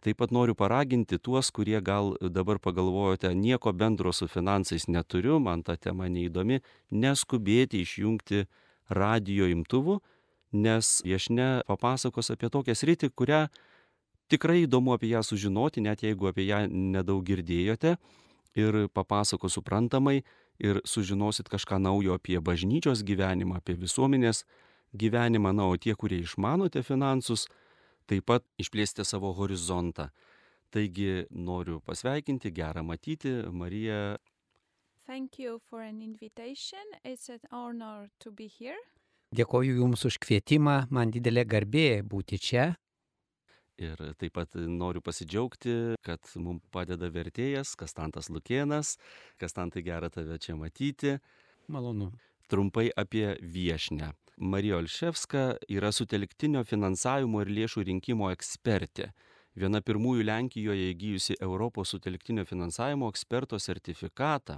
Taip 0.00 0.16
pat 0.16 0.30
noriu 0.32 0.54
paraginti 0.56 1.18
tuos, 1.20 1.50
kurie 1.52 1.76
gal 1.84 2.14
dabar 2.20 2.58
pagalvojote, 2.58 3.34
nieko 3.36 3.72
bendro 3.76 4.12
su 4.16 4.28
finansais 4.28 4.88
neturiu, 4.88 5.36
man 5.38 5.60
ta 5.62 5.76
tema 5.76 6.08
neįdomi, 6.08 6.62
neskubėti 6.90 7.82
išjungti 7.84 8.46
radio 8.88 9.50
imtuvų, 9.52 9.98
nes 10.56 10.94
viešne 11.04 11.50
papasakos 11.68 12.32
apie 12.32 12.48
tokią 12.48 12.74
sritį, 12.74 13.12
kurią 13.12 13.42
tikrai 14.32 14.64
įdomu 14.64 14.96
apie 14.96 15.12
ją 15.12 15.20
sužinoti, 15.26 15.84
net 15.84 16.00
jeigu 16.06 16.30
apie 16.30 16.48
ją 16.48 16.64
nedaug 16.70 17.20
girdėjote 17.26 17.98
ir 18.56 18.86
papasako 18.96 19.52
suprantamai 19.52 20.22
ir 20.60 20.80
sužinosit 20.84 21.52
kažką 21.52 21.76
naujo 21.76 22.16
apie 22.16 22.40
bažnyčios 22.40 23.04
gyvenimą, 23.04 23.60
apie 23.60 23.76
visuomenės 23.76 24.46
gyvenimą, 24.96 25.52
na, 25.52 25.68
o 25.68 25.76
tie, 25.76 25.94
kurie 25.94 26.22
išmanote 26.24 26.82
finansus, 26.82 27.46
taip 28.10 28.26
pat 28.26 28.46
išplėsti 28.60 29.06
savo 29.06 29.30
horizontą. 29.38 30.10
Taigi 30.70 31.26
noriu 31.30 31.80
pasveikinti, 31.86 32.52
gerą 32.54 32.82
matyti 32.86 33.32
Mariją. 33.50 34.18
Dėkoju 39.34 39.76
Jums 39.78 40.06
už 40.06 40.18
kvietimą, 40.22 40.76
man 40.90 41.10
didelė 41.14 41.44
garbė 41.46 41.88
būti 42.06 42.38
čia. 42.42 42.70
Ir 43.80 44.00
taip 44.20 44.34
pat 44.36 44.54
noriu 44.58 45.00
pasidžiaugti, 45.00 45.74
kad 46.04 46.32
mums 46.36 46.66
padeda 46.74 47.08
vertėjas 47.10 47.72
Kastantas 47.80 48.28
Lukienas. 48.28 48.96
Kastantai 49.40 49.82
gera 49.86 50.10
tave 50.12 50.36
čia 50.38 50.58
matyti. 50.58 51.16
Malonu. 51.70 52.10
Trumpai 52.50 52.90
apie 52.98 53.38
viešnę. 53.40 54.10
Marija 54.42 54.76
Olševska 54.76 55.56
yra 55.68 55.90
sutelktinio 55.92 56.62
finansavimo 56.64 57.42
ir 57.44 57.50
lėšų 57.52 57.82
rinkimo 57.84 58.30
ekspertė. 58.32 59.10
Viena 59.52 59.82
pirmųjų 59.84 60.24
Lenkijoje 60.24 60.86
įgyjusi 60.94 61.36
Europos 61.44 61.92
sutelktinio 61.92 62.46
finansavimo 62.48 63.10
eksperto 63.12 63.58
sertifikatą. 63.60 64.56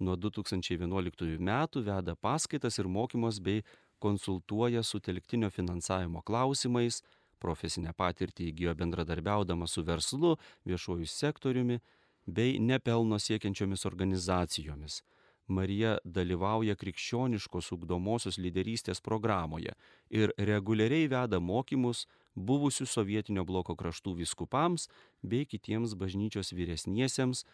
Nuo 0.00 0.16
2011 0.16 1.36
metų 1.36 1.82
veda 1.84 2.14
paskaitas 2.16 2.80
ir 2.80 2.88
mokymus 2.88 3.42
bei 3.44 3.60
konsultuoja 4.00 4.80
sutelktinio 4.80 5.52
finansavimo 5.52 6.24
klausimais, 6.24 7.02
profesinę 7.44 7.92
patirtį 7.92 8.48
įgyjo 8.54 8.74
bendradarbiaudama 8.80 9.68
su 9.68 9.84
verslu, 9.84 10.38
viešuoju 10.64 11.04
sektoriumi 11.04 11.76
bei 12.24 12.56
nepelno 12.56 13.20
siekiančiomis 13.20 13.84
organizacijomis. 13.84 15.02
Marija 15.50 15.96
dalyvauja 16.04 16.76
krikščioniškos 16.78 17.72
ugdomosios 17.74 18.38
lyderystės 18.38 19.02
programoje 19.02 19.74
ir 20.14 20.32
reguliariai 20.38 21.08
veda 21.10 21.40
mokymus 21.42 22.04
buvusių 22.38 22.86
sovietinio 22.86 23.44
bloko 23.44 23.74
kraštų 23.74 24.14
viskupams 24.20 24.86
bei 25.22 25.48
kitiems 25.50 25.96
bažnyčios 25.98 26.54
vyresniesiems. 26.54 27.44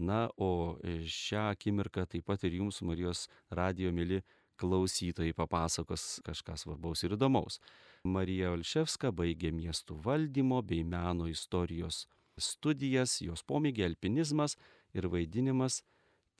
Na, 0.00 0.30
o 0.40 0.78
šią 0.80 1.50
akimirką 1.52 2.06
taip 2.08 2.24
pat 2.24 2.46
ir 2.48 2.56
jums, 2.56 2.80
Marijos 2.80 3.26
radio 3.52 3.90
mėly 3.92 4.22
klausytojai, 4.56 5.34
papasakos 5.36 6.22
kažką 6.24 6.56
svarbaus 6.56 7.04
ir 7.04 7.12
įdomaus. 7.18 7.58
Marija 8.04 8.54
Olševska 8.54 9.12
baigė 9.12 9.52
miestų 9.52 9.98
valdymo 10.06 10.62
bei 10.64 10.80
meno 10.84 11.28
istorijos 11.28 12.06
studijas, 12.40 13.20
jos 13.20 13.44
pomėgė 13.44 13.84
alpinizmas 13.90 14.56
ir 14.96 15.10
vaidinimas 15.12 15.82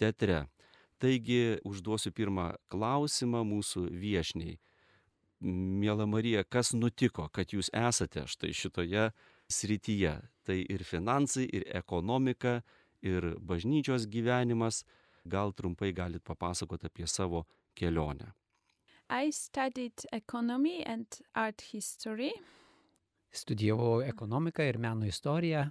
teatre. 0.01 0.47
Taigi 1.03 1.58
užduosiu 1.67 2.12
pirmą 2.14 2.53
klausimą 2.70 3.41
mūsų 3.42 3.89
viešniai. 3.91 4.58
Mėla 5.42 6.06
Marija, 6.06 6.44
kas 6.47 6.70
nutiko, 6.78 7.27
kad 7.34 7.50
jūs 7.50 7.72
esate 7.75 8.22
štai 8.31 8.53
šitoje 8.55 9.09
srityje? 9.50 10.12
Tai 10.47 10.59
ir 10.75 10.84
finansai, 10.86 11.48
ir 11.50 11.67
ekonomika, 11.75 12.61
ir 13.03 13.33
bažnyčios 13.42 14.06
gyvenimas. 14.06 14.84
Gal 15.27 15.50
trumpai 15.55 15.91
galit 15.94 16.22
papasakoti 16.22 16.86
apie 16.86 17.06
savo 17.11 17.44
kelionę. 17.75 18.31
I 19.10 19.31
studied 19.31 20.06
economy 20.12 20.84
and 20.87 21.06
art 21.34 21.62
history. 21.72 22.31
Studijavau 23.32 24.00
ekonomiką 24.06 24.62
ir 24.69 24.78
meno 24.78 25.06
istoriją. 25.06 25.66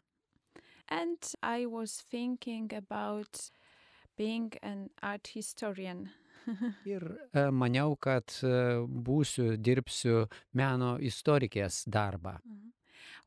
And 0.88 1.34
I 1.42 1.66
was 1.66 2.04
thinking 2.04 2.74
about 2.74 3.52
being 4.22 4.54
an 4.62 4.90
art 5.02 5.32
historian. 5.34 6.10
ir 6.86 7.04
e, 7.34 7.46
maniau, 7.54 7.96
kad 8.02 8.34
e, 8.44 8.52
būsiu, 9.08 9.56
dirbsiu 9.58 10.26
meno 10.58 10.96
istorikės 11.02 11.84
darbą. 11.90 12.38
Mhm. 12.46 12.70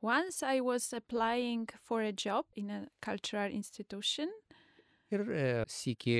Once 0.04 0.42
I 0.42 0.60
was 0.60 0.92
applying 0.92 1.68
for 1.82 2.02
a 2.02 2.12
job 2.12 2.44
in 2.54 2.70
a 2.70 2.80
cultural 3.00 3.50
institution. 3.50 4.28
Ir 5.10 5.22
e, 5.30 5.44
sėki 5.70 6.16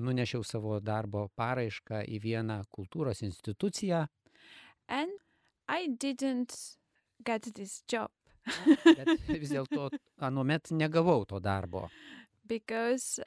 nunešiau 0.00 0.44
savo 0.46 0.78
darbo 0.80 1.26
paraišką 1.36 2.04
į 2.08 2.20
vieną 2.22 2.62
kultūros 2.72 3.22
instituciją. 3.26 4.06
And 4.88 5.12
I 5.68 5.88
didn't 5.88 6.54
get 7.24 7.50
this 7.54 7.82
job. 7.90 8.10
Bet 8.84 9.10
vis 9.26 9.50
dėlto 9.50 9.90
anuomet 10.26 10.70
negavau 10.70 11.26
to 11.28 11.42
darbo. 11.42 11.88
Because 12.46 13.20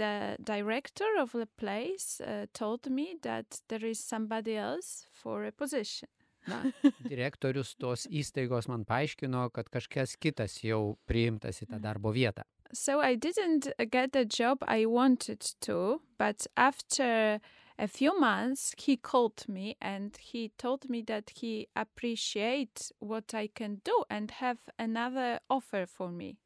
the 0.00 0.36
director 0.42 1.04
of 1.20 1.32
the 1.32 1.46
place 1.46 2.20
uh, 2.20 2.46
told 2.54 2.90
me 2.90 3.16
that 3.22 3.60
there 3.68 3.84
is 3.84 4.00
somebody 4.00 4.56
else 4.56 5.06
for 5.12 5.44
a 5.44 5.52
position. 5.52 6.08
Na, 6.48 6.62
direktorius 7.12 7.74
tos 7.76 8.06
įstaigos 8.08 8.70
man 8.72 8.86
paaiškino, 8.88 9.50
kad 9.52 9.68
kažkas 9.68 10.16
kitas 10.16 10.56
jau 10.64 10.96
priimtas 11.06 11.60
į 11.60 11.68
tą 11.74 11.80
darbo 11.84 12.14
vietą. 12.16 12.46
So 12.72 13.00
I 13.00 13.16
didn't 13.16 13.68
get 13.90 14.12
the 14.12 14.24
job 14.24 14.64
I 14.66 14.86
wanted 14.86 15.40
to, 15.66 16.00
but 16.16 16.46
after 16.56 17.40
a 17.78 17.88
few 17.88 18.18
months 18.18 18.74
he 18.78 18.96
called 18.96 19.44
me 19.48 19.76
and 19.82 20.16
he 20.16 20.52
told 20.56 20.88
me 20.88 21.02
that 21.02 21.30
he 21.36 21.68
appreciates 21.76 22.92
what 23.00 23.34
I 23.34 23.48
can 23.48 23.82
do 23.84 24.04
and 24.08 24.30
have 24.30 24.60
another 24.78 25.40
offer 25.50 25.84
for 25.84 26.10
me. 26.10 26.38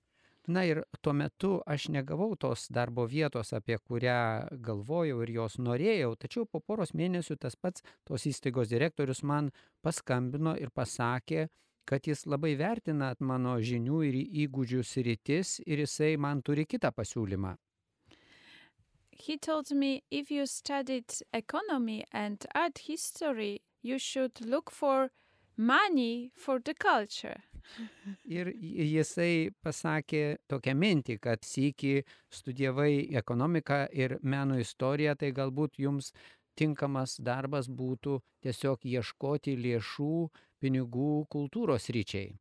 Na 0.46 0.60
ir 0.68 0.82
tuo 1.00 1.14
metu 1.16 1.62
aš 1.66 1.86
negavau 1.88 2.34
tos 2.36 2.66
darbo 2.68 3.06
vietos, 3.08 3.54
apie 3.56 3.78
kurią 3.80 4.48
galvojau 4.66 5.22
ir 5.24 5.30
jos 5.32 5.56
norėjau, 5.56 6.10
tačiau 6.20 6.44
po 6.44 6.60
poros 6.60 6.92
mėnesių 6.92 7.38
tas 7.40 7.56
pats 7.56 7.84
tos 8.04 8.26
įstaigos 8.28 8.68
direktorius 8.68 9.22
man 9.24 9.48
paskambino 9.80 10.52
ir 10.60 10.68
pasakė, 10.68 11.46
kad 11.88 12.04
jis 12.04 12.26
labai 12.26 12.54
vertina 12.60 13.14
mano 13.20 13.56
žinių 13.56 14.02
ir 14.08 14.20
įgūdžių 14.44 14.84
sritis 14.84 15.60
ir 15.64 15.84
jisai 15.86 16.16
man 16.20 16.42
turi 16.42 16.66
kitą 16.68 16.92
pasiūlymą. 16.92 17.56
He 19.16 19.38
told 19.38 19.70
me 19.72 20.02
if 20.10 20.30
you 20.30 20.44
studied 20.44 21.08
economy 21.32 22.04
and 22.12 22.44
art 22.54 22.84
history, 22.88 23.62
you 23.80 23.98
should 23.98 24.44
look 24.44 24.70
for 24.70 25.10
money 25.56 26.32
for 26.36 26.58
the 26.60 26.74
culture. 26.74 27.40
Ir 28.24 28.52
jisai 28.60 29.50
pasakė 29.64 30.22
tokią 30.50 30.74
mintį, 30.78 31.18
kad 31.22 31.44
sėki 31.46 32.04
studijavai 32.32 33.10
ekonomiką 33.20 33.84
ir 33.92 34.18
meno 34.22 34.58
istoriją, 34.60 35.16
tai 35.18 35.32
galbūt 35.36 35.80
jums 35.82 36.12
tinkamas 36.58 37.18
darbas 37.18 37.68
būtų 37.68 38.20
tiesiog 38.44 38.86
ieškoti 38.86 39.56
lėšų, 39.58 40.14
pinigų 40.62 41.26
kultūros 41.32 41.90
ryčiai. 41.92 42.34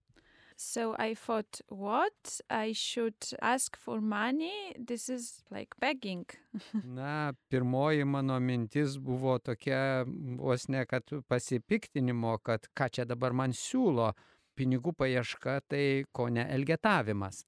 So 0.56 0.95
I 1.00 1.16
thought, 1.16 1.61
what? 1.67 2.40
I 2.50 2.73
should 2.73 3.16
ask 3.41 3.75
for 3.75 4.00
money? 4.00 4.75
This 4.78 5.09
is 5.09 5.44
like 5.50 5.75
begging. 5.79 6.25
Na, 6.85 7.34
pirmoji 7.50 8.05
mano 8.05 8.40
mintis 8.40 8.97
buvo 8.97 9.40
tokia 9.40 10.05
vos 10.38 10.69
ne, 10.69 10.85
kad 10.85 11.03
pasipiktinimo, 11.28 12.38
kad 12.44 12.69
ką 12.78 12.90
čia 12.90 13.05
dabar 13.05 13.34
man 13.34 13.51
siūlo, 13.51 14.13
pinigų 14.56 14.94
paieška 14.97 15.62
tai 15.69 16.06
ko 16.12 16.30
ne 16.30 16.46
elgetavimas. 16.56 17.44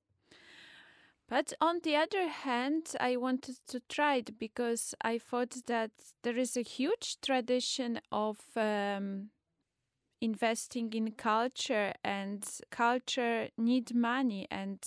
But 1.27 1.53
on 1.59 1.79
the 1.81 1.95
other 1.95 2.27
hand, 2.27 2.95
I 2.99 3.17
wanted 3.17 3.57
to 3.67 3.79
try 3.89 4.17
it 4.17 4.37
because 4.37 4.93
I 5.01 5.17
thought 5.17 5.55
that 5.65 5.89
there 6.21 6.37
is 6.37 6.55
a 6.55 6.61
huge 6.61 7.19
tradition 7.19 7.99
of 8.11 8.37
um, 8.55 9.31
investing 10.21 10.93
in 10.93 11.13
culture, 11.13 11.93
and 12.03 12.45
culture 12.69 13.49
need 13.57 13.95
money, 13.95 14.47
and 14.51 14.79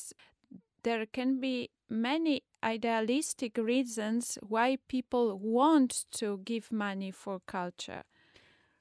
there 0.85 1.06
can 1.06 1.41
be 1.41 1.71
many 1.88 2.43
idealistic 2.62 3.59
reasons 3.59 4.38
why 4.43 4.79
people 4.88 5.38
want 5.38 6.05
to 6.12 6.38
give 6.44 6.71
money 6.71 7.11
for 7.11 7.41
culture. 7.47 8.05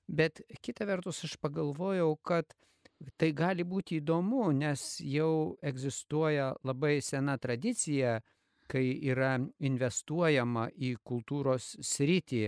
Bet 0.07 0.42
kita 0.62 0.86
vertus 0.86 1.24
aš 1.25 1.36
pagalvojau, 1.42 2.16
kad 2.24 2.45
tai 3.17 3.31
gali 3.33 3.63
būti 3.63 4.01
įdomu, 4.01 4.51
nes 4.51 4.99
jau 5.01 5.57
egzistuoja 5.61 6.53
labai 6.63 7.01
sena 7.01 7.38
tradicija, 7.38 8.19
kai 8.67 8.85
yra 9.07 9.38
investuojama 9.59 10.69
į 10.75 10.95
kultūros 11.03 11.75
sritį 11.81 12.47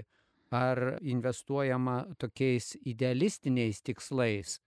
ar 0.52 0.98
investuojama 1.02 2.02
tokiais 2.18 2.74
idealistiniais 2.84 3.82
tikslais. 3.82 4.60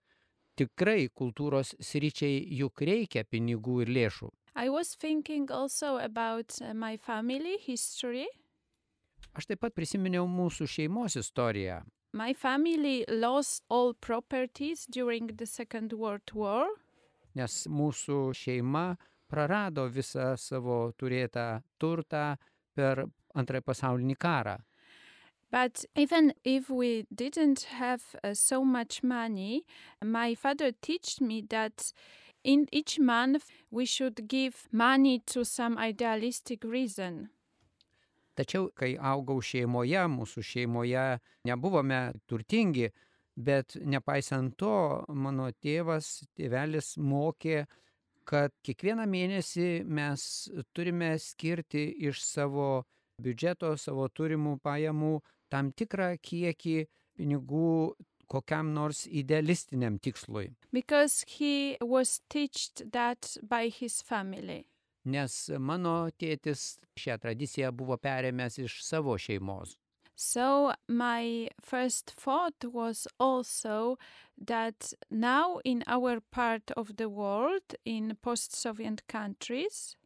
tikrai 0.56 1.08
kultūros 1.08 1.74
sričiai 1.80 2.42
juk 2.58 2.84
reikia 2.84 3.24
pinigų 3.24 3.82
ir 3.84 3.92
lėšų. 3.96 4.30
I 4.54 4.68
was 4.68 4.94
thinking 4.96 5.50
also 5.50 5.96
about 5.96 6.52
uh, 6.60 6.74
my 6.74 6.98
family 6.98 7.56
history. 7.66 8.26
Aš 9.32 9.48
taip 9.48 9.62
pat 9.64 9.72
prisiminiau 9.72 10.26
mūsų 10.28 10.68
šeimos 10.68 11.16
istoriją. 11.16 11.80
My 12.12 12.34
family 12.34 13.04
lost 13.08 13.64
all 13.70 13.94
properties 13.94 14.86
during 14.86 15.28
the 15.28 15.46
Second 15.46 15.92
World 15.92 16.32
War. 16.34 16.68
nes 17.34 17.66
mūsų 17.72 18.34
šeima 18.36 18.96
prarado 19.32 19.86
visą 19.88 20.34
savo 20.36 20.92
turėtą 21.00 21.62
turtą 21.80 22.36
per 22.76 23.06
antrąjį 23.34 23.64
pasaulinį 23.64 24.16
karą. 24.20 24.58
But 25.50 25.84
even 25.94 26.32
if 26.44 26.70
we 26.70 27.06
didn't 27.14 27.64
have 27.80 28.02
uh, 28.22 28.34
so 28.34 28.64
much 28.64 29.02
money, 29.02 29.64
my 30.02 30.34
father 30.34 30.72
taught 30.72 31.20
me 31.20 31.42
that 31.50 31.92
in 32.42 32.66
each 32.72 32.98
month 32.98 33.44
we 33.70 33.84
should 33.84 34.28
give 34.28 34.68
money 34.72 35.18
to 35.26 35.44
some 35.44 35.76
idealistic 35.78 36.64
reason. 36.64 37.28
Tačiau, 38.38 38.70
kai 38.72 38.94
augau 38.96 39.42
šeimoje, 39.44 40.02
mūsų 40.08 40.44
šeimoje 40.48 41.06
nebuvome 41.48 42.00
turtingi, 42.28 42.88
bet 43.36 43.76
nepaisant 43.76 44.56
to, 44.60 45.04
mano 45.08 45.50
tėvas, 45.52 46.22
tėvelis 46.36 46.94
mokė, 46.96 47.66
kad 48.28 48.54
kiekvieną 48.64 49.04
mėnesį 49.10 49.68
mes 49.84 50.24
turime 50.72 51.12
skirti 51.20 51.84
iš 52.08 52.22
savo 52.24 52.84
biudžeto, 53.22 53.74
savo 53.76 54.08
turimų 54.08 54.56
pajamų 54.64 55.18
tam 55.52 55.72
tikrą 55.76 56.14
kiekį 56.22 56.78
pinigų 57.18 57.92
kokiam 58.32 58.72
nors 58.72 59.04
idealistiniam 59.06 59.98
tikslui. 60.00 60.54
Because 60.72 61.24
he 61.28 61.76
was 61.80 62.20
taught 62.28 62.80
that 62.92 63.36
by 63.42 63.68
his 63.68 64.00
family. 64.00 64.64
Nes 65.04 65.50
mano 65.58 66.10
tėtis 66.18 66.78
šią 66.98 67.18
tradiciją 67.22 67.72
buvo 67.74 67.96
perėmęs 67.98 68.60
iš 68.62 68.82
savo 68.86 69.16
šeimos. 69.18 69.76
So 70.14 70.74
my 70.88 71.48
first 71.60 72.12
thought 72.16 72.64
was 72.64 73.08
also 73.18 73.98
that 74.46 74.92
now 75.10 75.58
in 75.64 75.82
our 75.86 76.20
part 76.20 76.70
of 76.76 76.96
the 76.96 77.08
world, 77.08 77.74
in 77.84 78.16
post-Soviet 78.22 79.08
countries, 79.08 79.96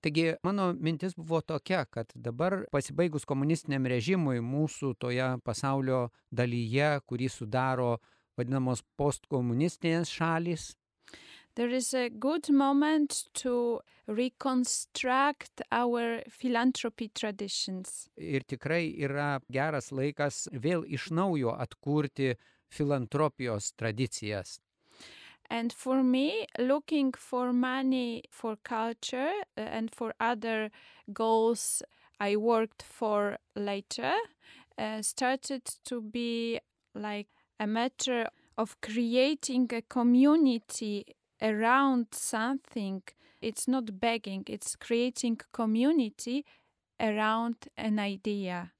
Taigi 0.00 0.34
mano 0.42 0.72
mintis 0.72 1.14
buvo 1.14 1.40
tokia, 1.40 1.84
kad 1.84 2.12
dabar 2.14 2.64
pasibaigus 2.72 3.26
komunistiniam 3.28 3.84
režimui 3.84 4.40
mūsų 4.40 4.94
toje 4.96 5.26
pasaulio 5.44 6.06
dalyje, 6.32 7.02
kurį 7.04 7.28
sudaro 7.28 7.98
vadinamos 8.40 8.80
postkomunistinės 8.96 10.08
šalys, 10.08 10.70
there 11.54 11.68
is 11.68 11.94
a 11.94 12.08
good 12.08 12.50
moment 12.50 13.24
to 13.34 13.80
reconstruct 14.06 15.62
our 15.72 16.22
philanthropy 16.28 17.08
traditions. 17.08 18.08
ir 18.16 18.42
tikrai 18.42 18.94
yra 19.06 19.40
geras 19.52 19.90
laikas 19.92 20.48
vėl 20.52 20.84
iš 20.86 21.10
naujo 21.10 21.54
atkurti 21.54 22.34
filantropijos 22.70 23.72
tradicijas. 23.76 24.60
And 25.50 25.72
for 25.72 26.04
me, 26.04 26.46
looking 26.58 27.12
for 27.12 27.52
money 27.52 28.22
for 28.30 28.56
culture 28.62 29.32
uh, 29.56 29.60
and 29.60 29.90
for 29.90 30.14
other 30.20 30.70
goals 31.12 31.82
I 32.20 32.36
worked 32.36 32.82
for 32.82 33.38
later 33.56 34.14
uh, 34.78 35.02
started 35.02 35.64
to 35.84 36.00
be 36.00 36.60
like 36.94 37.28
a 37.58 37.66
matter 37.66 38.28
of 38.56 38.80
creating 38.80 39.68
a 39.72 39.82
community 39.82 41.04
around 41.42 42.06
something. 42.12 43.02
It's 43.40 43.66
not 43.66 43.98
begging, 43.98 44.44
it's 44.48 44.76
creating 44.76 45.40
community 45.52 46.44
around 47.00 47.56
an 47.76 47.98
idea. 47.98 48.72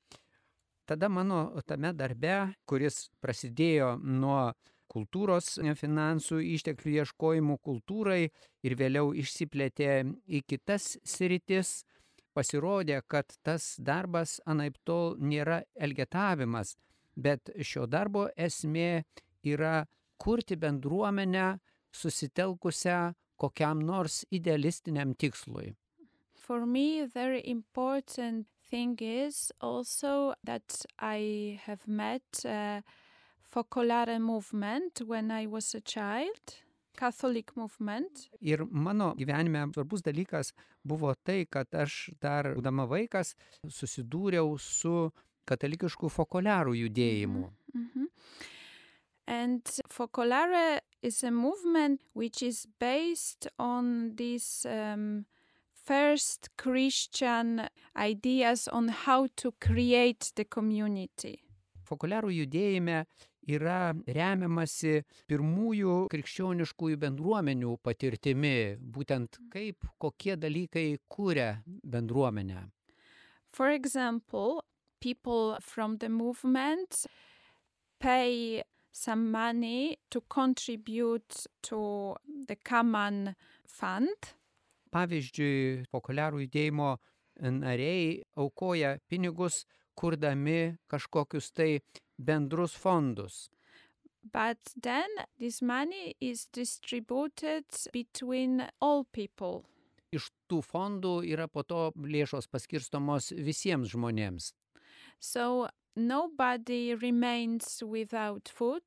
Tada 0.85 1.09
mano 1.09 1.61
tame 1.67 1.93
darbe, 1.95 2.57
kuris 2.67 3.09
prasidėjo 3.23 3.95
nuo 4.03 4.51
kultūros 4.91 5.55
e, 5.63 5.75
finansų 5.79 6.41
išteklių 6.57 6.97
ieškojimų 7.05 7.57
kultūrai 7.63 8.25
ir 8.67 8.77
vėliau 8.77 9.13
išsiplėtė 9.15 9.93
į 10.27 10.43
kitas 10.51 10.97
sritis, 11.07 11.85
pasirodė, 12.35 13.01
kad 13.07 13.31
tas 13.47 13.77
darbas 13.79 14.39
anaip 14.51 14.79
tol 14.85 15.17
nėra 15.19 15.63
elgetavimas, 15.79 16.75
bet 17.15 17.53
šio 17.63 17.87
darbo 17.87 18.29
esmė 18.37 19.05
yra 19.47 19.87
kurti 20.21 20.59
bendruomenę 20.61 21.49
susitelkusią 21.93 23.13
kokiam 23.41 23.83
nors 23.83 24.25
idealistiniam 24.31 25.15
tikslui. 25.15 25.75
For 26.37 26.67
me, 26.67 27.07
very 27.07 27.43
important 27.45 28.47
thing 28.71 28.97
is 29.01 29.53
also 29.61 30.35
that 30.45 30.85
I 30.99 31.61
have 31.67 31.87
met 31.87 32.45
a 32.45 32.83
Focolare 33.51 34.19
movement 34.21 35.03
when 35.07 35.31
I 35.31 35.47
was 35.47 35.75
a 35.75 35.81
child, 35.81 36.63
Catholic 36.97 37.57
movement. 37.57 38.29
Ir 38.41 38.65
mano 38.71 39.15
gyvenime 39.19 39.65
svarbus 39.75 40.05
dalykas 40.07 40.53
buvo 40.87 41.15
tai, 41.15 41.47
kad 41.51 41.67
aš 41.75 42.13
dar 42.23 42.53
būdama 42.55 42.87
vaikas 42.87 43.35
susidūriau 43.67 44.55
su 44.59 45.11
katalikišku 45.51 46.11
fokoliarų 46.15 46.77
judėjimu. 46.85 47.51
Mhm. 47.75 48.07
And 49.31 49.63
Focolare 49.89 50.81
is 51.03 51.23
a 51.23 51.31
movement 51.31 52.01
which 52.15 52.43
is 52.43 52.67
based 52.81 53.47
on 53.61 54.17
these 54.17 54.67
um, 54.69 55.25
first 55.73 56.49
Christian 56.57 57.69
ideas 57.97 58.67
on 58.67 58.89
how 58.89 59.29
to 59.37 59.53
create 59.61 60.33
the 60.35 60.45
community. 60.45 61.39
Fokoliarų 61.87 62.33
judėjime 62.41 63.05
yra 63.47 63.95
remiamasi 64.19 65.05
pirmųjų 65.31 65.95
krikščioniškųjų 66.11 66.99
bendruomenių 67.07 67.77
patirtimi, 67.87 68.79
būtent 68.83 69.39
kaip 69.55 69.87
kokie 70.03 70.35
dalykai 70.35 70.99
kūrė 71.07 71.53
bendruomenę. 71.87 72.67
For 73.55 73.71
example, 73.71 74.65
people 74.99 75.57
from 75.63 75.99
the 75.99 76.09
movement 76.09 77.07
pay 78.01 78.63
some 78.93 79.31
money 79.31 79.99
to 80.11 80.21
contribute 80.29 81.47
to 81.63 82.17
the 82.47 82.57
common 82.57 83.35
fund. 83.67 84.35
Pavyzdžiui, 84.91 85.87
fokoliarų 85.93 86.45
judėjimo 86.47 86.97
nariai 87.41 88.21
aukoja 88.37 88.99
pinigus, 89.09 89.65
kurdami 89.95 90.77
kažkokius 90.91 91.53
tai 91.55 91.81
bendrus 92.19 92.75
fondus. 92.75 93.49
But 94.23 94.59
then 94.77 95.09
this 95.39 95.63
money 95.63 96.15
is 96.21 96.47
distributed 96.53 97.65
between 97.93 98.69
all 98.81 99.05
people. 99.05 99.65
Iš 100.13 100.27
tų 100.51 100.59
fondų 100.67 101.21
yra 101.31 101.47
po 101.49 101.63
to 101.63 101.93
lėšos 101.95 102.51
paskirstomos 102.51 103.31
visiems 103.33 103.95
žmonėms. 103.95 104.51
So 105.21 105.69
nobody 105.97 106.95
remains 106.95 107.83
without 107.83 108.49
food 108.49 108.83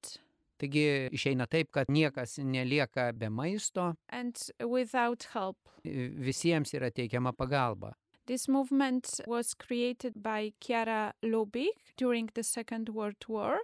Taigi 0.64 1.10
išeina 1.12 1.46
taip, 1.52 1.72
kad 1.76 1.90
niekas 1.92 2.38
nelieka 2.40 3.12
be 3.12 3.30
maisto, 3.30 3.94
and 4.08 4.38
without 4.64 5.24
help. 5.34 5.58
visiems 5.84 6.74
yra 6.74 6.92
teikiama 6.92 7.34
pagalba. 7.34 7.94
This 8.26 8.48
movement 8.48 9.20
was 9.28 9.54
created 9.54 10.24
by 10.24 10.54
Chiara 10.62 11.14
Lubich 11.24 11.92
during 11.98 12.30
the 12.34 12.44
Second 12.44 12.90
World 12.90 13.26
War. 13.28 13.60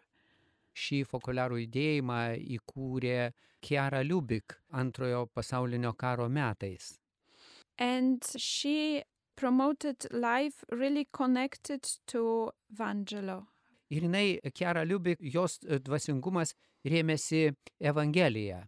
Šį 0.76 1.06
fokoliarų 1.08 1.62
judėjimą 1.64 2.20
įkūrė 2.58 3.32
Kiara 3.64 4.04
Liubik 4.04 4.58
antrojo 4.72 5.26
pasaulinio 5.34 5.94
karo 5.96 6.28
metais. 6.28 6.98
And 7.78 8.22
she 8.36 9.04
promoted 9.40 10.06
life 10.12 10.66
really 10.72 11.08
connected 11.14 11.84
to 12.08 12.52
Vangelo. 12.76 13.46
Ir 13.90 14.04
jinai, 14.06 14.40
Kiara 14.54 14.84
Liubik, 14.86 15.22
jos 15.24 15.58
dvasingumas 15.64 16.54
rėmėsi 16.86 17.48
Evangeliją. 17.80 18.66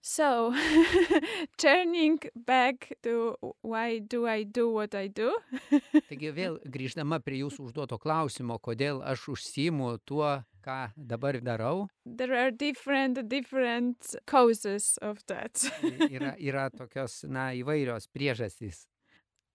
So, 0.00 0.54
turning 1.58 2.18
back 2.34 2.92
to 3.02 3.36
why 3.62 3.98
do 3.98 4.26
I 4.26 4.42
do 4.42 4.70
what 4.72 4.94
I 4.94 5.08
do? 5.08 5.32
Taigi 6.10 6.30
vėl 6.34 6.58
grįždama 6.66 7.18
prie 7.22 7.42
jūsų 7.42 7.70
užduoto 7.70 7.98
klausimo, 8.02 8.58
kodėl 8.62 9.02
aš 9.02 9.28
užsimu 9.34 9.96
tuo, 10.08 10.38
ką 10.64 10.78
dabar 10.96 11.40
darau, 11.42 11.88
there 12.04 12.34
are 12.34 12.50
different 12.50 13.22
different 13.28 14.14
causes 14.26 14.96
of 15.02 15.22
that. 15.26 15.66
yra, 16.10 16.36
yra 16.38 16.68
tokios, 16.70 17.22
na, 17.28 17.50
įvairios 17.58 18.10
priežastys. 18.14 18.86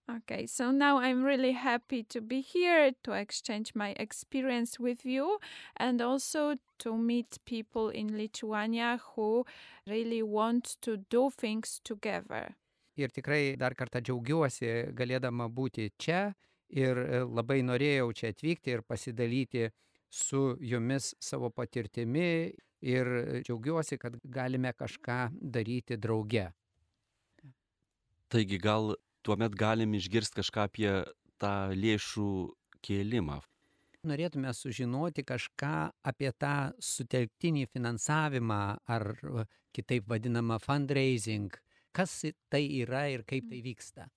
Okay, 0.10 0.45
so 0.48 0.72
now 0.72 0.98
I'm 0.98 1.24
really 1.24 1.53
happy 1.53 2.03
to 2.10 2.19
be 2.19 2.41
here 2.41 2.91
to 3.03 3.13
exchange 3.13 3.72
my 3.74 3.95
experience 3.98 4.77
with 4.77 5.05
you 5.05 5.39
and 5.77 6.01
also 6.01 6.55
to 6.79 6.98
meet 6.98 7.38
people 7.45 7.88
in 7.88 8.17
Lithuania 8.17 9.00
who 9.15 9.45
really 9.88 10.22
want 10.22 10.75
to 10.81 10.98
do 10.98 11.29
things 11.29 11.79
together. 11.86 12.55
Ir 12.95 13.10
tikrai 13.10 13.55
dar 13.57 13.74
kartą 13.74 14.01
džiaugiuosi 14.03 14.91
galėdama 14.93 15.48
būti 15.50 15.88
čia 15.98 16.33
ir 16.69 17.00
e, 17.00 17.24
labai 17.24 17.63
norėjau 17.65 18.12
čia 18.13 18.33
atvykti 18.36 18.75
ir 18.75 18.83
pasidalyti 18.83 19.69
su 20.12 20.57
jumis 20.60 21.13
savo 21.17 21.50
patirtimi 21.50 22.51
ir 22.83 23.10
džiaugiuosi, 23.48 23.98
kad 23.98 24.19
galime 24.24 24.75
kažką 24.75 25.31
daryti 25.41 25.98
drauge. 25.98 26.51
Taigi 28.29 28.60
gal 28.60 28.93
tuomet 29.24 29.56
galim 29.56 29.96
išgirsti 29.98 30.42
kažką 30.42 30.68
apie 30.68 30.92
tą 31.42 31.56
lėšų 31.77 32.30
kėlimą. 32.84 33.39
Norėtume 34.03 34.51
sužinoti 34.51 35.24
kažką 35.24 35.75
apie 36.03 36.32
tą 36.36 36.74
sutelktinį 36.84 37.70
finansavimą 37.72 38.63
ar 38.92 39.06
kitaip 39.75 40.10
vadinamą 40.12 40.60
fundraising. 40.60 41.53
Kas 41.96 42.24
tai 42.51 42.65
yra 42.82 43.06
ir 43.13 43.24
kaip 43.24 43.48
tai 43.50 43.62
vyksta? 43.63 44.10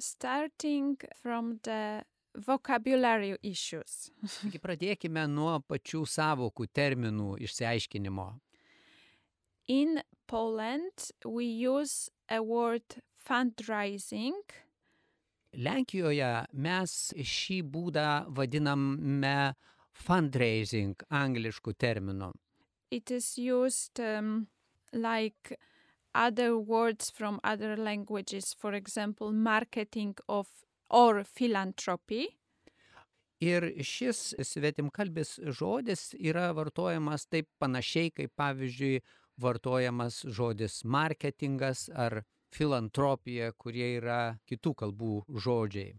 Starting 0.00 0.96
from 1.20 1.58
the 1.62 2.04
vocabulary 2.34 3.36
issues. 3.42 4.10
Taigi 4.22 4.60
pradėkime 4.64 5.26
nuo 5.28 5.58
pačių 5.68 6.04
savokų 6.08 6.70
terminų 6.72 7.34
išsiaiškinimo. 7.44 8.30
In 9.70 10.00
Poland, 10.26 11.10
we 11.24 11.44
use 11.44 12.10
a 12.30 12.40
word 12.42 13.00
fundraising. 13.18 14.38
Lenkijoje 15.58 16.30
mes 16.52 16.92
šį 17.34 17.58
būdą 17.74 18.10
vadiname 18.36 19.54
fundraising 20.06 20.94
angliškų 21.10 21.74
terminų. 21.74 22.30
It 22.90 23.10
is 23.10 23.36
used 23.38 24.00
um, 24.00 24.46
like 24.92 25.58
other 26.14 26.56
words 26.56 27.10
from 27.10 27.40
other 27.42 27.76
languages, 27.76 28.54
for 28.54 28.74
example, 28.74 29.32
marketing 29.32 30.14
of 30.28 30.46
or 30.88 31.24
philanthropy. 31.24 32.28
Ir 33.40 33.70
šis 33.80 34.34
svetimkalbis 34.44 35.38
žodis 35.56 36.10
yra 36.18 36.50
vartojamas 36.52 37.24
taip 37.30 37.48
panašiai, 37.62 38.10
kaip 38.12 38.34
pavyzdžiui 38.36 38.98
vartojamas 39.40 40.22
žodis 40.26 40.82
marketingas 40.84 41.88
ar 41.94 42.22
filantropija, 42.54 43.52
kurie 43.52 43.96
yra 43.98 44.20
kitų 44.48 44.74
kalbų 44.82 45.14
žodžiai. 45.46 45.94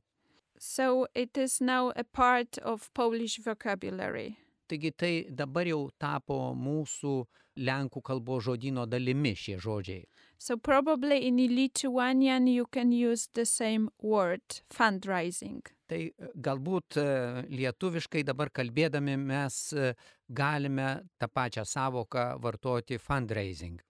So 0.62 1.08
it 1.16 1.38
is 1.38 1.60
now 1.62 1.92
a 1.96 2.04
part 2.04 2.58
of 2.60 2.90
Polish 2.94 3.40
vocabulary. 3.46 4.38
Taigi 4.70 4.92
tai 4.92 5.14
dabar 5.30 5.68
jau 5.68 5.90
tapo 6.00 6.54
mūsų 6.56 7.16
lenkų 7.58 8.02
kalbos 8.06 8.46
žodino 8.46 8.86
dalimi 8.86 9.34
šie 9.36 9.58
žodžiai. 9.60 10.06
So 10.38 10.58
probably 10.58 11.28
in 11.28 11.38
Lithuanian 11.38 12.48
you 12.48 12.66
can 12.66 12.92
use 12.92 13.28
the 13.34 13.46
same 13.46 13.90
word, 14.02 14.62
fundraising. 14.70 15.62
Tai 15.92 16.00
e, 16.08 16.30
galbūt 16.48 16.96
e, 17.02 17.04
lietuviškai 17.52 18.24
dabar 18.28 18.52
kalbėdami 18.56 19.18
mes 19.20 19.58
e, 19.76 19.92
galime 20.32 20.88
tą 21.20 21.28
pačią 21.28 21.66
savoką 21.68 22.38
vartoti 22.40 23.00
fundraising. 23.00 23.82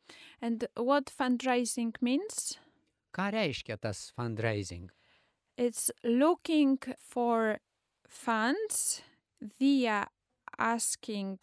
And 0.42 0.66
what 0.76 1.14
fundraising 1.14 1.94
means? 2.02 2.58
Ką 3.14 3.30
reiškia 3.36 3.78
tas 3.78 4.10
fundraising? 4.18 4.90
It's 5.58 5.92
looking 6.04 6.80
for 6.98 7.60
funds 8.08 9.04
via 9.60 10.08
asking 10.58 11.38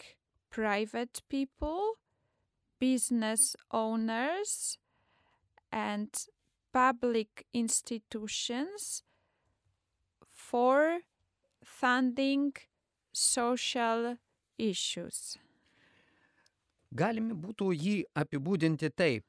private 0.50 1.23
people, 1.29 1.99
business 2.81 3.55
owners, 3.71 4.79
and 5.71 6.11
public 6.73 7.47
institutions 7.53 9.05
for 10.49 11.00
funding 11.64 12.52
social 13.12 14.17
issues. 14.59 15.37
Galime 16.90 17.37
būtų 17.37 17.73
jį 17.76 17.97
apibūdinti 18.17 18.88
taip. 18.97 19.25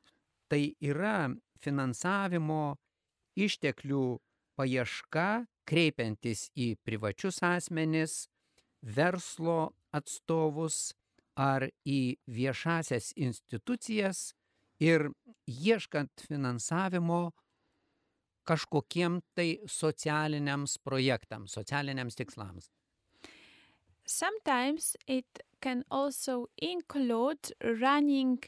Tai 0.50 0.62
yra 0.82 1.30
finansavimo 1.62 2.78
išteklių 3.38 4.06
paieška 4.58 5.28
kreipiantis 5.70 6.48
į 6.58 6.72
privačius 6.88 7.44
asmenis, 7.46 8.24
verslo 8.82 9.76
atstovus 9.94 10.96
ar 11.40 11.68
į 11.86 12.18
viešasias 12.32 13.12
institucijas 13.16 14.32
ir 14.82 15.12
ieškant 15.46 16.26
finansavimo 16.26 17.30
kažkokiem 18.50 19.20
tai 19.38 19.50
socialiniams 19.70 20.78
projektams, 20.86 21.54
socialiniams 21.54 22.18
tikslams. 22.18 22.70
Sometimes 24.06 24.96
it 25.08 25.44
can 25.62 25.84
also 25.92 26.48
include 26.58 27.54
running 27.62 28.40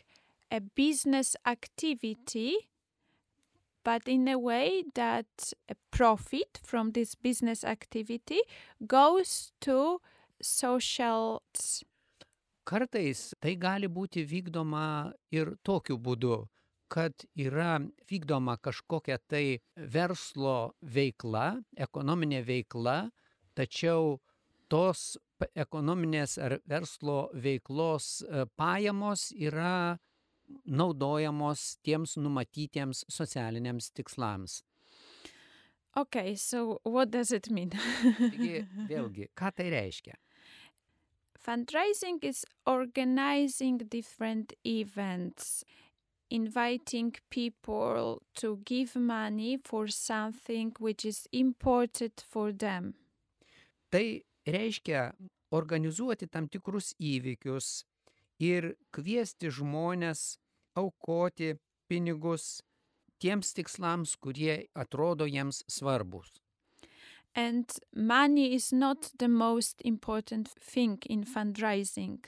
a 0.51 0.59
business 0.59 1.35
activity, 1.45 2.67
but 3.83 4.07
in 4.07 4.27
a 4.27 4.37
way 4.37 4.83
that 4.95 5.53
a 5.69 5.75
profit 5.91 6.59
from 6.63 6.91
this 6.91 7.15
business 7.15 7.63
activity 7.63 8.41
goes 8.87 9.51
to 9.61 10.01
social. 10.41 11.41
Kartais 12.65 13.33
tai 13.41 13.55
gali 13.55 13.87
būti 13.87 14.25
vykdoma 14.25 15.13
ir 15.31 15.55
tokiu 15.63 15.97
būdu, 15.97 16.47
kad 16.91 17.25
yra 17.39 17.79
vykdoma 18.11 18.57
kažkokia 18.59 19.17
tai 19.31 19.61
verslo 19.93 20.73
veikla, 20.83 21.61
ekonominė 21.87 22.41
veikla, 22.47 22.97
tačiau 23.55 24.17
tos 24.71 25.15
ekonominės 25.55 26.37
ar 26.37 26.57
verslo 26.69 27.29
veiklos 27.33 28.21
pajamos 28.59 29.29
yra 29.35 29.97
naudojamos 30.67 31.77
tiems 31.85 32.17
numatytiems 32.19 33.05
socialiniams 33.09 33.91
tikslams. 33.95 34.61
Okay, 35.95 36.35
so 36.35 36.79
what 36.83 37.11
does 37.11 37.31
it 37.31 37.49
mean? 37.49 37.71
Taigi, 37.71 38.65
vėlgi, 38.91 39.27
ką 39.35 39.51
tai 39.55 39.71
reiškia? 39.73 40.15
Fundraising 41.41 42.19
is 42.23 42.45
organizing 42.65 43.79
different 43.89 44.53
events, 44.63 45.65
inviting 46.31 47.13
people 47.29 48.21
to 48.33 48.57
give 48.65 48.95
money 48.95 49.57
for 49.57 49.87
something 49.87 50.71
which 50.79 51.05
is 51.05 51.27
important 51.31 52.25
for 52.29 52.51
them. 52.51 52.93
Tai 53.91 54.21
reiškia 54.47 55.11
organizuoti 55.51 56.27
tam 56.31 56.47
tikrus 56.47 56.93
įvykius 56.99 57.83
ir 58.39 58.73
kviesti 58.95 59.51
žmonės 59.51 60.37
aukoti 60.79 61.57
pinigus 61.91 62.61
tiems 63.21 63.53
tikslams, 63.53 64.15
kurie 64.15 64.71
atrodo 64.73 65.27
jiems 65.27 65.63
svarbus. 65.67 66.39
And 67.35 67.65
money 67.95 68.53
is 68.53 68.71
not 68.73 69.11
the 69.19 69.27
most 69.27 69.81
important 69.85 70.49
thing 70.49 70.97
in 71.09 71.23
fundraising. 71.23 72.19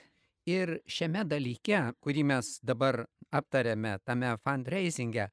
Ir 0.46 0.78
šiame 0.84 1.24
dalyke, 1.24 1.94
kurį 2.04 2.24
mes 2.28 2.58
dabar 2.60 3.06
aptarėme, 3.32 3.96
tame 4.04 4.34
fundraisinge, 4.44 5.30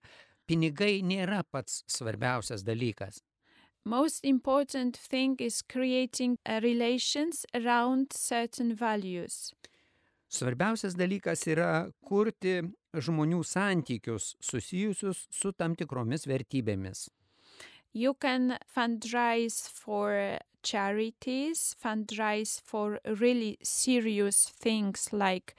pinigai 0.48 1.02
nėra 1.04 1.44
pats 1.44 1.84
svarbiausias 1.92 2.64
dalykas. 2.64 3.20
Most 3.84 4.24
important 4.24 4.96
thing 4.96 5.36
is 5.40 5.62
creating 5.62 6.38
relations 6.48 7.46
around 7.54 8.14
certain 8.14 8.76
values. 8.76 9.54
Svarbiausias 10.32 10.94
dalykas 10.96 11.44
yra 11.50 11.90
kurti 12.06 12.62
žmonių 12.94 13.42
santykius 13.44 14.36
susijusius 14.40 15.26
su 15.34 15.52
tam 15.52 15.76
tikromis 15.76 16.28
vertybėmis. 16.30 17.10
You 17.92 18.14
can 18.14 18.58
fundraise 18.72 19.68
for 19.68 20.38
charities, 20.64 21.76
fundraise 21.82 22.62
for 22.64 23.00
really 23.06 23.58
serious 23.64 24.50
things 24.50 25.10
like 25.12 25.56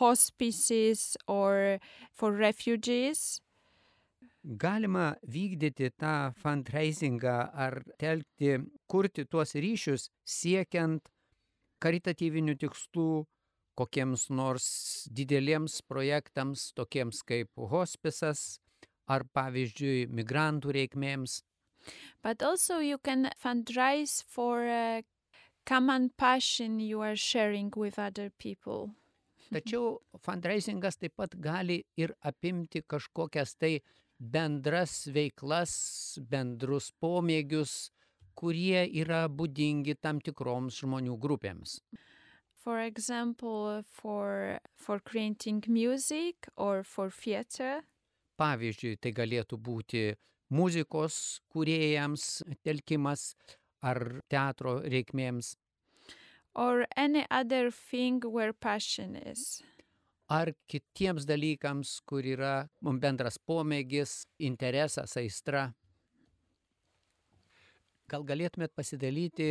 hospices 0.00 1.16
or 1.26 1.78
for 2.12 2.32
refugees. 2.32 3.40
Galima 4.46 5.16
vykdyti 5.26 5.90
tą 5.98 6.32
fundraisingą 6.38 7.38
ar 7.52 7.82
telkti, 7.98 8.52
kurti 8.86 9.24
tuos 9.26 9.56
ryšius 9.58 10.06
siekiant 10.22 11.08
karitatyvinių 11.82 12.54
tikslų 12.60 13.24
kokiems 13.76 14.28
nors 14.30 14.68
dideliems 15.12 15.80
projektams, 15.90 16.70
tokiems 16.78 17.20
kaip 17.26 17.50
hospisas 17.72 18.60
ar 19.06 19.26
pavyzdžiui 19.36 20.06
migrantų 20.14 20.72
reikmėms. 20.78 21.40
But 22.22 22.42
also, 22.42 22.78
you 22.78 22.98
can 22.98 23.30
fundraise 23.42 24.22
for 24.26 24.66
a 24.66 25.04
common 25.64 26.10
passion 26.16 26.80
you 26.80 27.00
are 27.00 27.16
sharing 27.16 27.72
with 27.76 27.98
other 27.98 28.30
people. 28.38 28.94
Tačiau 29.54 30.00
fundraisingas 30.26 30.98
taip 30.98 31.14
pat 31.20 31.36
gali 31.38 31.78
ir 31.96 32.14
apimti 32.26 32.82
kažkokias 32.82 33.54
tai 33.60 33.76
bendras 34.18 35.06
veiklas, 35.14 35.74
bendrus 36.30 36.90
pomėgius, 37.02 37.92
kurie 38.34 38.82
yra 39.02 39.26
būdingi 39.28 39.96
tam 40.02 40.20
tikroms 40.20 40.80
žmonių 40.82 41.16
grupėms. 41.22 41.80
For 42.66 42.80
example, 42.80 43.84
for 43.86 44.58
for 44.74 44.98
creating 44.98 45.62
music 45.68 46.48
or 46.56 46.82
for 46.82 47.10
theater. 47.10 47.84
Pavyzdžiui, 48.36 48.98
tai 49.00 49.12
galėtų 49.14 49.56
būti 49.56 50.02
muzikos 50.50 51.40
kūrėjams 51.52 52.42
telkimas 52.66 53.34
ar 53.82 54.20
teatro 54.30 54.80
reikmėms, 54.82 55.54
or 56.54 56.86
any 56.96 57.26
other 57.30 57.70
thing 57.70 58.20
where 58.24 58.52
passion 58.52 59.16
is. 59.16 59.62
ar 60.28 60.50
kitiems 60.70 61.26
dalykams, 61.26 62.00
kur 62.06 62.26
yra 62.26 62.66
mum 62.82 62.98
bendras 63.00 63.38
pomėgis, 63.38 64.24
interesas, 64.42 65.16
aistra. 65.18 65.68
Gal 68.10 68.22
galėtumėt 68.22 68.70
pasidalyti 68.74 69.46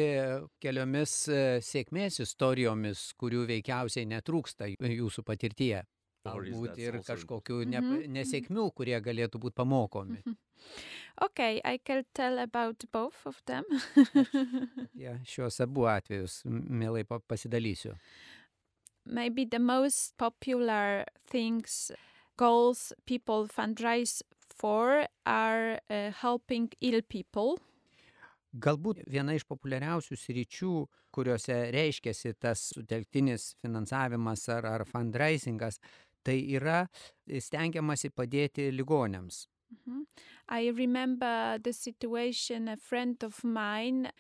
keliomis 0.63 1.13
e, 1.27 1.39
sėkmės 1.63 2.21
istorijomis, 2.23 3.09
kurių 3.19 3.43
veikiausiai 3.49 4.07
netrūksta 4.07 4.69
jūsų 4.71 5.25
patirtyje? 5.27 5.81
Galbūt 6.25 6.79
ir 6.81 6.97
kažkokių 7.05 7.59
ne, 7.69 7.79
Mhm, 7.81 8.05
nesėkmių, 8.17 8.65
kurie 8.73 8.97
galėtų 9.01 9.39
būti 9.43 9.55
pamokomi. 9.61 10.23
Okay, 11.21 11.61
I 11.63 11.77
can 11.77 12.03
tell 12.13 12.39
about 12.39 12.83
both 12.91 13.25
of 13.25 13.41
them. 13.45 13.63
Ja, 15.05 15.13
šiuos 15.23 15.59
abu 15.63 15.85
atvejus 15.87 16.41
mielai 16.45 17.03
pa- 17.07 17.19
pasidalysiu. 17.19 17.93
Maybe 19.05 19.45
the 19.45 19.59
most 19.59 20.17
popular 20.17 21.05
things, 21.27 21.91
goals 22.37 22.91
people 23.05 23.47
fundraise 23.47 24.21
for 24.49 25.05
are 25.25 25.79
uh, 25.89 26.11
helping 26.11 26.69
ill 26.81 27.01
people. 27.07 27.59
Galbūt 28.55 29.01
viena 29.11 29.33
iš 29.35 29.43
populiariausių 29.51 30.15
sričių, 30.15 30.69
kuriuose 31.15 31.55
reiškiasi 31.75 32.31
tas 32.39 32.61
sutelktinis 32.71 33.49
finansavimas 33.61 34.45
ar, 34.49 34.65
ar 34.65 34.85
fundraisingas, 34.87 35.81
tai 36.25 36.39
yra 36.57 36.85
stengiamasi 37.27 38.11
padėti 38.11 38.71
ligonėms. 38.73 39.45
Mhm. 39.75 40.05
I 40.47 40.69
remember 40.69 41.57
the 41.57 41.73
situation 41.73 42.67
a 42.67 42.77
friend 42.77 43.23
of 43.23 43.43
mine 43.43 44.11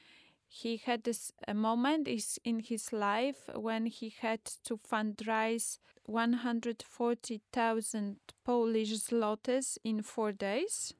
he 0.47 0.77
had 0.77 1.03
this 1.03 1.31
a 1.47 1.53
moment 1.53 2.07
is 2.07 2.39
in 2.43 2.59
his 2.59 2.91
life 2.93 3.49
when 3.55 3.87
he 3.87 4.13
had 4.21 4.45
to 4.63 4.77
fundraise 4.77 5.79
140,000 6.05 8.17
Polish 8.43 8.93
zlotys 8.93 9.77
in 9.83 10.01
4 10.01 10.31
days. 10.31 10.93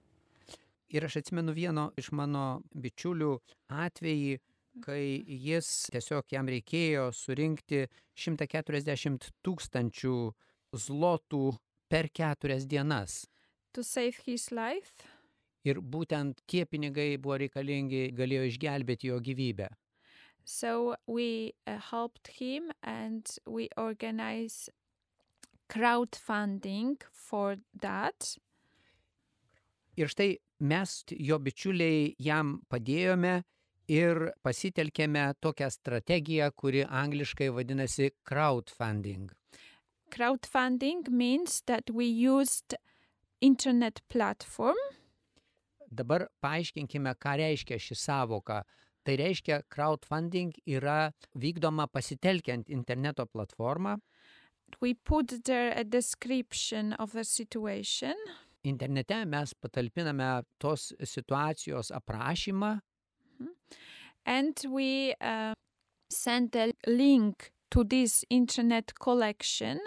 Ir 0.89 1.05
aš 1.05 1.15
atsimenu 1.21 1.53
vieno 1.53 1.91
iš 1.97 2.11
mano 2.11 2.61
bičiulių 2.75 3.39
atvejį, 3.69 4.39
kai 4.85 5.23
jis 5.25 5.87
tiesiog 5.93 6.25
jam 6.31 6.47
reikėjo 6.51 7.11
surinkti 7.15 7.87
140 8.15 9.31
tūkstančių 9.45 10.33
zlotų 10.77 11.55
per 11.89 12.09
keturias 12.09 12.65
dienas. 12.67 13.23
to 13.75 13.83
save 13.83 14.15
his 14.25 14.51
life. 14.51 15.03
Ir 15.67 15.81
būtent 15.81 16.39
tie 16.47 16.63
pinigai 16.69 17.15
buvo 17.19 17.39
reikalingi, 17.41 18.07
galėjo 18.15 18.45
išgelbėti 18.51 19.09
jo 19.09 19.19
gyvybę. 19.27 19.67
So 20.45 20.95
we 21.07 21.53
uh, 21.65 21.79
helped 21.91 22.29
him 22.39 22.71
and 22.83 23.25
we 23.47 23.67
organize 23.75 24.69
crowdfunding 25.67 27.01
for 27.11 27.57
that. 27.81 28.37
Ir 29.97 30.11
štai 30.11 30.35
mes, 30.59 30.93
jo 31.09 31.39
bičiuliai, 31.41 32.13
jam 32.19 32.59
padėjome 32.69 33.39
ir 33.89 34.29
pasitelkėme 34.45 35.25
tokią 35.41 35.71
strategiją, 35.73 36.51
kuri 36.53 36.85
angliškai 36.85 37.49
vadinasi 37.57 38.11
crowdfunding. 38.27 39.31
Crowdfunding 40.15 41.09
means 41.09 41.61
that 41.65 41.89
we 41.91 42.05
used 42.05 42.75
internet 43.41 44.01
platform. 44.07 44.79
Dabar 45.91 46.29
paaiškinkime, 46.41 47.11
ką 47.19 47.35
reiškia 47.41 47.79
ši 47.79 47.95
savoka. 47.99 48.63
Tai 49.05 49.15
reiškia, 49.19 49.61
crowdfunding 49.69 50.55
yra 50.65 51.11
vykdoma 51.35 51.87
pasitelkiant 51.91 52.69
interneto 52.69 53.25
platformą. 53.25 53.99
we 54.81 54.93
put 54.93 55.45
there 55.45 55.71
a 55.75 55.83
description 55.83 56.93
of 56.93 57.11
the 57.11 57.23
situation. 57.23 58.15
Internete 58.63 59.25
mes 59.25 59.53
patalpiname 59.53 60.43
tos 60.59 60.93
situacijos 61.03 61.91
aprašymą. 61.91 62.79
And 64.25 64.55
we 64.69 65.13
uh, 65.21 65.53
send 66.09 66.55
a 66.55 66.73
link 66.87 67.51
to 67.69 67.83
this 67.83 68.25
internet 68.29 68.93
collection 68.99 69.79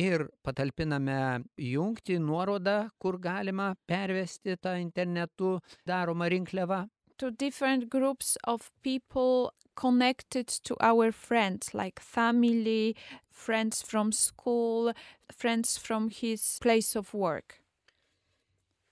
ir 0.00 0.28
patalpiname 0.46 1.44
jungti 1.60 2.16
nuorodą, 2.18 2.78
kur 2.98 3.18
galima 3.18 3.74
pervesti 3.86 4.56
tą 4.56 4.78
internetu 4.80 5.58
daromą 5.86 6.28
rinkliavą. 6.32 6.86
to 7.20 7.30
different 7.30 7.90
groups 7.90 8.38
of 8.44 8.70
people 8.82 9.52
connected 9.74 10.48
to 10.48 10.74
our 10.80 11.12
friends, 11.12 11.74
like 11.74 12.00
family, 12.00 12.96
friends 13.30 13.82
from 13.82 14.10
school, 14.10 14.94
friends 15.30 15.76
from 15.76 16.08
his 16.08 16.58
place 16.62 16.96
of 16.96 17.12
work. 17.12 17.60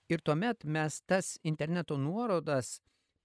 Ir 0.09 0.21
tuomet 0.21 0.63
mes 0.63 1.01
tas 1.09 1.37
interneto 1.43 1.97
nuorodas 1.97 2.79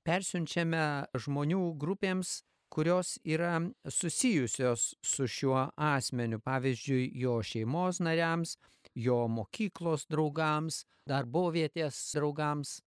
persiunčiame 0.08 1.04
žmonių 1.16 1.62
grupėms, 1.80 2.40
kurios 2.74 3.18
yra 3.24 3.60
susijusios 3.88 4.94
su 5.02 5.26
šiuo 5.26 5.68
asmeniu, 5.76 6.40
pavyzdžiui, 6.42 7.10
jo 7.22 7.38
šeimos 7.42 8.00
nariams, 8.02 8.56
jo 8.94 9.28
mokyklos 9.28 10.08
draugams, 10.10 10.84
draugams. 11.06 12.82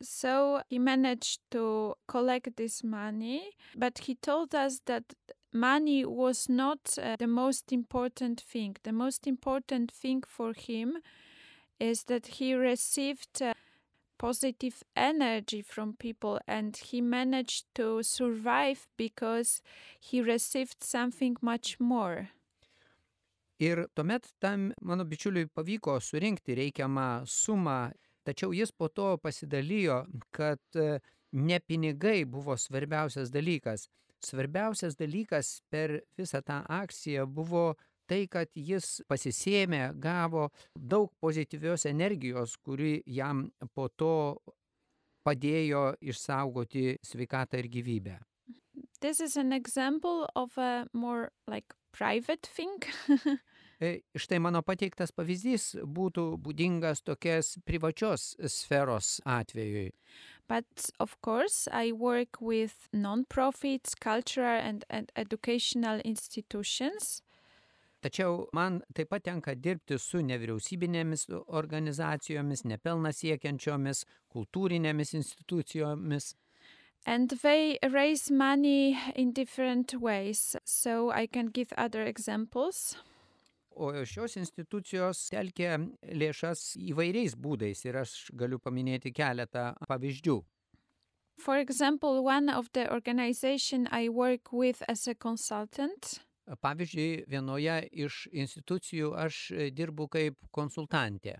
So 0.00 0.62
he 0.68 0.78
managed 0.78 1.40
to 1.50 1.94
collect 2.06 2.56
this 2.56 2.82
money, 2.84 3.50
but 3.74 3.98
he 3.98 4.14
told 4.14 4.54
us 4.54 4.80
that 4.86 5.04
money 5.52 6.04
was 6.04 6.48
not 6.48 6.98
uh, 6.98 7.16
the 7.18 7.26
most 7.26 7.72
important 7.72 8.40
thing. 8.40 8.76
The 8.82 8.92
most 8.92 9.26
important 9.26 9.90
thing 9.92 10.22
for 10.26 10.52
him 10.52 10.98
is 11.80 12.04
that 12.04 12.26
he 12.38 12.54
received 12.54 13.42
uh, 13.42 13.54
positive 14.18 14.82
energy 14.96 15.62
from 15.62 15.94
people 15.94 16.38
and 16.46 16.76
he 16.76 17.00
managed 17.00 17.64
to 17.74 18.02
survive 18.02 18.86
because 18.96 19.62
he 20.00 20.20
received 20.20 20.82
something 20.82 21.36
much 21.40 21.80
more. 21.80 22.28
Ir 23.58 23.88
tuomet 23.94 24.26
tam 24.38 24.72
mano 24.82 25.04
bičiuliui 25.04 25.48
pavyko 25.50 25.96
surinkti 26.00 26.54
reikiamą 26.54 27.26
sumą, 27.26 27.90
tačiau 28.22 28.52
jis 28.54 28.70
po 28.70 28.88
to 28.88 29.16
pasidalijo, 29.18 30.04
kad 30.30 30.60
e, 30.78 31.00
ne 31.32 31.58
pinigai 31.58 32.24
buvo 32.24 32.54
svarbiausias 32.56 33.32
dalykas. 33.34 33.88
Svarbiausias 34.22 34.94
dalykas 34.98 35.60
per 35.70 36.00
visą 36.18 36.42
tą 36.42 36.62
akciją 36.68 37.26
buvo 37.26 37.74
tai, 38.08 38.24
kad 38.30 38.48
jis 38.56 39.02
pasisėmė, 39.08 39.92
gavo 40.00 40.48
daug 40.74 41.12
pozityvios 41.20 41.86
energijos, 41.90 42.56
kuri 42.56 42.98
jam 43.06 43.46
po 43.74 43.88
to 43.88 44.14
padėjo 45.26 45.92
išsaugoti 46.00 46.96
sveikatą 47.04 47.60
ir 47.60 47.68
gyvybę. 47.68 48.18
This 49.00 49.20
is 49.20 49.36
an 49.36 49.52
example 49.52 50.26
of 50.34 50.56
a 50.58 50.86
more 50.92 51.30
like 51.46 51.74
private 51.92 52.46
thing. 52.46 52.82
E, 53.80 54.00
Štai 54.18 54.40
mano 54.42 54.58
pateiktas 54.66 55.12
pavyzdys 55.14 55.76
būtų 55.86 56.22
būdingas 56.42 57.04
tokias 57.06 57.52
privačios 57.62 58.32
sferos 58.50 59.20
atvejui. 59.22 59.92
But 60.50 60.90
of 60.98 61.14
course, 61.22 61.68
I 61.70 61.92
work 61.92 62.40
with 62.40 62.88
non-profits, 62.92 63.94
cultural 63.94 64.58
and, 64.58 64.84
and 64.90 65.12
educational 65.14 66.00
institutions. 66.02 67.22
Tačiau 67.98 68.46
man 68.54 68.80
taip 68.94 69.08
pat 69.10 69.24
tenka 69.26 69.56
dirbti 69.58 69.98
su 69.98 70.20
nevyriausybinėmis 70.22 71.24
organizacijomis, 71.60 72.62
nepelna 72.70 73.10
siekiančiomis, 73.10 74.04
kultūrinėmis 74.30 75.16
institucijomis. 75.18 76.34
And 77.06 77.30
they 77.42 77.78
raise 77.82 78.30
money 78.30 78.98
in 79.16 79.32
different 79.32 79.94
ways. 79.94 80.56
So 80.64 81.10
I 81.10 81.26
can 81.26 81.46
give 81.46 81.72
other 81.76 82.02
examples. 82.02 82.96
O 83.78 83.90
šios 84.04 84.36
institucijos 84.38 85.28
telkia 85.30 85.76
lėšas 86.02 86.76
įvairiais 86.90 87.34
būdais 87.38 87.84
ir 87.86 87.98
aš 88.00 88.14
galiu 88.34 88.58
paminėti 88.58 89.12
keletą 89.14 89.72
pavyzdžių. 89.86 90.38
For 91.38 91.58
example, 91.58 92.24
one 92.24 92.50
of 92.50 92.72
the 92.72 92.90
organization 92.92 93.86
I 93.92 94.08
work 94.08 94.52
with 94.52 94.82
as 94.88 95.06
a 95.06 95.14
consultant, 95.14 96.18
Pavyzdžiui, 96.60 97.24
vienoje 97.28 97.80
iš 97.92 98.26
institucijų 98.32 99.12
aš 99.26 99.42
dirbu 99.76 100.08
kaip 100.08 100.36
konsultantė. 100.52 101.38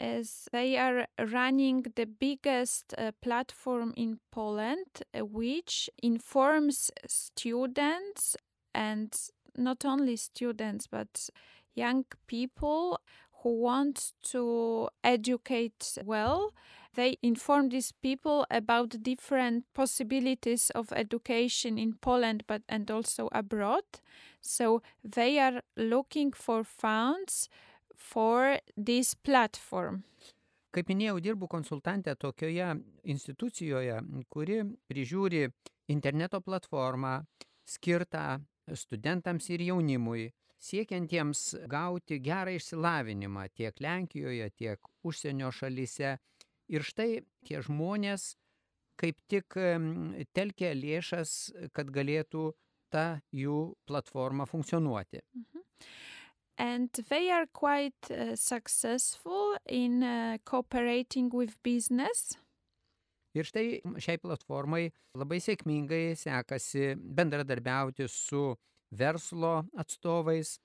as 0.00 0.48
they 0.52 0.76
are 0.76 1.06
running 1.18 1.84
the 1.96 2.06
biggest 2.06 2.94
uh, 2.96 3.10
platform 3.20 3.92
in 3.96 4.20
Poland, 4.30 5.02
uh, 5.12 5.24
which 5.24 5.90
informs 6.02 6.90
students 7.06 8.36
and 8.74 9.16
not 9.56 9.84
only 9.84 10.16
students 10.16 10.86
but 10.86 11.28
young 11.74 12.04
people 12.26 13.00
who 13.42 13.60
want 13.60 14.12
to 14.22 14.88
educate 15.04 15.98
well. 16.04 16.52
They 16.94 17.16
inform 17.22 17.68
these 17.68 17.92
people 17.92 18.44
about 18.50 19.02
different 19.02 19.64
possibilities 19.74 20.70
of 20.70 20.92
education 20.92 21.78
in 21.78 21.94
Poland 22.00 22.44
but 22.46 22.62
and 22.68 22.90
also 22.90 23.28
abroad. 23.32 23.84
So 24.48 24.82
they 25.04 25.38
are 25.38 25.60
looking 25.76 26.32
for 26.32 26.64
funds 26.64 27.50
for 27.94 28.58
this 28.76 29.12
platform. 29.12 30.04
Kaip 30.72 30.88
minėjau, 30.88 31.18
dirbu 31.20 31.48
konsultantė 31.52 32.14
tokioje 32.16 32.70
institucijoje, 33.12 33.98
kuri 34.32 34.62
prižiūri 34.88 35.42
interneto 35.92 36.40
platformą 36.44 37.18
skirtą 37.68 38.38
studentams 38.72 39.48
ir 39.52 39.66
jaunimui, 39.66 40.30
siekiantiems 40.64 41.42
gauti 41.68 42.16
gerą 42.24 42.54
išsilavinimą 42.56 43.44
tiek 43.52 43.80
Lenkijoje, 43.84 44.48
tiek 44.56 44.92
užsienio 45.04 45.52
šalyse. 45.52 46.14
Ir 46.72 46.88
štai 46.88 47.20
tie 47.44 47.60
žmonės 47.64 48.30
kaip 48.98 49.20
tik 49.28 49.60
telkia 50.36 50.72
lėšas, 50.76 51.36
kad 51.76 51.92
galėtų 51.94 52.48
ta 52.90 53.20
jų 53.32 53.74
platforma 53.88 54.46
funkcionuoti. 54.46 55.22
And 56.58 56.90
they 57.08 57.30
are 57.30 57.46
quite 57.52 58.10
uh, 58.10 58.34
successful 58.34 59.56
in 59.66 60.02
uh, 60.02 60.38
cooperating 60.44 61.30
with 61.32 61.54
business. 61.62 62.36
Ir 63.36 63.46
štai 63.46 63.78
šiai 64.02 64.18
platformai 64.18 64.88
labai 65.14 65.38
sėkmingai 65.44 66.16
sekasi 66.18 66.96
bendradarbiauti 66.98 68.08
su 68.10 68.56
verslo 68.90 69.68
atstovais, 69.78 70.58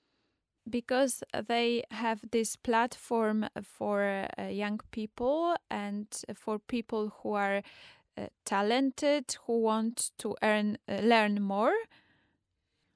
because 0.68 1.22
they 1.46 1.84
have 1.90 2.20
this 2.32 2.56
platform 2.56 3.46
for 3.62 4.26
uh, 4.38 4.48
young 4.48 4.80
people 4.90 5.54
and 5.70 6.08
for 6.34 6.58
people 6.58 7.12
who 7.20 7.34
are 7.34 7.62
uh, 8.16 8.26
talented 8.44 9.36
who 9.46 9.60
want 9.60 10.10
to 10.18 10.34
earn 10.42 10.78
uh, 10.88 11.00
learn 11.02 11.42
more 11.42 11.76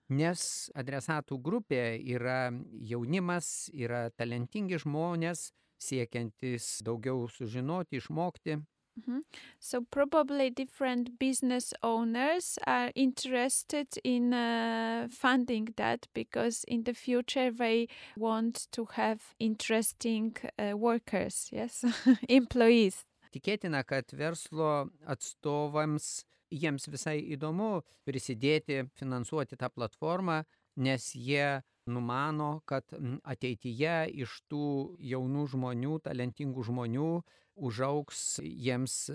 nes 0.09 0.71
adresatų 0.79 1.39
grupė 1.43 1.83
yra 2.15 2.49
jaunimas, 2.91 3.69
yra 3.73 4.09
talentingi 4.17 4.81
žmonės, 4.81 5.51
siekiantis 5.79 6.81
daugiau 6.87 7.29
sužinoti, 7.31 8.01
išmokti. 8.03 8.59
Mhm. 8.99 9.23
so 9.61 9.81
probably 9.81 10.51
different 10.51 11.21
business 11.21 11.73
owners 11.85 12.59
are 12.67 12.91
interested 12.97 13.87
in 14.03 14.35
uh, 14.35 15.07
funding 15.09 15.69
that 15.77 16.09
because 16.15 16.65
in 16.65 16.83
the 16.83 16.95
future 16.95 17.53
they 17.53 17.87
want 18.17 18.67
to 18.73 18.87
have 18.93 19.21
interesting 19.39 20.37
uh, 20.59 20.77
workers 20.77 21.49
yes 21.53 21.85
employees 22.29 23.05
Tikėtina, 23.29 23.85
kad 23.85 24.09
verslo 24.17 24.89
atstovams 25.07 26.25
jiems 26.51 26.89
visai 26.91 27.19
įdomu 27.35 27.83
prisidėti, 28.09 28.85
finansuoti 28.99 29.59
tą 29.59 29.71
platformą, 29.73 30.43
nes 30.77 31.11
jie 31.15 31.63
numano, 31.89 32.61
kad 32.69 32.85
ateityje 33.25 33.97
iš 34.25 34.39
tų 34.53 34.97
jaunų 35.01 35.47
žmonių, 35.55 35.99
talentingų 36.05 36.65
žmonių 36.69 37.11
užauks 37.59 38.39
jiems 38.45 39.09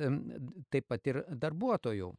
taip 0.73 0.89
pat 0.91 1.07
ir 1.07 1.23
darbuotojų. 1.29 2.13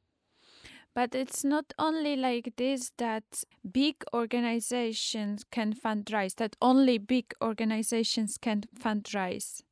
But 0.94 1.14
it's 1.14 1.42
not 1.42 1.72
only 1.76 2.14
like 2.14 2.54
this 2.54 2.92
that 2.98 3.42
big 3.64 4.04
organizations 4.12 5.42
can 5.50 5.72
fundraise, 5.74 6.36
that 6.36 6.54
only 6.60 6.98
big 6.98 7.34
organizations 7.40 8.38
can 8.38 8.62
fundraise. 8.78 9.64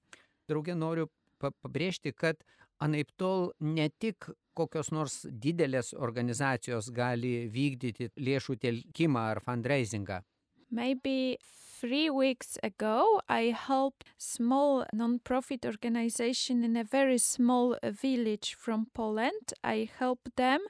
Draugė 0.50 0.74
noriu 0.74 1.06
pa- 1.38 1.52
pabrėžti, 1.62 2.10
kad 2.10 2.42
anaip 2.82 3.14
tol 3.16 3.52
ne 3.60 3.86
tik 4.02 4.26
kokios 4.54 4.92
nors 4.92 5.22
didelės 5.26 5.92
organizacijos 5.94 6.90
gali 6.94 7.48
vykdyti 7.52 8.10
lėšų 8.16 8.58
telkimą 8.62 9.26
ar 9.32 9.42
fundraisingą. 9.44 10.22
Maybe 10.70 11.36
three 11.82 12.08
weeks 12.10 12.58
ago, 12.62 13.20
I 13.28 13.50
helped 13.50 14.04
small 14.16 14.86
non-profit 14.92 15.66
organization 15.66 16.64
in 16.64 16.76
a 16.76 16.84
very 16.84 17.18
small 17.18 17.76
uh, 17.82 17.90
village 17.90 18.54
from 18.54 18.86
Poland. 18.94 19.52
I 19.64 19.90
helped 19.98 20.36
them 20.36 20.60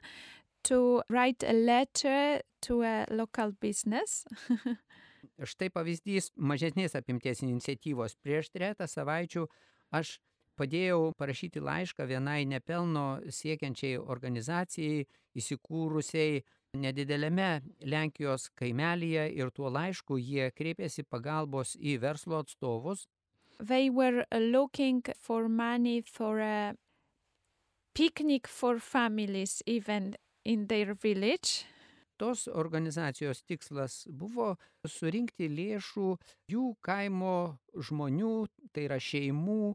to 0.63 1.03
write 1.09 1.43
a 1.43 1.53
letter 1.53 2.41
to 2.61 2.81
a 2.83 3.05
local 3.11 3.51
business. 3.61 4.25
Štai 5.43 5.69
pavyzdys 5.73 6.31
mažesnės 6.35 6.97
apimties 6.97 7.43
iniciatyvos. 7.45 8.17
Prieš 8.23 8.49
tretą 8.53 8.87
savaičių 8.89 9.45
aš 9.93 10.17
padėjau 10.59 11.13
parašyti 11.17 11.63
laišką 11.63 12.07
vienai 12.09 12.43
nepelno 12.49 13.07
siekiančiai 13.29 13.97
organizacijai 13.97 15.05
įsikūrusiai 15.39 16.43
nedidelėme 16.77 17.49
Lenkijos 17.85 18.49
kaimelyje 18.57 19.27
ir 19.37 19.51
tuo 19.53 19.69
laišku 19.69 20.17
jie 20.17 20.49
kreipėsi 20.51 21.03
pagalbos 21.03 21.75
į 21.79 21.99
verslo 22.01 22.41
atstovus. 22.41 23.07
they 23.59 23.89
were 23.89 24.25
uh, 24.31 24.37
looking 24.37 25.03
for 25.19 25.47
money 25.47 26.01
for 26.01 26.39
a 26.39 26.75
picnic 27.93 28.47
for 28.47 28.79
families, 28.79 29.61
even 29.65 30.15
in 30.45 30.67
their 30.67 30.93
village. 30.93 31.65
Tos 32.17 32.47
organizacijos 32.47 33.41
tikslas 33.43 34.03
buvo 34.07 34.53
surinkti 34.87 35.49
lėšų 35.49 36.09
jų 36.51 36.65
kaimo 36.85 37.57
žmonių, 37.73 38.35
tai 38.71 38.85
yra 38.87 38.99
šeimų 39.01 39.73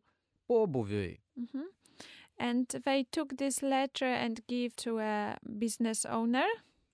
pobuviui. 0.49 1.19
Mhm. 1.37 1.65
And 2.41 2.67
they 2.85 3.05
took 3.11 3.37
this 3.37 3.63
letter 3.63 4.07
and 4.07 4.41
gave 4.47 4.77
to 4.77 4.99
a 5.01 5.37
business 5.59 6.05
owner. 6.07 6.47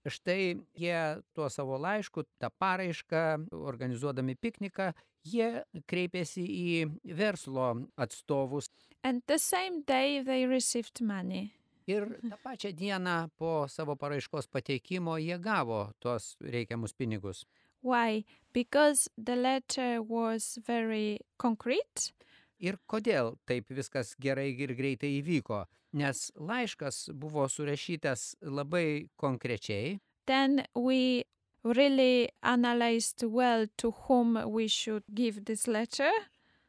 Štai 0.08 0.56
jie 0.76 1.22
tuo 1.34 1.48
savo 1.48 1.78
laišku, 1.78 2.24
tą 2.40 2.48
paraišką, 2.60 3.48
organizuodami 3.52 4.34
pikniką, 4.36 4.92
jie 5.24 5.64
kreipėsi 5.88 6.44
į 6.44 7.14
verslo 7.16 7.86
atstovus 7.96 8.68
And 9.04 9.22
the 9.26 9.38
same 9.38 9.82
day 9.82 10.22
they 10.22 10.46
received 10.46 11.00
money. 11.02 11.52
ir 11.86 12.06
tą 12.24 12.36
pačią 12.42 12.72
dieną 12.72 13.28
po 13.36 13.66
savo 13.68 13.96
paraiškos 13.96 14.46
pateikimo 14.48 15.18
jie 15.20 15.38
gavo 15.38 15.92
tuos 16.00 16.36
reikiamus 16.40 16.92
pinigus. 16.94 17.44
Why? 17.82 18.24
Because 18.54 19.10
the 19.18 19.36
letter 19.36 20.00
was 20.02 20.58
very 20.66 21.18
concrete 21.36 22.12
Ir 22.58 22.78
kodėl 22.86 23.34
taip 23.46 23.70
viskas 23.70 24.14
gerai 24.20 24.52
ir 24.54 24.74
greitai 24.74 25.16
įvyko? 25.20 25.64
Nes 25.94 26.30
laiškas 26.34 27.10
buvo 27.14 27.46
surašytas 27.48 28.34
labai 28.42 29.08
konkrečiai, 29.16 30.00
then 30.26 30.64
we 30.74 31.24
really 31.62 32.28
analyzed 32.42 33.22
well 33.22 33.66
to 33.76 33.90
whom 34.06 34.38
we 34.50 34.68
should 34.68 35.04
give 35.14 35.44
this 35.44 35.66
letter. 35.66 36.10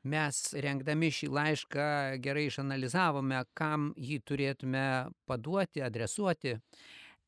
mes 0.06 0.38
rengdami 0.62 1.10
šį 1.14 1.30
laišką 1.34 1.88
gerai 2.24 2.46
išanalizavome, 2.50 3.42
kam 3.58 3.90
jį 3.98 4.20
turėtume 4.30 4.86
paduoti, 5.28 5.82
adresuoti. 5.86 6.60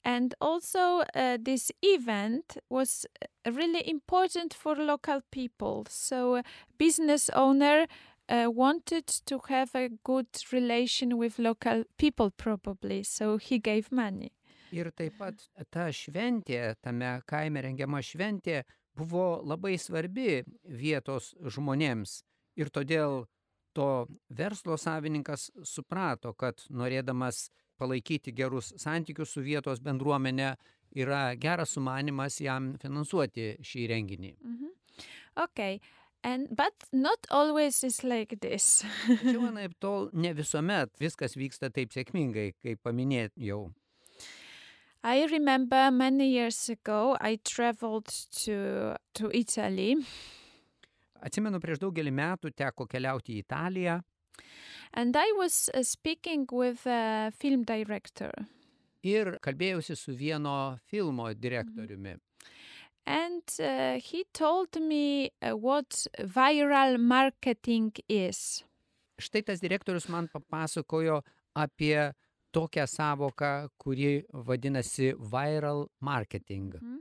And 0.06 0.36
also, 0.40 1.02
uh, 1.02 1.38
this 1.42 1.72
event 1.82 2.58
was 2.70 3.06
uh, 3.06 3.52
really 3.52 3.82
important 3.90 4.54
for 4.54 4.76
local 4.76 5.22
people. 5.32 5.86
So, 5.90 6.44
business 6.78 7.30
owner 7.30 7.88
uh, 8.30 8.50
wanted 8.50 9.08
to 9.26 9.40
have 9.50 9.76
a 9.76 9.90
good 10.04 10.28
relation 10.52 11.18
with 11.18 11.40
local 11.40 11.84
people, 11.98 12.32
probably. 12.32 13.04
So 13.04 13.38
he 13.38 13.60
gave 13.60 13.92
money. 13.92 14.32
Ir 14.76 14.92
taip 14.92 15.16
pat 15.16 15.46
ta 15.72 15.88
šventė, 15.96 16.76
tame 16.84 17.22
kaime 17.28 17.62
rengiama 17.64 18.02
šventė, 18.04 18.66
buvo 18.98 19.40
labai 19.48 19.78
svarbi 19.80 20.42
vietos 20.68 21.32
žmonėms. 21.40 22.20
Ir 22.60 22.72
todėl 22.74 23.24
to 23.78 24.08
verslo 24.28 24.76
savininkas 24.76 25.52
suprato, 25.64 26.34
kad 26.34 26.66
norėdamas 26.68 27.48
palaikyti 27.80 28.34
gerus 28.36 28.74
santykius 28.82 29.36
su 29.38 29.44
vietos 29.46 29.80
bendruomenė, 29.86 30.56
yra 30.98 31.22
geras 31.40 31.78
sumanimas 31.78 32.42
jam 32.42 32.74
finansuoti 32.82 33.54
šį 33.62 33.88
renginį. 33.94 34.34
Mhm. 34.42 34.74
Okay. 35.38 35.80
And 36.24 36.48
but 36.50 36.74
not 36.92 37.26
always 37.30 37.84
is 37.84 38.04
like 38.04 38.40
this. 38.42 38.84
Tačiau 39.08 39.48
anaip 39.48 39.78
tol 39.80 40.10
ne 40.14 40.34
visuomet 40.36 40.92
viskas 41.00 41.38
vyksta 41.38 41.70
taip 41.74 41.94
sėkmingai, 41.96 42.52
kaip 42.64 42.82
paminėjau. 42.84 43.72
I 45.04 45.26
remember 45.32 45.92
many 45.92 46.28
years 46.34 46.70
ago 46.70 47.16
I 47.22 47.38
traveled 47.44 48.10
to 48.44 48.96
to 49.14 49.32
Italy 49.32 49.96
Atsimenu, 51.24 51.62
prieš 51.62 51.80
daugelį 51.82 52.12
metų 52.14 52.52
teko 52.58 52.86
keliauti 52.90 53.38
į 53.38 53.46
Italiją 53.46 54.02
and 54.94 55.16
I 55.16 55.32
was 55.38 55.70
uh, 55.74 55.84
speaking 55.84 56.48
with 56.52 56.86
a 56.88 57.32
film 57.38 57.64
director. 57.64 58.32
ir 59.08 59.38
kalbėjausi 59.44 59.96
su 59.96 60.16
vieno 60.18 60.78
filmo 60.90 61.30
direktoriumi. 61.34 62.18
And 63.08 63.44
uh, 63.60 64.00
he 64.04 64.26
told 64.34 64.76
me 64.82 65.32
uh, 65.42 65.56
what 65.56 66.06
viral 66.20 66.98
marketing 67.00 67.94
is. 68.10 68.64
Štai 69.18 69.42
tas 69.48 69.62
direktorius 69.64 70.10
man 70.12 70.28
papasakojo 70.28 71.22
apie 71.56 72.12
tokią 72.54 72.84
savoką, 72.88 73.70
kuri 73.80 74.24
vadinasi 74.34 75.14
viral 75.18 75.88
marketing. 76.02 76.74
Mhm. 76.82 77.00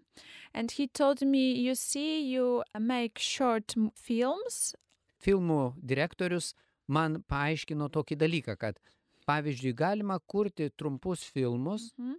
And 0.54 0.70
he 0.70 0.86
told 0.86 1.22
me, 1.22 1.52
you 1.52 1.74
see, 1.74 2.22
you 2.32 2.62
make 2.78 3.18
short 3.18 3.74
films 3.94 4.74
Filmų 5.20 5.74
direktorius 5.82 6.52
man 6.88 7.22
paaiškino 7.28 7.88
tokį 7.90 8.16
dalyką, 8.20 8.54
kad 8.60 8.78
pavyzdžiui 9.26 9.74
galima 9.74 10.20
kurti 10.20 10.70
trumpus 10.70 11.24
filmus 11.34 11.90
Mhm. 11.98 12.16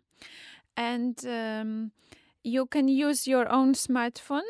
and 0.75 1.25
um, 1.25 1.91
you 2.55 2.65
can 2.65 2.87
use 2.87 3.27
your 3.27 3.45
own 3.51 3.73
smartphone 3.73 4.47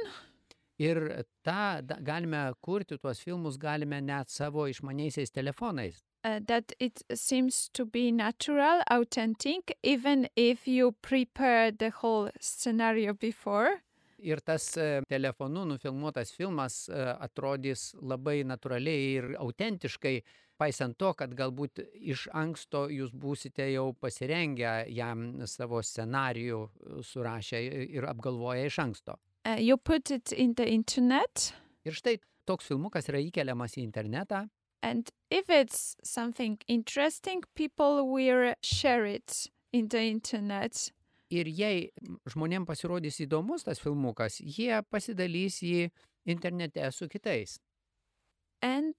ir 0.80 1.00
tą 1.48 1.82
galime 2.06 2.42
kurti 2.62 2.98
tuos 3.02 3.20
filmus, 3.26 3.58
galime 3.58 4.02
net 4.02 4.30
savo 4.30 4.68
išmaniaisiais 4.70 5.32
telefonais. 5.34 6.04
uh, 6.24 6.40
that 6.46 6.74
it 6.80 7.02
seems 7.14 7.70
to 7.74 7.86
be 7.86 8.12
natural, 8.12 8.82
authentic, 8.92 9.76
even 9.84 10.28
if 10.36 10.68
you 10.68 10.92
prepare 11.02 11.72
the 11.72 11.90
whole 11.90 12.30
scenario 12.40 13.14
before. 13.14 13.82
Ir 14.26 14.42
tas 14.42 14.72
e, 14.78 15.02
telefonu 15.10 15.66
nufilmuotas 15.70 16.32
filmas 16.34 16.88
e, 16.90 16.98
atrodys 17.28 17.92
labai 18.02 18.42
natūraliai 18.50 19.04
ir 19.20 19.30
autentiškai, 19.38 20.16
paisant 20.58 20.98
to, 20.98 21.12
kad 21.14 21.36
galbūt 21.38 21.84
iš 22.14 22.28
anksto 22.34 22.88
jūs 22.90 23.14
būsite 23.14 23.68
jau 23.70 23.92
pasirengę 23.94 24.88
jam 24.90 25.46
savo 25.46 25.84
scenarijų 25.86 26.64
e, 26.66 27.04
surašę 27.06 27.62
ir 28.00 28.10
apgalvoję 28.10 28.66
iš 28.72 28.80
anksto. 28.88 29.20
Uh, 29.48 29.56
you 29.62 29.78
put 29.78 30.12
it 30.12 30.32
in 30.32 30.56
the 30.56 30.66
internet, 30.68 31.54
Ir 31.88 31.96
štai 31.96 32.18
toks 32.44 32.68
filmukas 32.68 33.06
yra 33.08 33.22
įkeliamas 33.24 33.78
į 33.80 33.86
internetą 33.86 34.48
and 34.84 35.10
if 35.32 35.50
it's 35.50 35.96
something 36.04 36.58
interesting, 36.68 37.44
people 37.56 38.12
will 38.12 38.54
share 38.62 39.06
it 39.06 39.48
in 39.72 39.88
the 39.88 40.04
internet. 40.04 40.92
Ir 41.30 41.48
jei 41.48 41.90
žmonėm 42.32 42.66
pasirodys 42.66 43.20
įdomus 43.26 43.64
tas 43.68 43.80
filmukas, 43.84 44.40
jie 44.42 44.82
pasidalys 44.90 45.62
jį 45.64 45.90
internete 46.28 46.92
su 46.92 47.08
kitais. 47.08 47.58
And 48.62 48.94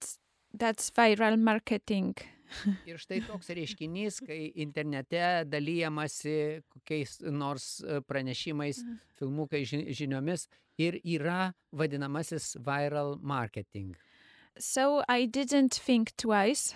that's 0.57 0.89
viral 0.95 1.37
marketing. 1.37 2.13
Ir 2.89 2.97
štai 2.97 3.19
toks 3.27 3.51
reiškinys, 3.53 4.21
kai 4.25 4.39
internete 4.63 5.19
dalyjamasi 5.45 6.63
kokiais 6.73 7.19
nors 7.29 7.79
e, 7.85 7.99
pranešimais, 8.01 8.79
Mhm. 8.81 8.95
filmukai 9.19 9.61
ži- 9.69 9.85
žiniomis 9.93 10.47
ir 10.81 10.97
yra 11.03 11.53
vadinamasis 11.71 12.55
viral 12.65 13.19
marketing. 13.21 13.93
So 14.59 15.03
I 15.07 15.25
didn't 15.25 15.73
think 15.73 16.11
twice. 16.17 16.73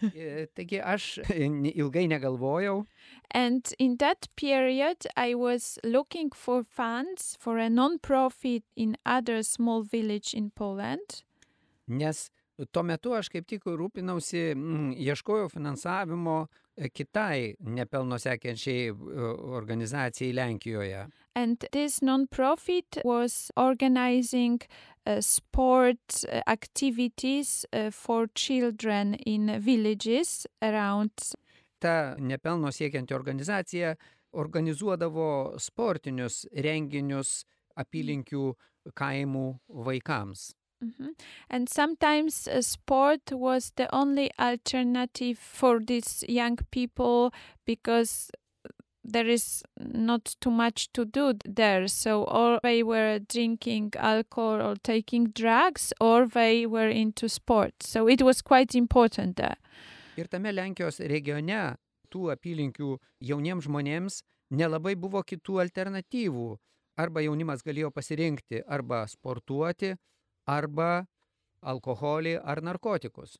Taigi 0.54 0.80
aš 0.80 1.18
ne- 1.28 1.72
ilgai 1.72 2.06
negalvojau 2.08 2.86
And 3.32 3.72
in 3.78 3.96
that 3.98 4.28
period, 4.36 5.06
I 5.16 5.34
was 5.34 5.78
looking 5.84 6.30
for 6.34 6.64
funds 6.64 7.36
for 7.38 7.58
a 7.58 7.70
non-profit 7.70 8.64
in 8.76 8.96
other 9.06 9.42
small 9.42 9.82
village 9.82 10.34
in 10.34 10.50
Poland. 10.50 11.22
Nes 11.86 12.30
tuo 12.72 12.82
metu 12.82 13.14
aš 13.16 13.30
kaip 13.32 13.46
tik 13.48 13.64
rūpinausi, 13.64 14.54
mm, 14.54 14.92
ieškojau 15.00 15.48
finansavimo 15.52 16.36
e, 16.76 16.88
kitai 16.88 17.54
nepelno 17.60 18.18
siekiančiai 18.20 18.90
e, 18.90 18.94
organizacijai 19.60 20.32
Lenkijoje. 20.36 21.06
And 21.34 21.64
this 21.72 22.02
non-profit 22.02 23.00
was 23.04 23.50
organizing 23.56 24.60
uh, 25.06 25.20
sport 25.20 26.24
uh, 26.24 26.40
activities 26.46 27.64
uh, 27.72 27.90
for 27.90 28.26
children 28.34 29.14
in 29.26 29.60
villages 29.60 30.46
around. 30.60 31.10
Ta 31.78 32.16
nepelno 32.18 32.72
siekianti 32.72 33.14
organizacija 33.14 33.94
organizuodavo 34.32 35.56
sportinius 35.58 36.44
renginius 36.52 37.44
apylinkių 37.80 38.52
kaimų 38.94 39.46
vaikams. 39.86 40.50
Mhm. 40.82 41.14
And 41.50 41.68
sometimes 41.68 42.48
uh, 42.48 42.62
sport 42.62 43.32
was 43.32 43.72
the 43.76 43.94
only 43.94 44.30
alternative 44.38 45.38
for 45.38 45.78
these 45.78 46.24
young 46.28 46.56
people 46.70 47.32
because 47.66 48.30
there 49.04 49.26
is 49.26 49.62
not 49.78 50.36
too 50.40 50.50
much 50.50 50.92
to 50.92 51.04
do 51.04 51.34
there. 51.44 51.88
So, 51.88 52.24
or 52.24 52.60
they 52.62 52.82
were 52.82 53.18
drinking 53.18 53.92
alcohol 53.96 54.62
or 54.62 54.76
taking 54.82 55.28
drugs, 55.28 55.92
or 56.00 56.26
they 56.26 56.66
were 56.66 56.88
into 56.88 57.28
sport. 57.28 57.74
So, 57.82 58.08
it 58.08 58.22
was 58.22 58.42
quite 58.42 58.74
important 58.74 59.36
there. 59.36 59.56
Ir 60.16 60.28
tame 60.28 60.52
Lenkijos 60.52 61.00
regione 61.08 61.76
tų 62.10 62.32
apylinkių 62.34 62.96
jauniems 63.22 63.68
žmonėms 63.68 64.20
nelabai 64.50 64.96
buvo 64.98 65.22
kitų 65.22 65.60
alternatyvų. 65.64 66.56
Arba 67.00 67.22
jaunimas 67.24 67.62
galėjo 67.64 67.92
pasirinkti 67.94 68.64
arba 68.66 69.04
sportuoti, 69.08 69.94
arba 70.46 71.06
alkoholį 71.62 72.38
ar 72.42 72.62
narkotikus. 72.64 73.36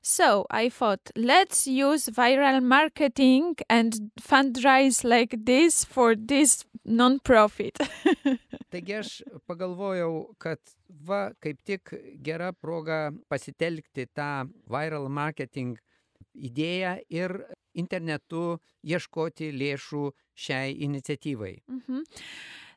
So 0.00 0.46
I 0.50 0.68
thought, 0.68 1.10
let's 1.16 1.66
use 1.66 2.08
viral 2.08 2.62
marketing 2.62 3.56
and 3.68 4.10
fundraise 4.20 5.04
like 5.04 5.34
this 5.44 5.84
for 5.84 6.14
this 6.14 6.64
non-profit. 6.84 7.78
Taigi 8.72 8.94
aš 8.94 9.10
pagalvojau, 9.48 10.34
kad 10.38 10.60
va 10.88 11.32
kaip 11.42 11.60
tik 11.66 11.92
gera 12.24 12.52
proga 12.52 13.10
pasitelkti 13.28 14.06
tą 14.14 14.48
viral 14.70 15.08
marketing 15.10 15.76
idėją 16.34 16.94
ir 17.10 17.34
internetu 17.74 18.58
ieškoti 18.86 19.50
lėšų 19.52 20.04
šiai 20.38 20.76
iniciatyvai. 20.86 21.54
Mhm. 21.66 22.06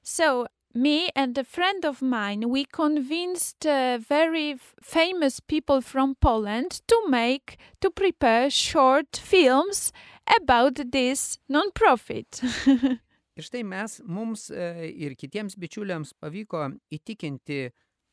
So 0.01 0.47
me 0.73 1.09
and 1.15 1.37
a 1.37 1.43
friend 1.43 1.85
of 1.85 2.01
mine, 2.01 2.49
we 2.49 2.65
convinced 2.65 3.65
uh, 3.65 3.97
very 3.97 4.57
famous 4.81 5.39
people 5.39 5.81
from 5.81 6.15
Poland 6.15 6.81
to 6.87 7.03
make, 7.09 7.57
to 7.81 7.89
prepare 7.89 8.49
short 8.49 9.15
films 9.17 9.91
about 10.39 10.91
this 10.91 11.39
non-profit. 11.49 12.41
Ir 13.37 13.47
štai 13.47 13.63
mes, 13.63 14.01
mums 14.03 14.49
e, 14.51 14.89
ir 15.05 15.13
kitiems 15.15 15.55
bičiuliams 15.55 16.11
pavyko 16.19 16.65
įtikinti 16.91 17.69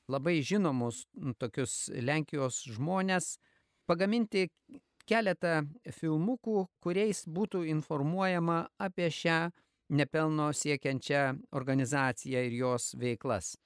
labai 0.09 0.39
žinomus 0.47 1.03
tokius 1.43 1.89
Lenkijos 1.91 2.61
žmonės 2.71 3.33
pagaminti 3.91 4.47
keletą 5.11 5.65
filmukų, 5.99 6.69
kuriais 6.85 7.25
būtų 7.27 7.65
informuojama 7.75 8.69
apie 8.79 9.11
šią 9.11 9.41
nepelno 9.91 10.53
siekiančią 10.53 11.39
organizaciją 11.53 12.43
ir 12.47 12.53
jos 12.53 12.95
veiklas. 12.99 13.57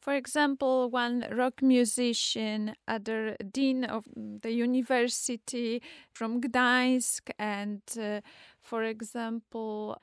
For 0.00 0.14
example, 0.14 0.90
one 0.92 1.26
rock 1.30 1.62
musician, 1.62 2.74
other 2.86 3.36
dean 3.52 3.84
of 3.84 4.04
the 4.14 4.52
university 4.52 5.80
from 6.12 6.42
Gdańsk, 6.42 7.30
and 7.38 7.80
uh, 7.96 8.20
for 8.60 8.84
example, 8.84 9.96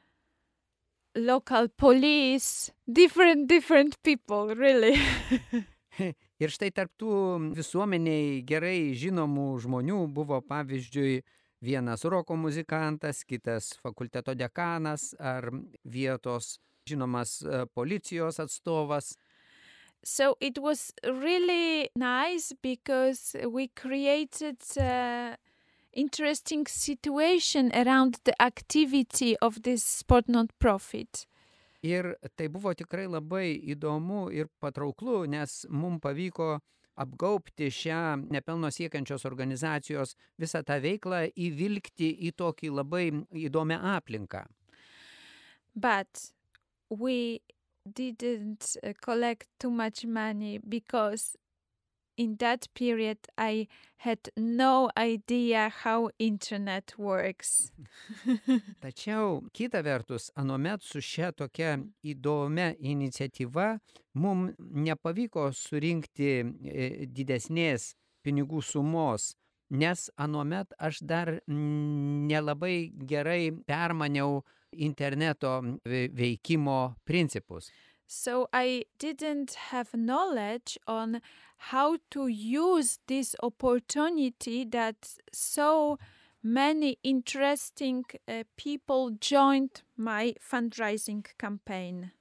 local 1.16 1.68
police, 1.68 2.72
different 2.92 3.48
different 3.48 4.02
people, 4.02 4.56
really. 4.56 4.98
Ir 6.42 6.54
štai 6.54 6.72
tarptų 6.74 7.12
visuomeniai 7.58 8.42
gerai 8.48 8.94
žinomų 8.98 9.48
žmonių 9.66 10.06
buvo 10.16 10.42
pavyzdžiui 10.48 11.22
vienas 11.62 12.04
roko 12.06 12.36
muzikantas, 12.36 13.24
kitas 13.24 13.74
fakulteto 13.84 14.34
dekanas 14.34 15.13
ar 15.19 15.52
vietos 15.84 16.60
žinomas 16.89 17.41
e, 17.41 17.65
policijos 17.74 18.39
atstovas. 18.39 19.15
so 20.04 20.36
it 20.39 20.58
was 20.58 20.91
really 21.04 21.89
nice 21.95 22.54
because 22.62 23.36
we 23.47 23.67
created 23.67 24.58
a 24.80 25.38
interesting 25.93 26.65
situation 26.67 27.71
around 27.74 28.19
the 28.24 28.41
activity 28.41 29.38
of 29.41 29.62
this 29.63 29.84
sport 29.84 30.28
non-profit. 30.28 31.28
Ir 31.84 32.15
tai 32.38 32.47
buvo 32.47 32.74
tikrai 32.74 33.08
labai 33.10 33.58
įdomu 33.74 34.30
ir 34.32 34.47
patrauklu, 34.62 35.26
nes 35.26 35.65
mums 35.69 36.02
pavyko 36.02 36.60
apgaupti 36.99 37.69
šią 37.71 38.27
nepelno 38.32 38.71
siekiančios 38.71 39.25
organizacijos 39.30 40.15
visą 40.39 40.63
tą 40.67 40.80
veiklą 40.84 41.23
įvilgti 41.36 42.12
į 42.27 42.34
tokį 42.38 42.73
labai 42.82 43.06
įdomią 43.47 43.80
aplinką. 43.95 44.45
But 45.75 46.32
we 46.89 47.39
didn't 47.86 48.75
uh, 48.84 48.93
collect 49.01 49.47
too 49.60 49.71
much 49.71 50.06
money 50.06 50.60
because 50.60 51.38
in 52.22 52.36
that 52.38 52.68
period 52.74 53.18
I 53.38 53.68
had 53.98 54.30
no 54.38 54.90
idea 54.98 55.70
how 55.84 56.10
internet 56.20 56.94
works. 56.98 57.72
Tačiau 58.84 59.42
kita 59.54 59.82
vertus, 59.82 60.30
anuomet 60.36 60.84
su 60.86 61.02
šia 61.02 61.32
tokia 61.32 61.76
įdomia 62.04 62.76
iniciatyva 62.80 63.68
mums 64.14 64.54
nepavyko 64.60 65.50
surinkti 65.56 66.32
e, 66.42 66.90
didesnės 67.10 67.92
pinigų 68.26 68.62
sumos, 68.62 69.32
nes 69.70 70.10
anuomet 70.18 70.74
aš 70.78 71.02
dar 71.02 71.40
nelabai 71.48 72.92
gerai 73.14 73.52
permaniau 73.66 74.42
interneto 74.72 75.62
ve- 75.86 76.10
veikimo 76.14 76.96
principus. 77.06 77.72
So 78.12 78.50
I 78.52 78.84
didn't 79.00 79.54
have 79.72 79.94
knowledge 79.94 80.78
on 80.86 81.22
how 81.69 81.97
to 82.10 82.28
use 82.28 82.97
this 83.08 83.36
opportunity 83.43 84.65
that 84.65 84.95
so 85.32 85.97
many 86.43 86.97
interesting 87.04 88.04
uh, 88.28 88.43
people 88.58 89.12
joined 89.19 89.84
my 89.95 90.34
fundraising 90.39 91.26
campaign. 91.38 92.12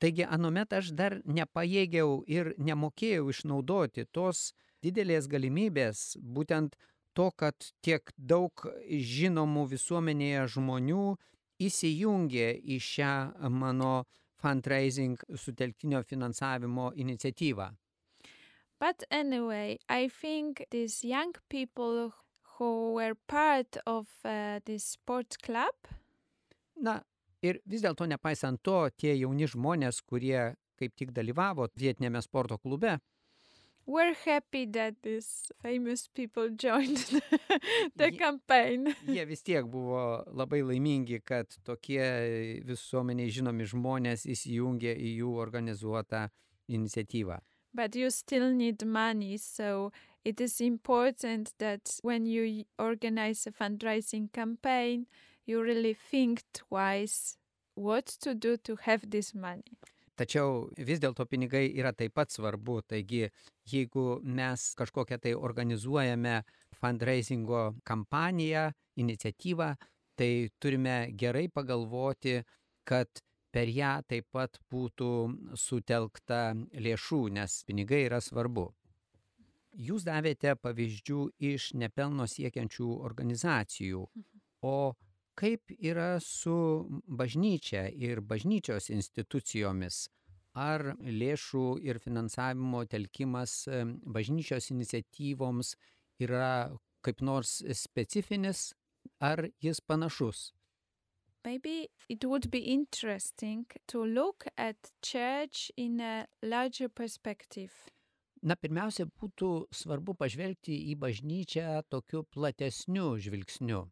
Taigi 0.00 0.24
anuomet 0.24 0.72
aš 0.72 0.92
dar 0.94 1.18
nepajėgiau 1.26 2.22
ir 2.30 2.52
nemokėjau 2.56 3.28
išnaudoti 3.32 4.06
tos 4.14 4.52
didelės 4.84 5.26
galimybės, 5.26 6.16
būtent 6.22 6.76
to, 7.18 7.26
kad 7.34 7.72
tiek 7.82 8.12
daug 8.16 8.62
žinomų 8.86 9.66
visuomenėje 9.74 10.46
žmonių 10.54 11.08
įsijungė 11.66 12.48
į 12.62 12.78
šią 12.78 13.12
mano 13.50 14.06
fundraising 14.38 15.18
sutelktinio 15.34 16.04
finansavimo 16.06 16.92
iniciatyvą. 16.94 17.72
But 18.80 19.02
anyway, 19.10 19.78
I 19.88 20.08
think 20.08 20.64
these 20.70 21.02
young 21.04 21.32
people 21.48 22.12
who 22.58 22.92
were 22.94 23.14
part 23.26 23.76
of 23.86 24.06
uh, 24.24 24.60
this 24.64 24.84
sports 24.94 25.36
club 25.36 25.74
Na 26.80 27.00
ir 27.42 27.58
vis 27.66 27.82
dėlto 27.82 28.06
nepaisant 28.06 28.60
to, 28.62 28.88
tie 28.98 29.16
jauni 29.18 29.46
žmonės, 29.50 30.00
kurie 30.06 30.54
kaip 30.78 30.94
tik 30.94 31.10
dalyvavo 31.14 31.66
vietinėme 31.78 32.22
sporto 32.22 32.58
klube, 32.58 32.98
were 33.86 34.14
happy 34.24 34.66
that 34.66 34.94
these 35.02 35.50
famous 35.62 36.06
people 36.14 36.50
joined 36.50 36.98
the 37.96 38.10
Ye- 38.12 38.18
campaign. 38.18 38.92
jie 39.06 39.24
vis 39.26 39.42
tiek 39.42 39.66
buvo 39.66 40.22
labai 40.38 40.60
laimingi, 40.62 41.18
kad 41.24 41.50
tokie 41.66 42.62
visuomeniai 42.68 43.30
žinomi 43.32 43.66
žmonės 43.66 44.26
įsijungė 44.34 44.94
į 44.94 45.14
jų 45.22 45.32
organizuotą 45.46 46.28
iniciatyvą. 46.68 47.38
But 47.78 47.94
you 47.94 48.10
still 48.10 48.50
need 48.50 48.84
money, 48.84 49.36
so 49.36 49.92
it 50.24 50.40
is 50.40 50.60
important 50.60 51.52
that 51.58 52.00
when 52.02 52.26
you 52.26 52.64
organize 52.76 53.46
a 53.46 53.52
fundraising 53.52 54.32
campaign, 54.32 55.06
you 55.46 55.62
really 55.62 55.94
think 55.94 56.42
twice 56.52 57.36
what 57.76 58.06
to 58.22 58.34
do 58.34 58.56
to 58.56 58.74
have 58.82 59.08
this 59.08 59.32
money. 59.32 59.78
Tačiau 60.18 60.66
vis 60.74 60.98
dėlto 60.98 61.28
pinigai 61.30 61.68
yra 61.78 61.92
taip 61.94 62.16
pat 62.18 62.34
svarbu. 62.34 62.80
Taigi, 62.82 63.28
jeigu 63.70 64.18
mes 64.26 64.64
kažkokią 64.74 65.20
tai 65.22 65.36
organizuojame 65.38 66.40
fundraisingo 66.80 67.76
kampaniją, 67.86 68.72
iniciatyvą, 68.98 69.70
tai 70.18 70.32
turime 70.58 70.98
gerai 71.14 71.46
pagalvoti, 71.46 72.40
kad 72.82 73.22
per 73.50 73.70
ją 73.72 73.98
taip 74.08 74.26
pat 74.32 74.58
būtų 74.72 75.10
sutelkta 75.56 76.54
lėšų, 76.74 77.22
nes 77.38 77.62
pinigai 77.68 78.04
yra 78.06 78.20
svarbu. 78.24 78.68
Jūs 79.78 80.04
davėte 80.06 80.54
pavyzdžių 80.58 81.20
iš 81.52 81.72
nepelno 81.78 82.26
siekiančių 82.26 82.88
organizacijų, 83.08 84.06
o 84.66 84.78
kaip 85.38 85.70
yra 85.78 86.18
su 86.24 86.56
bažnyčia 87.06 87.86
ir 87.94 88.20
bažnyčios 88.20 88.90
institucijomis? 88.90 90.08
Ar 90.58 90.96
lėšų 90.98 91.78
ir 91.86 92.00
finansavimo 92.02 92.82
telkimas 92.90 93.68
bažnyčios 94.02 94.72
iniciatyvoms 94.74 95.76
yra 96.18 96.74
kaip 97.06 97.22
nors 97.22 97.60
specifinis, 97.78 98.72
ar 99.22 99.46
jis 99.62 99.80
panašus? 99.80 100.48
Maybe 101.44 101.88
it 102.08 102.24
would 102.24 102.50
be 102.50 102.58
interesting 102.58 103.66
to 103.86 104.04
look 104.04 104.46
at 104.56 104.76
church 105.02 105.70
in 105.76 106.00
a 106.00 106.26
larger 106.42 106.88
perspective. 106.88 107.72
Na, 108.42 108.54
pirmiausia, 108.54 109.06
būtų 109.18 109.68
svarbu 109.74 110.14
pažvelgti 110.18 110.76
į 110.92 110.98
bažnyčią 110.98 111.82
tokiu 111.90 112.22
platesniu 112.22 113.16
žvilgsniu. 113.18 113.88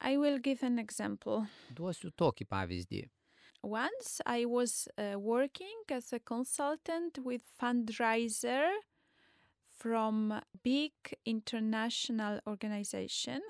I 0.00 0.16
will 0.16 0.38
give 0.38 0.62
an 0.62 0.78
example. 0.78 1.46
Duosiu 1.70 2.10
tokį 2.10 2.46
pavyzdį. 2.48 3.02
Once 3.62 4.20
I 4.26 4.44
was 4.44 4.88
uh, 4.98 5.14
working 5.18 5.84
as 5.90 6.12
a 6.12 6.18
consultant 6.18 7.18
with 7.22 7.42
fundraiser 7.60 8.72
from 9.70 10.40
big 10.64 10.92
international 11.24 12.40
organization. 12.46 13.40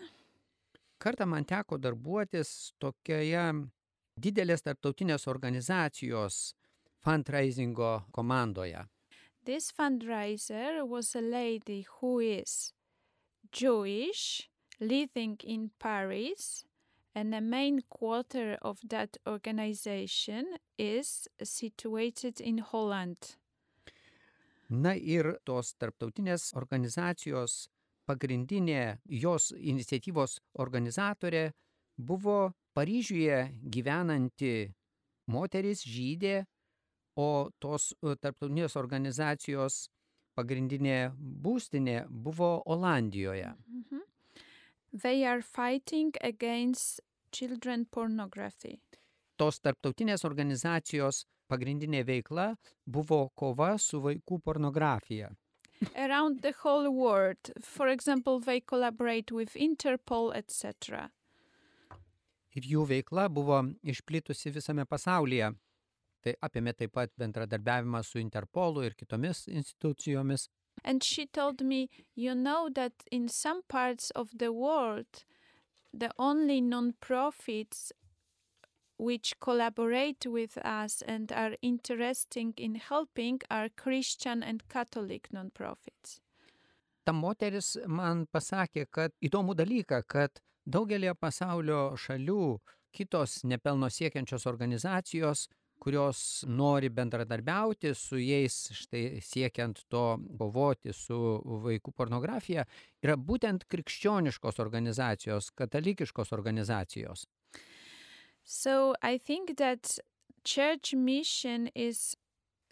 Kartą 1.02 1.26
man 1.26 1.44
teko 1.44 1.80
darbuotis 1.82 2.50
tokioje 2.78 3.46
didelės 4.22 4.62
tarptautinės 4.62 5.26
organizacijos 5.26 6.36
fundraisingo 7.02 8.04
komandoje. 8.14 8.84
This 9.44 9.72
fundraiser 9.72 10.84
was 10.86 11.16
a 11.16 11.20
lady 11.20 11.84
who 11.96 12.20
is 12.20 12.72
Jewish, 13.50 14.48
living 14.78 15.40
in 15.42 15.72
Paris, 15.80 16.64
and 17.14 17.32
the 17.32 17.40
main 17.40 17.82
quarter 17.88 18.56
of 18.62 18.78
that 18.88 19.16
organization 19.26 20.46
is 20.78 21.28
situated 21.42 22.40
in 22.40 22.58
Holland. 22.58 23.36
Na 24.70 24.94
ir 24.94 25.34
tos 25.44 25.74
tarptautinės 25.74 26.52
organizacijos 26.54 27.66
pagrindinė 28.08 28.98
jos 29.22 29.52
iniciatyvos 29.58 30.38
organizatorė 30.64 31.50
buvo 31.96 32.52
Paryžiuje 32.72 33.52
gyvenanti 33.68 34.72
moteris 35.28 35.82
žydė, 35.84 36.46
o 37.20 37.50
tos 37.60 37.90
e, 37.92 38.14
tarptautinės 38.16 38.78
organizacijos 38.80 39.82
pagrindinė 40.38 41.12
būstinė 41.18 42.06
buvo 42.08 42.62
Olandijoje. 42.64 43.52
Mhm. 43.68 44.00
They 45.02 45.24
are 45.24 45.42
fighting 45.42 46.16
against 46.22 47.00
children 47.32 47.84
pornography. 47.84 48.80
Tos 49.36 49.60
tarptautinės 49.60 50.24
organizacijos 50.28 51.24
pagrindinė 51.48 52.02
veikla 52.08 52.52
buvo 52.86 53.26
kova 53.36 53.76
su 53.78 54.00
vaikų 54.00 54.40
pornografija. 54.44 55.30
Around 55.96 56.42
the 56.42 56.52
whole 56.62 56.90
world. 56.90 57.50
For 57.60 57.88
example, 57.88 58.40
they 58.40 58.60
collaborate 58.60 59.32
with 59.32 59.54
Interpol, 59.54 60.32
etc. 60.34 61.10
Ir 62.52 62.66
jų 62.68 62.86
veikla 62.88 63.28
buvo 63.32 63.62
išplitusi 63.82 64.52
visame 64.52 64.84
pasaulyje. 64.84 65.52
Tai 66.22 66.34
apėmė 66.46 66.74
taip 66.78 66.92
pat 66.94 67.10
bendradarbiavimą 67.18 68.02
su 68.06 68.20
Interpolu 68.20 68.84
ir 68.86 68.94
kitomis 68.94 69.46
institucijomis. 69.48 70.48
And 70.84 71.02
she 71.04 71.26
told 71.26 71.60
me, 71.60 71.88
you 72.14 72.34
know 72.34 72.68
that 72.74 72.92
in 73.10 73.28
some 73.28 73.62
parts 73.68 74.10
of 74.10 74.30
the 74.38 74.52
world, 74.52 75.24
the 75.92 76.10
only 76.18 76.60
non-profits 76.60 77.92
which 79.02 79.34
collaborate 79.40 80.26
with 80.26 80.56
us 80.58 81.02
and 81.02 81.32
are 81.32 81.56
interesting 81.60 82.54
in 82.56 82.76
helping 82.76 83.40
are 83.50 83.68
Christian 83.68 84.42
and 84.42 84.68
Catholic 84.68 85.32
non-profits. 85.32 86.20
Ta 87.04 87.12
moteris 87.12 87.74
man 87.86 88.28
pasakė, 88.30 88.86
kad 88.86 89.16
įdomų 89.26 89.56
dalyką, 89.58 90.04
kad 90.06 90.38
daugelį 90.70 91.16
pasaulio 91.18 91.96
šalių 91.98 92.60
kitos 92.94 93.40
nepelno 93.42 93.90
siekiančios 93.90 94.46
organizacijos, 94.46 95.48
kurios 95.82 96.44
nori 96.46 96.92
bendradarbiauti 96.94 97.90
su 97.98 98.20
jais, 98.22 98.54
štai 98.84 99.18
siekiant 99.18 99.82
to 99.90 100.04
kovoti 100.38 100.94
su 100.94 101.18
vaikų 101.66 101.90
pornografija, 101.98 102.68
yra 103.02 103.18
būtent 103.18 103.66
krikščioniškos 103.66 104.62
organizacijos, 104.62 105.50
katalikiškos 105.58 106.30
organizacijos. 106.38 107.26
So 108.44 108.94
I 109.02 109.18
think 109.18 109.56
that 109.56 109.98
church 110.44 110.94
mission 110.94 111.68
is 111.74 112.16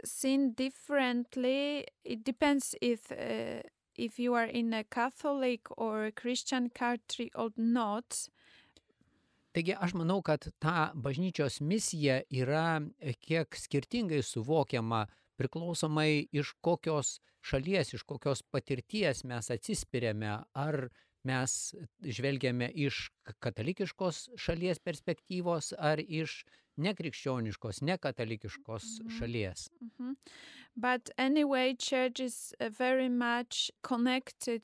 seen 0.05 0.53
differently. 0.53 1.87
It 2.05 2.25
depends 2.25 2.75
if 2.81 3.11
uh, 3.13 3.63
if 3.97 4.19
you 4.19 4.35
are 4.35 4.47
in 4.47 4.73
a 4.73 4.85
Catholic 4.85 5.61
or 5.77 6.07
a 6.07 6.13
Christian 6.13 6.71
country 6.71 7.31
or 7.35 7.51
not. 7.57 8.29
Taigi 9.53 9.75
aš 9.75 9.97
manau, 9.99 10.23
kad 10.23 10.47
ta 10.63 10.93
bažnyčios 10.95 11.59
misija 11.61 12.21
yra 12.31 12.81
kiek 13.19 13.57
skirtingai 13.59 14.23
suvokiama 14.23 15.07
priklausomai 15.41 16.29
iš 16.33 16.53
kokios 16.63 17.19
šalies, 17.43 17.95
iš 17.97 18.05
kokios 18.07 18.43
patirties 18.43 19.25
mes 19.25 19.51
atsispiriame, 19.51 20.37
ar 20.55 20.77
mes 21.25 21.75
žvelgiame 22.03 22.71
iš 22.75 23.11
katalikiškos 23.41 24.29
šalies 24.41 24.79
perspektyvos, 24.79 25.73
ar 25.79 26.01
iš 26.01 26.45
nekrikščioniškos, 26.81 27.83
nekatalikiškos 27.83 28.85
Mhm. 29.01 29.19
šalies. 29.19 29.69
Mhm. 29.81 30.13
But 30.77 31.11
anyway, 31.19 31.75
church 31.77 32.21
is 32.21 32.55
uh, 32.61 32.69
very 32.71 33.09
much 33.09 33.71
connected 33.83 34.63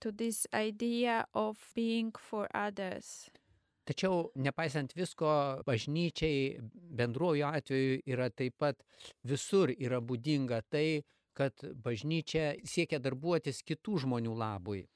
to 0.00 0.12
this 0.12 0.46
idea 0.54 1.26
of 1.34 1.58
being 1.74 2.12
for 2.18 2.48
others. 2.54 3.28
Tačiau 3.84 4.30
nepaisant 4.36 4.92
visko, 4.94 5.62
bažnyčiai 5.66 6.60
bendruoju 6.72 7.44
atveju 7.46 8.00
yra 8.06 8.30
taip 8.30 8.54
pat 8.58 8.76
visur 9.24 9.68
yra 9.68 10.00
būdinga 10.00 10.62
tai, 10.70 11.02
kad 11.34 11.52
bažnyčia 11.82 12.54
siekia 12.64 12.98
darbuotis 13.00 13.62
kitų 13.62 13.98
žmonių 14.04 14.34
labui. 14.36 14.86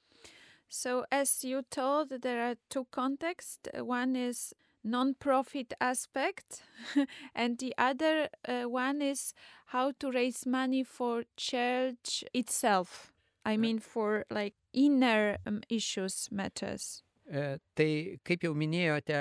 So, 0.75 1.05
as 1.13 1.45
you 1.45 1.63
told, 1.71 2.09
there 2.23 2.43
are 2.51 2.57
two 2.69 2.89
contexts. 2.91 3.69
One 3.79 4.17
is 4.17 4.53
non-profit 4.83 5.73
aspect, 5.81 6.65
and 7.35 7.59
the 7.59 7.73
other 7.79 8.29
uh, 8.49 8.65
one 8.65 9.01
is 9.01 9.35
how 9.67 9.93
to 10.01 10.11
raise 10.11 10.45
money 10.47 10.83
for 10.83 11.23
church 11.37 12.25
itself. 12.35 13.13
I 13.45 13.57
mean, 13.57 13.79
for 13.79 14.25
like 14.31 14.55
inner 14.73 15.39
um, 15.47 15.63
issues 15.69 16.29
matters. 16.33 17.05
E, 17.31 17.59
Tai, 17.77 18.19
kaip 18.27 18.43
jau 18.43 18.53
minėjote, 18.59 19.21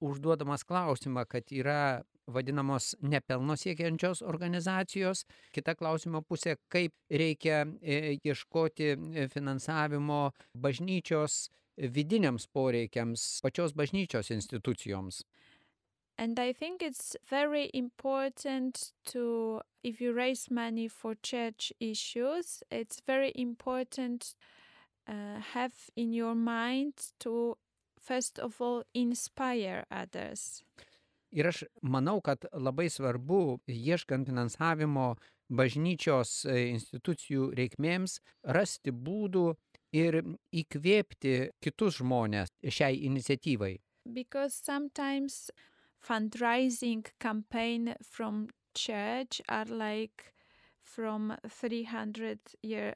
užduodamas 0.00 0.64
klausimą, 0.64 1.26
kad 1.28 1.52
yra 1.52 2.00
vadinamos 2.26 2.94
nepelno 3.02 3.56
siekiančios 3.56 4.22
organizacijos, 4.22 5.24
kita 5.52 5.74
klausimo 5.74 6.22
pusė, 6.22 6.56
kaip 6.72 6.94
reikia 7.10 7.64
e, 7.82 8.16
ieškoti 8.24 8.90
e, 8.94 9.28
finansavimo 9.32 10.30
bažnyčios 10.56 11.48
vidiniams 11.76 12.46
poreikiams, 12.46 13.40
pačios 13.42 13.74
bažnyčios 13.74 14.30
institucijoms. 14.30 15.24
And 16.16 16.38
I 16.38 16.52
think 16.52 16.80
it's 16.80 17.16
very 17.28 17.70
important 17.74 18.92
to, 19.06 19.62
if 19.82 20.00
you 20.00 20.12
raise 20.12 20.48
money 20.48 20.86
for 20.86 21.16
church 21.16 21.72
issues, 21.80 22.62
it's 22.70 23.02
very 23.04 23.32
important 23.34 24.36
uh, 25.08 25.40
have 25.54 25.72
in 25.96 26.12
your 26.12 26.36
mind 26.36 26.92
to 27.20 27.56
first 28.00 28.38
of 28.38 28.60
all 28.60 28.84
inspire 28.94 29.84
others. 29.90 30.62
Ir 31.34 31.48
aš 31.50 31.64
manau, 31.82 32.20
kad 32.22 32.46
labai 32.54 32.86
svarbu, 32.92 33.58
ieškant 33.66 34.28
finansavimo 34.30 35.14
bažnyčios 35.50 36.44
e, 36.46 36.68
institucijų 36.72 37.50
reikmėms, 37.58 38.20
rasti 38.56 38.94
būdų 38.94 39.48
ir 39.94 40.20
įkvėpti 40.62 41.34
kitus 41.62 41.98
žmonės 42.00 42.52
šiai 42.62 43.02
iniciatyvai. 43.08 43.76
Because 44.04 44.54
sometimes 44.54 45.50
fundraising 45.98 47.04
campaign 47.18 47.94
from 48.02 48.48
church 48.74 49.40
are 49.48 49.66
like 49.66 50.33
from 50.84 51.34
300 51.48 52.38
year, 52.62 52.94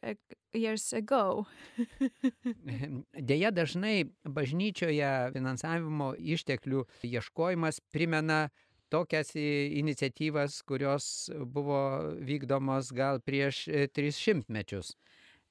years 0.52 0.92
ago. 0.92 1.46
Deja, 3.30 3.50
dažnai 3.50 4.04
bažnyčioje 4.24 5.32
finansavimo 5.34 6.12
išteklių 6.18 6.84
ieškojimas 7.08 7.80
primena 7.92 8.48
tokias 8.88 9.34
iniciatyvas, 9.34 10.62
kurios 10.62 11.30
buvo 11.44 11.80
vykdomos 12.20 12.92
gal 12.96 13.20
prieš 13.20 13.66
e, 13.68 13.86
tris 13.88 14.20
šimtmečius. 14.20 14.94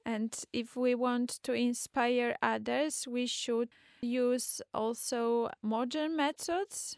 And 0.05 0.33
if 0.53 0.77
we 0.77 0.95
want 0.95 1.39
to 1.43 1.53
inspire 1.53 2.37
others, 2.41 3.07
we 3.07 3.27
should 3.27 3.69
use 4.01 4.61
also 4.73 5.49
modern 5.61 6.15
methods. 6.15 6.95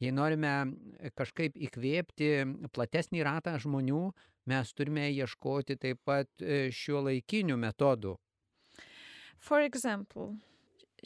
Jei 0.00 0.12
norime 0.12 0.72
kažkaip 1.16 1.56
įkvėpti 1.56 2.30
platesnį 2.76 3.22
ratą 3.24 3.54
žmonių, 3.60 4.10
mes 4.46 4.72
turime 4.74 5.08
ieškoti 5.12 5.76
taip 5.82 6.00
pat 6.06 6.28
šio 6.72 7.02
laikinių 7.06 7.56
metodų. 7.58 8.16
For 9.38 9.60
example, 9.62 10.36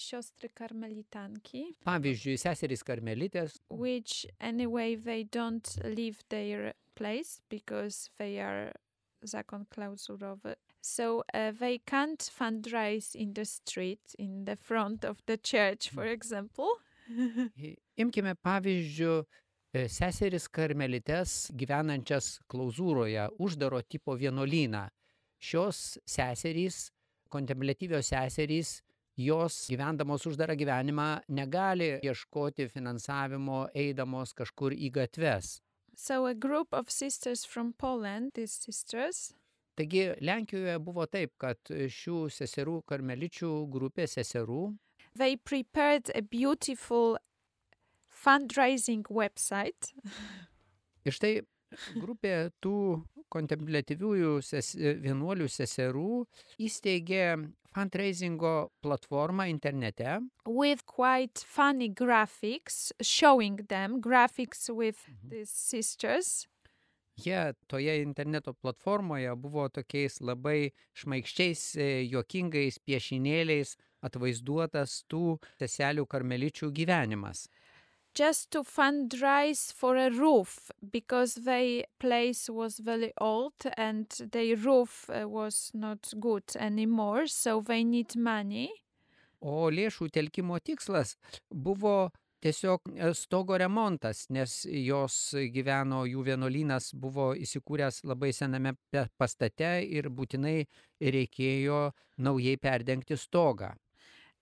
siostry 0.01 0.49
karmelitanki, 0.57 1.65
Pavyzdžiui, 1.85 2.37
seserys 2.41 2.85
karmelitės, 2.87 3.59
which 3.71 4.27
anyway 4.41 4.95
they 4.97 5.25
don't 5.25 5.69
leave 5.85 6.23
their 6.31 6.73
place 6.95 7.41
because 7.51 8.09
they 8.19 8.39
are 8.41 8.73
zakon 9.27 9.67
klauzurowy. 9.69 10.55
So 10.83 11.25
uh, 11.35 11.51
they 11.53 11.79
can't 11.85 12.23
fundraise 12.33 13.15
in 13.15 13.35
the 13.35 13.45
street, 13.45 14.15
in 14.19 14.45
the 14.47 14.57
front 14.57 15.05
of 15.05 15.19
the 15.27 15.37
church, 15.37 15.91
for 15.91 16.07
example. 16.07 16.71
I- 17.59 17.77
Imkime 18.01 18.33
pavyzdžių 18.41 19.13
e, 19.21 19.27
seseris 19.73 20.49
karmelitės 20.51 21.51
gyvenančias 21.55 22.41
klauzūroje, 22.51 23.29
uždaro 23.39 23.81
tipo 23.83 24.17
vienuolyną. 24.19 24.89
Šios 25.41 25.99
seserys, 26.05 26.91
kontemplatyvios 27.31 28.11
seserys, 28.11 28.81
jos 29.17 29.67
gyvendamos 29.71 30.27
uždarą 30.27 30.57
gyvenimą 30.59 31.09
negali 31.29 31.93
ieškoti 32.03 32.69
finansavimo 32.69 33.69
eidamos 33.75 34.35
kažkur 34.35 34.75
į 34.75 34.91
gatves. 34.99 35.61
So 35.97 36.27
a 36.27 36.35
group 36.35 36.73
of 36.73 36.91
sisters 36.91 37.45
from 37.45 37.73
Poland, 37.73 38.33
these 38.35 38.53
sisters, 38.53 39.35
Taigi 39.79 40.11
Lenkijoje 40.21 40.79
buvo 40.83 41.07
taip, 41.07 41.31
kad 41.41 41.71
šių 41.71 42.27
seserų 42.35 42.81
karmeličių 42.91 43.51
grupė 43.71 44.05
seserų 44.11 44.75
they 45.17 45.37
prepared 45.37 46.11
a 46.15 46.21
beautiful 46.21 47.17
fundraising 48.21 49.07
website. 49.11 49.95
Ir 51.07 51.17
štai 51.17 51.35
grupė 51.97 52.51
tų 52.61 52.77
kontemplatyviųjų 53.31 54.37
ses, 54.43 54.75
vienuolių 54.77 55.47
seserų 55.49 56.25
įsteigė 56.61 57.25
fundraisingo 57.71 58.71
platformą 58.83 59.47
internete, 59.47 60.19
with 60.47 60.83
quite 60.87 61.45
funny 61.47 61.89
graphics 61.89 62.91
showing 63.01 63.61
them 63.69 64.01
graphics 64.01 64.69
with 64.69 64.99
these 65.23 65.51
sisters. 65.51 66.49
Jie 67.21 67.53
toje 67.69 68.03
interneto 68.03 68.55
platformoje 68.55 69.35
buvo 69.37 69.69
tokiais 69.69 70.21
labai 70.25 70.73
šmaikščiais, 70.97 71.65
e, 71.77 71.89
juokingais 72.09 72.79
piešinėliais 72.81 73.75
atvaizduotas 74.01 75.03
tų 75.11 75.37
seselių 75.61 76.07
karmeličių 76.09 76.71
gyvenimas. 76.73 77.45
Just 78.15 78.51
to 78.51 78.63
fundraise 78.63 79.73
for 79.73 79.97
a 79.97 80.11
roof 80.11 80.71
because 80.91 81.35
their 81.35 81.85
place 81.99 82.49
was 82.49 82.79
very 82.79 83.13
old 83.21 83.55
and 83.77 84.07
their 84.33 84.57
roof 84.57 85.09
uh, 85.11 85.29
was 85.29 85.71
not 85.75 86.13
good 86.19 86.45
anymore 86.59 87.27
so 87.27 87.61
they 87.61 87.85
need 87.85 88.17
money 88.17 88.71
O 89.41 89.71
lėšų 89.73 90.11
telkimo 90.13 90.59
tikslas 90.61 91.15
buvo 91.49 92.11
tiesiog 92.45 92.91
e, 92.93 93.13
stogo 93.17 93.57
remontas, 93.61 94.27
nes 94.33 94.65
jos 94.69 95.17
gyveno, 95.55 96.03
jų 96.09 96.25
vienuolynas 96.31 96.91
buvo 96.97 97.31
įsikūręs 97.37 98.03
labai 98.09 98.33
sename 98.37 98.75
pastate 99.21 99.73
ir 99.85 100.11
būtinai 100.13 100.59
reikėjo 101.01 101.83
naujai 102.21 102.57
perdengti 102.61 103.17
stogą. 103.17 103.73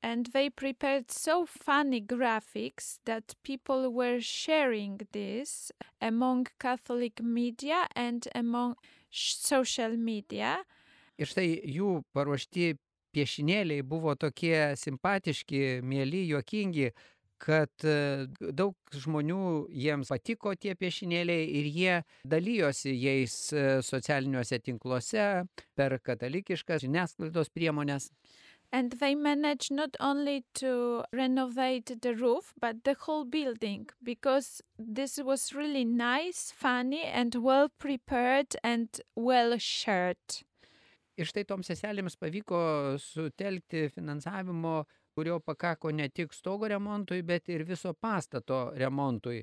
And 0.02 0.26
they 0.32 0.48
prepared 0.48 1.10
so 1.10 1.44
funny 1.46 2.00
graphics 2.00 2.98
that 3.04 3.34
people 3.42 3.92
were 3.92 4.20
sharing 4.20 5.00
this 5.12 5.72
among 6.00 6.46
catholic 6.60 7.22
media 7.22 7.86
and 7.96 8.28
among 8.34 8.76
social 9.10 9.96
media 9.96 10.58
Ir 11.18 11.26
štai 11.26 11.48
jų 11.66 11.96
paruošti 12.14 12.76
piešinėliai 13.16 13.82
buvo 13.82 14.14
tokie 14.14 14.76
simpatiški, 14.78 15.80
mėly, 15.82 16.20
juokingi, 16.30 16.92
kad 17.42 17.86
e, 17.86 18.26
daug 18.54 18.74
žmonių 18.94 19.40
jiems 19.70 20.10
patiko 20.12 20.54
tie 20.58 20.74
piešinėliai 20.78 21.46
ir 21.60 21.68
jie 21.74 21.96
dalyjosi 22.26 22.94
jais 22.94 23.34
e, 23.50 23.64
socialiniuose 23.86 24.58
tinkluose 24.62 25.26
per 25.78 25.98
katalikiškas 26.02 26.82
žiniasklaidos 26.86 27.50
priemonės. 27.54 28.10
And 28.70 28.92
they 29.00 29.14
managed 29.14 29.72
not 29.72 29.96
only 29.98 30.44
to 30.56 31.02
renovate 31.12 32.02
the 32.02 32.14
roof, 32.14 32.52
but 32.60 32.84
the 32.84 32.94
whole 33.00 33.24
building 33.24 33.88
because 34.02 34.60
this 34.78 35.18
was 35.18 35.54
really 35.54 35.86
nice, 35.86 36.52
funny, 36.54 37.02
and 37.02 37.34
well 37.34 37.70
prepared 37.78 38.56
and 38.62 38.88
well 39.16 39.56
shared. 39.56 40.44
Ir 41.18 41.26
štai 41.26 41.42
toms 41.48 41.66
seselėms 41.66 42.14
pavyko 42.14 42.58
sutelkti 43.02 43.88
finansavimo, 43.90 44.84
kurio 45.18 45.40
pakako 45.42 45.90
ne 45.90 46.06
tik 46.14 46.36
stogo 46.36 46.68
remontui, 46.70 47.24
bet 47.26 47.48
ir 47.50 47.64
viso 47.66 47.90
pastato 47.94 48.68
remontui. 48.78 49.40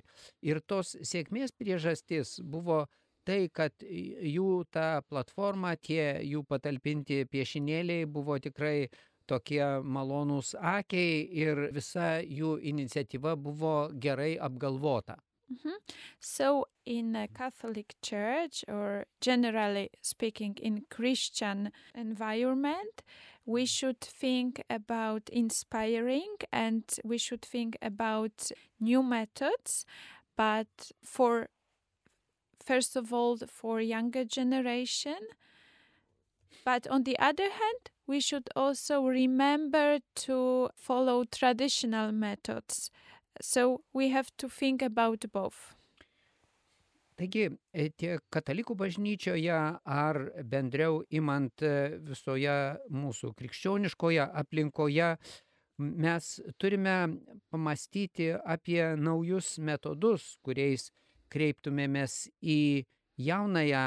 Ir 0.47 0.61
tos 0.63 0.93
sėkmės 1.03 1.51
priežastis 1.51 2.37
buvo 2.39 2.85
tai, 3.27 3.49
kad 3.51 3.73
jų 3.83 4.63
ta 4.71 5.01
platforma, 5.09 5.73
tie 5.75 6.21
jų 6.23 6.45
patalpinti 6.47 7.25
piešinėliai 7.27 8.07
buvo 8.07 8.37
tikrai 8.39 8.87
tokie 9.27 9.65
malonūs 9.83 10.55
akiai 10.59 11.23
ir 11.45 11.69
visa 11.75 12.19
jų 12.21 12.57
iniciatyva 12.71 13.35
buvo 13.35 13.77
gerai 13.99 14.35
apgalvota. 14.39 15.17
Mm 15.49 15.57
-hmm. 15.63 15.77
So, 16.19 16.65
in 16.85 17.15
a 17.15 17.27
Catholic 17.27 17.95
Church, 18.01 18.63
or 18.67 19.05
generally 19.21 19.89
speaking, 20.01 20.57
in 20.61 20.85
Christian 20.89 21.71
environment, 21.93 23.03
we 23.45 23.65
should 23.65 23.99
think 23.99 24.61
about 24.69 25.29
inspiring 25.29 26.37
and 26.51 26.83
we 27.03 27.17
should 27.17 27.41
think 27.41 27.77
about 27.81 28.51
new 28.79 29.03
methods. 29.03 29.85
But 30.35 30.91
for 31.03 31.49
first 32.65 32.95
of 32.95 33.13
all, 33.13 33.37
for 33.47 33.79
younger 33.79 34.25
generation, 34.25 35.19
but 36.65 36.87
on 36.87 37.03
the 37.03 37.17
other 37.19 37.49
hand, 37.49 37.91
we 38.07 38.19
should 38.19 38.49
also 38.55 39.05
remember 39.05 39.99
to 40.15 40.69
follow 40.75 41.23
traditional 41.25 42.11
methods. 42.11 42.91
So 43.41 43.81
we 43.93 44.09
have 44.09 44.29
to 44.37 44.49
think 44.49 44.81
about 44.81 45.25
both. 45.31 45.75
Taigi, 47.15 47.47
tiek 47.95 48.19
katalikų 48.27 48.75
bažnyčioje 48.75 49.55
ar 49.87 50.17
bendriau 50.43 50.99
imant 51.15 51.63
visoje 52.03 52.55
mūsų 52.91 53.31
krikščioniškoje 53.39 54.25
aplinkoje, 54.41 55.13
mes 55.79 56.27
turime 56.59 56.97
pamastyti 57.51 58.33
apie 58.35 58.81
naujus 58.99 59.55
metodus, 59.63 60.35
kuriais 60.43 60.89
kreiptumėmės 61.31 62.25
į 62.43 62.83
jaunąją 63.15 63.85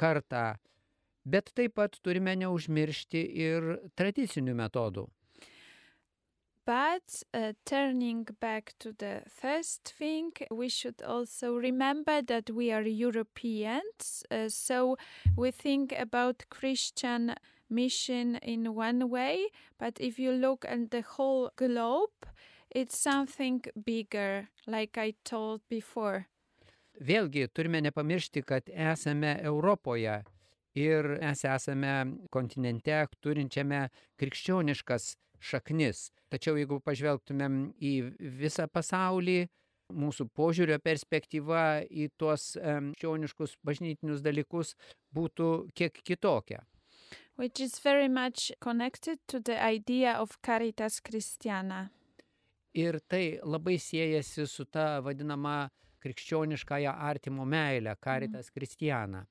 kartą, 0.00 0.54
bet 1.24 1.50
taip 1.54 1.74
pat 1.80 1.98
turime 2.02 2.36
neužmiršti 2.36 3.20
ir 3.48 3.76
tradicinių 3.96 4.54
metodų. 4.62 5.08
But 6.66 7.22
uh, 7.34 7.52
turning 7.66 8.26
back 8.40 8.72
to 8.78 8.92
the 8.92 9.22
first 9.28 9.92
thing, 9.98 10.32
we 10.50 10.70
should 10.70 11.02
also 11.02 11.56
remember 11.56 12.22
that 12.22 12.48
we 12.50 12.72
are 12.72 12.82
Europeans. 12.82 14.24
Uh, 14.30 14.48
so 14.48 14.96
we 15.36 15.50
think 15.50 15.92
about 15.92 16.44
Christian 16.48 17.34
mission 17.68 18.36
in 18.36 18.74
one 18.74 19.10
way, 19.10 19.48
but 19.78 20.00
if 20.00 20.18
you 20.18 20.32
look 20.32 20.64
at 20.66 20.90
the 20.90 21.02
whole 21.02 21.50
globe, 21.56 22.26
it's 22.70 22.98
something 22.98 23.62
bigger, 23.84 24.48
like 24.66 24.96
I 24.96 25.14
told 25.24 25.60
before. 25.68 26.26
Vėlgi 27.00 27.48
turime 27.52 27.80
nepamiršti, 27.82 28.42
kad 28.46 28.70
esame 28.70 29.36
Europoje 29.42 30.22
ir 30.74 31.08
mes 31.20 31.44
esame 31.44 31.94
kontinente 32.34 32.96
turinčiame 33.22 33.88
krikščioniškas 34.20 35.14
šaknis. 35.44 36.08
Tačiau 36.32 36.58
jeigu 36.58 36.80
pažvelgtumėm 36.84 37.74
į 37.78 37.94
visą 38.40 38.66
pasaulį, 38.70 39.44
mūsų 39.94 40.28
požiūrio 40.34 40.78
perspektyva 40.82 41.84
į 41.86 42.08
tuos 42.18 42.54
krikščioniškus 42.56 43.58
bažnytinius 43.64 44.22
dalykus 44.24 44.74
būtų 45.14 45.50
kiek 45.76 46.00
kitokia. 46.02 46.64
Which 47.36 47.60
is 47.60 47.80
very 47.82 48.08
much 48.08 48.52
connected 48.60 49.18
to 49.26 49.40
the 49.40 49.58
idea 49.58 50.20
of 50.20 50.38
caritas 50.40 51.00
Christiana. 51.00 51.90
Ir 52.74 53.00
tai 53.06 53.38
labai 53.42 53.76
siejasi 53.78 54.46
su 54.46 54.64
ta 54.64 55.00
vadinama 55.02 55.68
krikščioniškąją 56.02 56.90
artimo 56.90 57.44
meilę, 57.44 57.96
caritas 58.04 58.50
mm. 58.50 58.54
Christiana. 58.54 59.26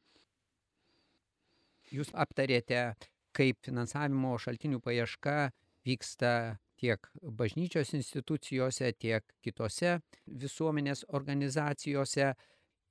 Jūs 1.94 2.10
aptarėte, 2.18 2.94
kaip 3.38 3.60
finansavimo 3.66 4.34
šaltinių 4.42 4.80
paieška 4.82 5.52
vyksta 5.86 6.58
tiek 6.82 7.10
bažnyčios 7.22 7.94
institucijose, 7.94 8.92
tiek 8.98 9.24
kitose 9.46 10.00
visuomenės 10.28 11.06
organizacijose. 11.14 12.34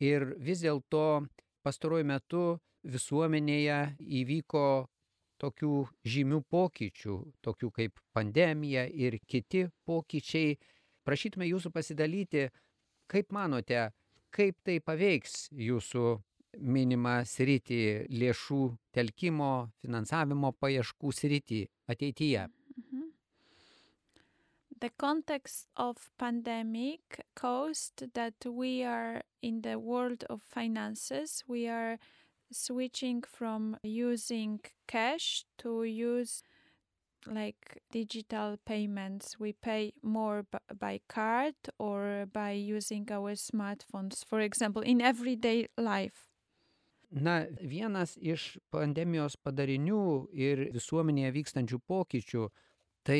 Ir 0.02 0.32
vis 0.42 0.62
dėlto 0.64 1.22
pastaruoju 1.62 2.06
metu 2.08 2.44
visuomenėje 2.82 3.78
įvyko 4.22 4.64
tokių 5.42 5.74
žymių 6.06 6.40
pokyčių, 6.50 7.16
tokių 7.42 7.70
kaip 7.78 8.00
pandemija 8.14 8.86
ir 8.86 9.18
kiti 9.26 9.66
pokyčiai. 9.86 10.56
Prašytume 11.02 11.48
jūsų 11.50 11.72
pasidalyti, 11.74 12.46
kaip 13.10 13.32
manote, 13.34 13.88
kaip 14.30 14.58
tai 14.62 14.78
paveiks 14.80 15.48
jūsų 15.50 16.06
minimą 16.58 17.22
sritį 17.26 18.08
lėšų 18.10 18.62
telkimo, 18.92 19.52
finansavimo 19.82 20.52
paieškų 20.60 21.12
sritį 21.20 21.62
ateityje. 21.88 22.48
the 24.82 24.90
context 24.98 25.68
of 25.76 26.10
pandemic 26.18 27.20
caused 27.36 28.12
that 28.14 28.34
we 28.44 28.82
are 28.82 29.22
in 29.40 29.62
the 29.62 29.78
world 29.78 30.24
of 30.28 30.42
finances. 30.42 31.44
We 31.46 31.68
are 31.68 32.00
switching 32.50 33.22
from 33.22 33.76
using 33.84 34.58
cash 34.88 35.44
to 35.58 35.84
use 35.84 36.42
like 37.28 37.80
digital 37.92 38.56
payments. 38.66 39.38
We 39.38 39.52
pay 39.52 39.92
more 40.02 40.44
by 40.80 41.00
card 41.08 41.54
or 41.78 42.26
by 42.32 42.50
using 42.50 43.06
our 43.12 43.34
smartphones 43.34 44.24
for 44.26 44.40
example 44.40 44.82
in 44.82 45.00
everyday 45.00 45.68
life 45.78 46.31
Na, 47.12 47.42
vienas 47.60 48.14
iš 48.16 48.56
pandemijos 48.72 49.36
padarinių 49.36 50.04
ir 50.32 50.62
visuomenėje 50.72 51.32
vykstančių 51.34 51.78
pokyčių 51.84 52.46
tai 53.04 53.18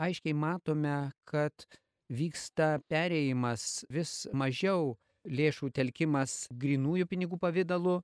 aiškiai 0.00 0.34
matome, 0.34 1.12
kad 1.28 1.66
vyksta 2.10 2.80
perėjimas 2.90 3.84
vis 3.94 4.26
mažiau 4.32 4.96
lėšų 5.28 5.70
telkimas 5.76 6.48
grinųjų 6.50 7.06
pinigų 7.06 7.38
pavydalu 7.38 8.00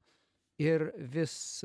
ir 0.63 0.91
vis 1.15 1.65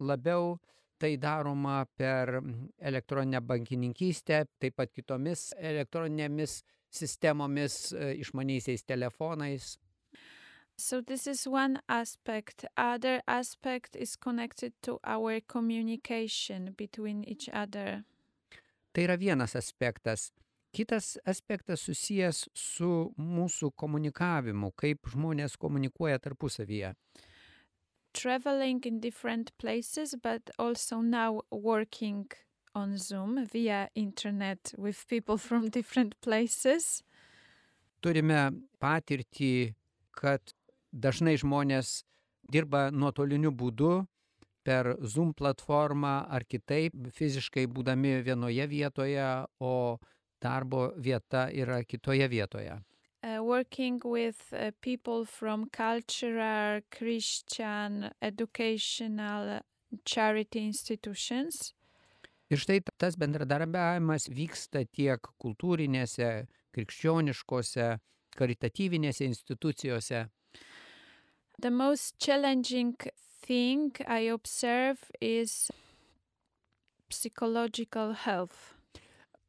labiau 0.00 0.56
tai 0.98 1.16
daroma 1.20 1.84
per 1.96 2.40
elektroninę 2.80 3.40
bankininkystę, 3.44 4.46
taip 4.58 4.78
pat 4.80 4.92
kitomis 4.92 5.50
elektroninėmis 5.58 6.62
sistemomis, 6.90 7.92
e, 7.92 8.14
išmaniaisiais 8.22 8.84
telefonais. 8.88 9.76
So 10.78 11.00
this 11.00 11.26
is 11.26 11.46
one 11.46 11.80
aspect. 11.88 12.66
Other 12.76 13.22
aspect 13.26 13.96
is 13.96 14.14
connected 14.14 14.72
to 14.82 14.98
our 15.04 15.40
communication 15.40 16.74
between 16.76 17.24
each 17.24 17.48
other. 17.48 18.04
Tai 18.92 19.02
yra 19.02 19.16
vienas 19.16 19.56
aspektas. 19.56 20.32
Kitas 20.72 21.16
aspektas 21.24 21.80
susijęs 21.80 22.42
su 22.52 23.12
mūsų 23.16 23.70
komunikavimu, 23.80 24.74
kaip 24.76 25.08
žmonės 25.08 25.56
komunikuoja 25.56 26.18
tarpusavyje. 26.20 26.92
Traveling 28.12 28.84
in 28.84 29.00
different 29.00 29.56
places, 29.58 30.14
but 30.22 30.50
also 30.58 31.00
now 31.00 31.40
working 31.50 32.26
on 32.74 32.98
Zoom 32.98 33.46
via 33.46 33.88
internet 33.94 34.74
with 34.76 35.06
people 35.08 35.38
from 35.38 35.70
different 35.70 36.14
places. 36.20 37.02
Turime 38.02 38.52
patirtį, 38.80 39.72
kad 40.12 40.52
dažnai 40.96 41.36
žmonės 41.40 42.00
dirba 42.52 42.88
nuotoliniu 42.90 43.52
būdu, 43.52 44.06
per 44.66 44.96
Zoom 45.06 45.30
platformą 45.34 46.26
ar 46.26 46.42
kitaip, 46.50 46.94
fiziškai 47.14 47.68
būdami 47.70 48.18
vienoje 48.26 48.66
vietoje, 48.66 49.26
o 49.62 49.98
darbo 50.42 50.90
vieta 50.98 51.46
yra 51.54 51.82
kitoje 51.86 52.26
vietoje. 52.28 52.80
Uh, 53.22 53.42
working 53.42 54.00
with 54.04 54.52
uh, 54.52 54.70
people 54.80 55.24
from 55.24 55.68
cultural, 55.70 56.80
Christian, 56.90 58.10
educational, 58.20 59.60
charity 60.04 60.66
institutions. 60.66 61.72
Ir 62.50 62.60
štai 62.62 62.80
tas 62.98 63.16
bendradarbiavimas 63.18 64.28
vyksta 64.30 64.84
tiek 64.94 65.18
kultūrinėse, 65.42 66.46
krikščioniškose, 66.74 67.88
karitatyvinėse 68.38 69.26
institucijose. 69.26 70.26
The 71.58 71.70
most 71.70 72.18
challenging 72.18 72.96
thing 73.42 73.92
I 74.06 74.28
observe 74.28 74.98
is 75.20 75.70
psychological 77.08 78.12
health. 78.12 78.74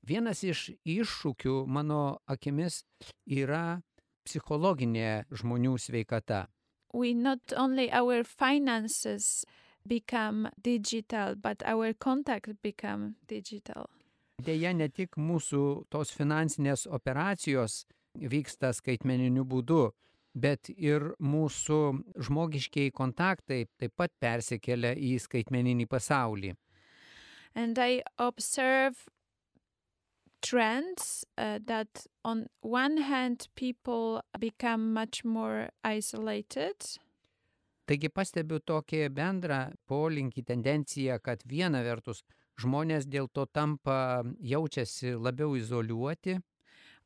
Vienas 0.08 0.43
iš 0.47 0.72
iššūkių 0.88 1.66
mano 1.68 2.22
akimis 2.32 2.86
yra 3.28 3.82
psichologinė 4.24 5.28
žmonių 5.36 5.76
sveikata. 5.76 6.47
We 6.93 7.14
not 7.14 7.51
only 7.51 7.91
our 7.91 8.24
finances 8.24 9.43
become 9.86 10.47
digital, 10.64 11.36
but 11.36 11.62
our 11.66 11.93
contact 11.93 12.62
become 12.64 13.16
digital. 13.28 13.89
Deja, 14.39 14.72
ne 14.72 14.88
tik 14.88 15.18
mūsų 15.18 15.89
tos 15.91 16.12
finansinės 16.16 16.86
operacijos 16.88 17.84
vyksta 18.16 18.72
skaitmeniniu 18.72 19.43
būdu, 19.43 19.89
bet 20.38 20.70
ir 20.70 21.12
mūsų 21.20 21.80
žmogiškiai 22.28 22.94
kontaktai 22.96 23.66
taip 23.80 23.96
pat 23.98 24.14
persikelia 24.22 24.94
į 24.94 25.18
skaitmeninį 25.24 25.88
pasaulį. 25.90 26.54
And 27.56 27.78
I 27.80 28.04
observe 28.18 29.08
trends 30.42 31.26
uh, 31.38 31.58
that, 31.66 32.06
on 32.24 32.48
one 32.62 33.02
hand, 33.02 33.48
people 33.56 34.22
become 34.40 34.94
much 34.94 35.26
more 35.26 35.70
isolated, 35.84 36.76
Taigi 37.88 38.10
pastebiu 38.12 38.58
tokį 38.68 39.06
bendrą 39.16 39.62
polinkį, 39.88 40.42
tendenciją, 40.50 41.22
kad 41.24 41.40
viena 41.48 41.80
vertus 41.86 42.20
žmonės 42.60 43.06
dėl 43.08 43.30
to 43.32 43.46
tampa, 43.48 44.26
jaučiasi 44.44 45.14
labiau 45.16 45.56
izoliuoti, 45.56 46.36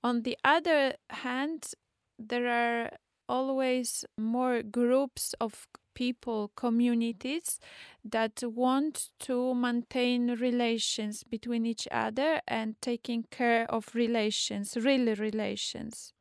On 0.04 0.24
the 0.24 0.36
other 0.44 0.96
hand, 1.10 1.76
there 2.18 2.50
are 2.50 2.90
always 3.32 4.04
more 4.18 4.62
groups 4.62 5.34
of 5.40 5.68
people, 5.94 6.52
communities 6.56 7.60
that 8.04 8.44
want 8.44 9.10
to 9.20 9.54
maintain 9.54 10.36
relations 10.36 11.24
between 11.24 11.66
each 11.66 11.88
other 11.92 12.42
and 12.48 12.76
taking 12.82 13.24
care 13.32 13.66
of 13.70 13.96
relations, 13.96 14.78
really 14.78 15.14
relations. 15.14 16.14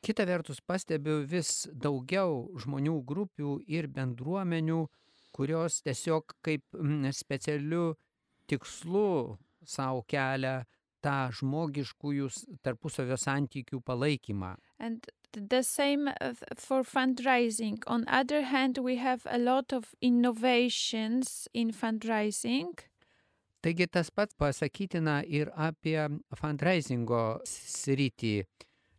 Kita 0.00 0.24
vertus 0.24 0.62
pastebiu 0.64 1.26
vis 1.28 1.68
daugiau 1.76 2.48
žmonių 2.62 2.94
grupių 3.04 3.58
ir 3.68 3.84
bendruomenių, 3.92 4.86
kurios 5.36 5.82
tiesiog 5.84 6.38
kaip 6.40 6.64
mm, 6.72 7.12
specialiu 7.12 7.92
tikslu 8.48 9.36
savo 9.60 10.00
kelia 10.08 10.62
tą 11.04 11.28
žmogiškųjų 11.36 12.30
tarpusavio 12.64 13.20
santykių 13.20 13.82
palaikymą. 13.84 14.54
And 14.80 15.04
the 15.32 15.62
same 15.62 16.08
uh, 16.08 16.12
th- 16.20 16.36
for 16.56 16.82
fundraising. 16.82 17.82
On 17.86 18.04
other 18.08 18.42
hand, 18.42 18.78
we 18.78 18.96
have 18.96 19.26
a 19.26 19.38
lot 19.38 19.72
of 19.72 19.94
innovations 20.00 21.48
in 21.54 21.72
fundraising. 21.72 22.78
Taigi 23.62 23.86
tas 23.86 24.10
pats 24.10 24.34
pasakytina 24.34 25.20
ir 25.28 25.50
apie 25.56 26.08
fundraisingo 26.40 27.40
sritį, 27.44 28.36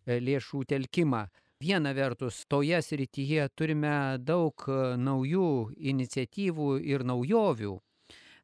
e, 0.06 0.20
lėšų 0.22 0.66
telkimą. 0.70 1.26
Viena 1.62 1.94
vertus, 1.94 2.44
toje 2.50 2.78
srityje 2.82 3.48
turime 3.58 4.18
daug 4.22 4.54
e, 4.68 4.82
naujų 4.98 5.74
iniciatyvų 5.94 6.76
ir 6.94 7.06
naujovių. 7.06 7.80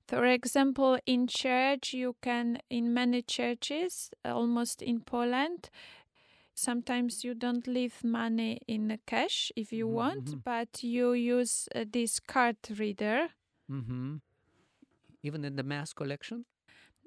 For 0.08 0.26
example, 0.26 0.98
in 1.06 1.28
church, 1.28 1.94
you 1.94 2.16
can, 2.22 2.60
in 2.70 2.94
many 2.94 3.22
churches, 3.22 4.14
almost 4.24 4.82
in 4.82 5.02
Poland, 5.02 5.70
sometimes 6.58 7.24
you 7.24 7.34
don't 7.36 7.68
leave 7.68 8.04
money 8.04 8.60
in 8.68 8.98
cash 9.06 9.52
if 9.56 9.72
you 9.72 9.88
Mhm, 9.88 9.94
want, 9.94 10.26
mhm. 10.26 10.42
but 10.44 10.84
you 10.84 11.14
use 11.14 11.70
uh, 11.76 11.86
this 11.90 12.20
card 12.20 12.58
reader. 12.80 13.30
Mhm. 13.70 14.22
Even 15.24 15.46
in 15.46 15.56
the 15.56 15.64
mass 15.64 15.94
collection? 15.94 16.46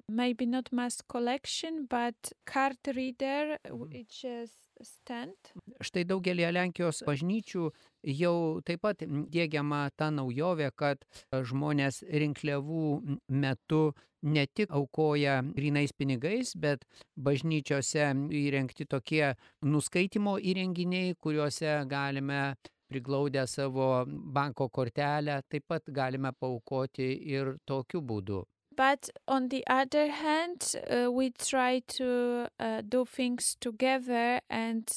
Maybe 0.07 0.45
not 0.45 0.71
mass 0.71 1.01
collection, 1.01 1.85
but 1.85 2.33
card 2.45 2.77
reader, 2.95 3.57
Mhm. 3.65 3.91
which 3.91 4.23
is 4.25 4.51
stand. 4.81 5.35
Štai 5.81 6.03
daugelį 6.05 6.47
Lenkijos 6.51 7.03
bažnyčių 7.07 7.71
jau 8.03 8.61
taip 8.65 8.81
pat 8.85 9.03
dėgiama 9.05 9.89
ta 9.95 10.09
naujovė, 10.13 10.71
kad 10.75 11.03
žmonės 11.31 12.01
rinkliavų 12.09 12.85
metu 13.29 13.91
ne 14.21 14.45
tik 14.45 14.71
aukoja 14.71 15.41
grinais 15.55 15.93
pinigais, 15.97 16.53
bet 16.55 16.85
bažnyčiose 17.17 18.11
įrengti 18.41 18.85
tokie 18.85 19.33
nuskaitimo 19.65 20.37
įrenginiai, 20.37 21.15
kuriuose 21.19 21.81
galime 21.89 22.55
priglaudę 22.91 23.47
savo 23.47 24.05
banko 24.07 24.69
kortelę, 24.69 25.41
taip 25.49 25.67
pat 25.67 25.87
galime 25.87 26.33
paukoti 26.33 27.13
ir 27.33 27.55
tokiu 27.65 28.01
būdu. 28.01 28.43
But 28.75 29.09
on 29.27 29.49
the 29.49 29.63
other 29.67 30.07
hand, 30.09 30.75
uh, 30.89 31.11
we 31.11 31.31
try 31.31 31.81
to 31.97 32.47
uh, 32.59 32.81
do 32.81 33.05
things 33.05 33.55
together. 33.59 34.39
And 34.49 34.89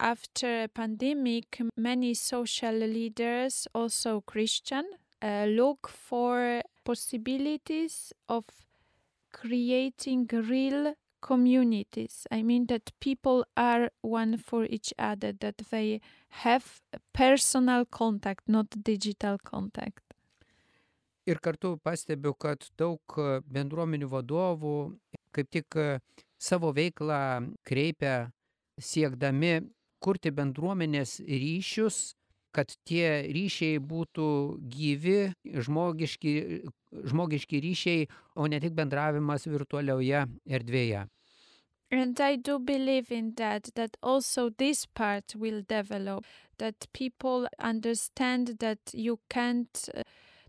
after 0.00 0.64
a 0.64 0.68
pandemic, 0.68 1.60
many 1.76 2.14
social 2.14 2.74
leaders, 2.74 3.68
also 3.74 4.22
Christian, 4.22 4.84
uh, 5.22 5.44
look 5.44 5.88
for 5.88 6.62
possibilities 6.84 8.12
of 8.28 8.44
creating 9.32 10.26
real 10.32 10.94
communities. 11.20 12.26
I 12.30 12.42
mean, 12.42 12.66
that 12.66 12.90
people 13.00 13.44
are 13.56 13.90
one 14.00 14.38
for 14.38 14.64
each 14.64 14.92
other, 14.98 15.32
that 15.40 15.58
they 15.70 16.00
have 16.28 16.80
personal 17.12 17.84
contact, 17.84 18.48
not 18.48 18.66
digital 18.82 19.38
contact. 19.38 20.00
Ir 21.26 21.38
kartu 21.38 21.76
pastebiu, 21.84 22.32
kad 22.40 22.64
daug 22.80 23.14
e, 23.20 23.38
bendruomenių 23.44 24.08
vadovų 24.08 24.76
kaip 25.36 25.50
tik 25.52 25.76
e, 25.76 26.00
savo 26.40 26.72
veiklą 26.74 27.20
kreipia 27.68 28.30
siekdami 28.80 29.60
kurti 30.00 30.32
bendruomenės 30.34 31.20
ryšius, 31.26 32.00
kad 32.54 32.72
tie 32.88 33.22
ryšiai 33.30 33.78
būtų 33.78 34.26
gyvi, 34.72 35.30
žmogiški, 35.46 36.34
žmogiški 37.12 37.62
ryšiai, 37.62 38.08
o 38.34 38.48
ne 38.50 38.58
tik 38.62 38.74
bendravimas 38.74 39.46
virtualioje 39.46 40.26
erdvėje. 40.50 41.06
And 41.92 42.20
I 42.20 42.36
do 42.36 42.60
believe 42.60 43.10
in 43.10 43.34
that, 43.36 43.70
that 43.74 43.96
also 44.00 44.48
this 44.48 44.86
part 44.86 45.34
will 45.34 45.62
develop, 45.68 46.24
that 46.58 46.86
people 46.92 47.48
understand 47.58 48.58
that 48.60 48.78
you 48.92 49.18
can't, 49.28 49.88
uh, 49.92 50.02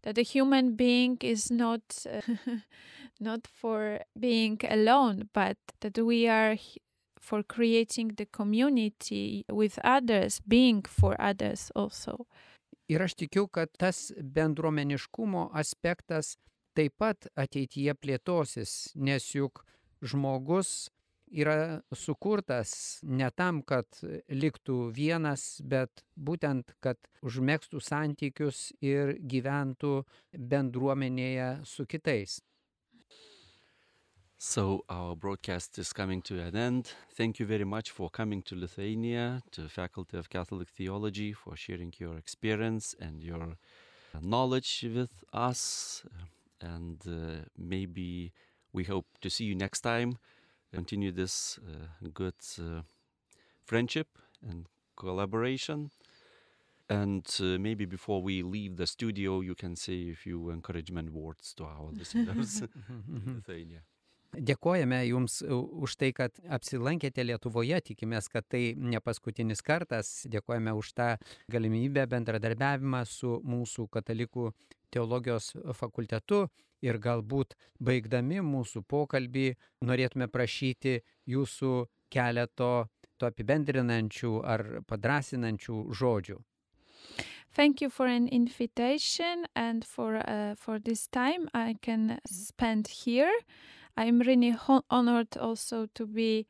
that 0.04 0.20
a 0.20 0.22
human 0.22 0.76
being 0.76 1.18
is 1.22 1.50
not, 1.50 1.82
uh, 2.08 2.22
not 3.20 3.48
for 3.48 4.02
being 4.20 4.60
alone, 4.70 5.30
but 5.34 5.58
that 5.80 5.98
we 5.98 6.28
are 6.28 6.56
for 7.22 7.44
creating 7.44 8.16
the 8.18 8.26
community 8.26 9.46
with 9.50 9.80
others, 9.84 10.42
being 10.48 10.84
for 10.84 11.16
others 11.20 11.72
also. 11.76 12.26
Ir 12.90 13.02
aš 13.06 13.16
tikiu, 13.16 13.48
kad 13.48 13.70
tas 13.80 14.12
bendruomeniškumo 14.18 15.52
aspektas 15.54 16.36
taip 16.76 16.98
pat 17.00 17.28
ateityje 17.40 17.94
plėtosis, 17.96 18.74
nes 18.96 19.30
juk 19.36 19.64
žmogus 20.02 20.90
yra 21.32 21.82
sukurtas 21.96 23.00
ne 23.04 23.30
tam, 23.32 23.62
kad 23.64 23.88
liktų 24.28 24.92
vienas, 24.96 25.62
bet 25.64 26.04
būtent, 26.16 26.76
kad 26.84 27.00
užmėgstų 27.24 27.80
santykius 27.80 28.72
ir 28.84 29.16
gyventų 29.22 30.02
bendruomenėje 30.36 31.52
su 31.68 31.88
kitais. 31.88 32.42
So, 34.44 34.84
our 34.90 35.16
broadcast 35.16 35.78
is 35.78 35.94
coming 35.94 36.24
to 36.24 36.42
an 36.42 36.56
end. 36.56 36.94
Thank 37.14 37.40
you 37.40 37.46
very 37.46 37.64
much 37.64 37.92
for 37.92 38.10
coming 38.10 38.42
to 38.42 38.56
Lithuania, 38.56 39.44
to 39.52 39.62
the 39.62 39.70
Faculty 39.70 40.18
of 40.18 40.32
Catholic 40.32 40.68
Theology, 40.68 41.32
for 41.32 41.56
sharing 41.56 41.94
your 42.00 42.18
experience 42.18 42.96
and 43.00 43.22
your 43.22 43.56
knowledge 44.20 44.84
with 44.96 45.24
us. 45.32 46.04
And 46.60 47.00
uh, 47.08 47.46
maybe 47.56 48.34
we 48.74 48.84
hope 48.84 49.06
to 49.22 49.30
see 49.30 49.46
you 49.46 49.54
next 49.54 49.82
time, 49.82 50.18
continue 50.74 51.12
this 51.12 51.60
uh, 51.60 52.10
good 52.12 52.34
uh, 52.60 52.82
friendship 53.64 54.08
and 54.42 54.66
collaboration. 54.98 55.92
And 56.90 57.28
uh, 57.40 57.60
maybe 57.60 57.86
before 57.86 58.24
we 58.24 58.42
leave 58.42 58.78
the 58.78 58.88
studio, 58.88 59.42
you 59.42 59.54
can 59.54 59.76
say 59.76 60.10
a 60.10 60.16
few 60.16 60.50
encouragement 60.50 61.14
words 61.14 61.54
to 61.58 61.66
our 61.66 61.92
listeners 61.96 62.64
in 62.64 63.34
Lithuania. 63.36 63.82
Dėkojame 64.32 65.02
Jums 65.10 65.42
u- 65.44 65.84
už 65.84 65.96
tai, 66.00 66.14
kad 66.16 66.32
apsilankėte 66.48 67.24
Lietuvoje, 67.26 67.82
tikimės, 67.82 68.30
kad 68.32 68.48
tai 68.48 68.74
ne 68.78 69.00
paskutinis 69.04 69.62
kartas. 69.62 70.26
Dėkojame 70.32 70.72
už 70.78 70.94
tą 70.96 71.18
galimybę 71.52 72.08
bendradarbiavimą 72.08 73.06
su 73.06 73.42
mūsų 73.44 73.90
katalikų 73.92 74.54
teologijos 74.92 75.52
fakultetu 75.76 76.46
ir 76.82 76.98
galbūt 76.98 77.56
baigdami 77.80 78.40
mūsų 78.42 78.84
pokalbį 78.88 79.56
norėtume 79.84 80.28
prašyti 80.32 81.02
Jūsų 81.28 81.88
keleto 82.10 82.88
to 83.18 83.28
apibendrinančių 83.30 84.32
ar 84.44 84.64
padrasinančių 84.88 85.84
žodžių. 85.92 86.40
Thank 87.54 87.82
you 87.82 87.90
for 87.90 88.08
an 88.08 88.30
invitation 88.30 89.46
and 89.56 89.84
for 89.84 90.16
uh, 90.16 90.56
for 90.56 90.80
this 90.80 91.08
time 91.08 91.50
I 91.54 91.76
can 91.82 92.20
spend 92.26 92.88
here. 92.88 93.36
I'm 93.98 94.20
really 94.22 94.52
ho- 94.52 94.84
honored 94.90 95.38
also 95.38 95.88
to 95.96 96.06
be 96.08 96.46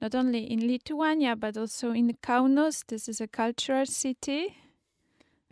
not 0.00 0.14
only 0.14 0.50
in 0.50 0.66
Lithuania 0.66 1.36
but 1.36 1.56
also 1.56 1.92
in 1.92 2.12
Kaunas. 2.22 2.84
This 2.86 3.08
is 3.08 3.20
a 3.20 3.28
cultural 3.28 3.86
city. 3.86 4.54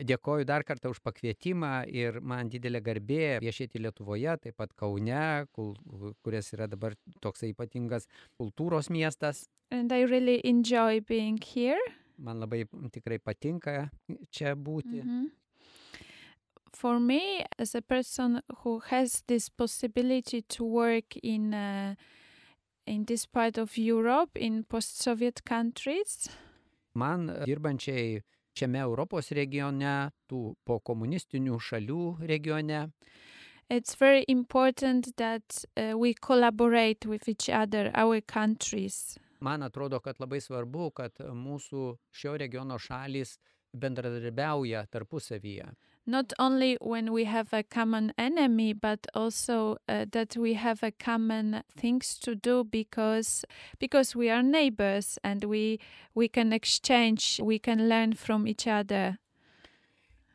Dėkoju 0.00 0.46
dar 0.48 0.62
kartą 0.64 0.88
už 0.94 1.00
pakvietimą 1.04 1.84
ir 1.92 2.20
man 2.24 2.48
didelė 2.48 2.80
garbė 2.80 3.38
viešėti 3.44 3.82
Lietuvoje, 3.84 4.32
taip 4.40 4.56
pat 4.56 4.72
Kaune, 4.74 5.46
kul- 5.52 5.76
kuris 6.24 6.48
yra 6.56 6.66
dabar 6.66 6.94
toksai 7.20 7.50
ypatingas 7.52 8.06
kultūros 8.40 8.88
miestas. 8.88 9.44
And 9.70 9.92
I 9.92 10.02
really 10.08 10.40
enjoy 10.44 11.00
being 11.00 11.36
here. 11.54 11.80
Man 12.16 12.40
labai 12.40 12.64
tikrai 12.92 13.18
patinka 13.18 13.90
čia 14.32 14.54
būti. 14.56 15.02
Mhm. 15.04 15.28
For 16.72 17.00
me, 17.00 17.44
as 17.58 17.74
a 17.74 17.82
person 17.82 18.42
who 18.62 18.78
has 18.90 19.22
this 19.26 19.48
possibility 19.48 20.42
to 20.42 20.64
work 20.64 21.16
in 21.22 21.52
uh, 21.54 21.94
in 22.86 23.04
this 23.04 23.26
part 23.26 23.58
of 23.58 23.76
Europe, 23.76 24.36
in 24.36 24.64
post-Soviet 24.64 25.44
countries, 25.44 26.28
Man 26.94 27.28
e, 27.30 27.44
dirbančiai 27.46 28.20
šiame 28.56 28.80
Europos 28.82 29.30
regione, 29.36 30.10
tų 30.26 30.54
po 30.66 30.80
komunistinių 30.80 31.58
šalių 31.62 32.04
regione, 32.26 32.88
it's 33.70 33.94
very 33.94 34.24
important 34.28 35.16
that 35.16 35.64
uh, 35.76 35.96
we 35.96 36.14
collaborate 36.14 37.06
with 37.06 37.28
each 37.28 37.48
other, 37.48 37.90
our 37.94 38.20
countries. 38.20 39.18
man 39.40 39.62
atrodo, 39.62 40.00
kad 40.00 40.18
labai 40.20 40.40
svarbu, 40.40 40.90
kad 40.90 41.16
mūsų 41.18 41.84
šio 42.12 42.34
regiono 42.36 42.76
šalis 42.78 43.38
bendradarbiauja 43.72 44.84
tarpusavyje. 44.90 45.70
Not 46.06 46.32
only 46.38 46.76
when 46.80 47.12
we 47.12 47.24
have 47.24 47.52
a 47.52 47.62
common 47.62 48.12
enemy, 48.18 48.72
but 48.72 49.06
also 49.14 49.76
uh, 49.88 50.06
that 50.10 50.36
we 50.36 50.54
have 50.54 50.82
a 50.82 50.90
common 50.90 51.62
things 51.70 52.18
to 52.20 52.34
do 52.34 52.64
because 52.64 53.44
because 53.78 54.16
we 54.16 54.30
are 54.30 54.42
neighbors 54.42 55.18
and 55.22 55.44
we 55.44 55.78
we 56.14 56.28
can 56.28 56.52
exchange, 56.52 57.40
we 57.42 57.58
can 57.58 57.88
learn 57.88 58.14
from 58.14 58.48
each 58.48 58.66
other. 58.66 59.18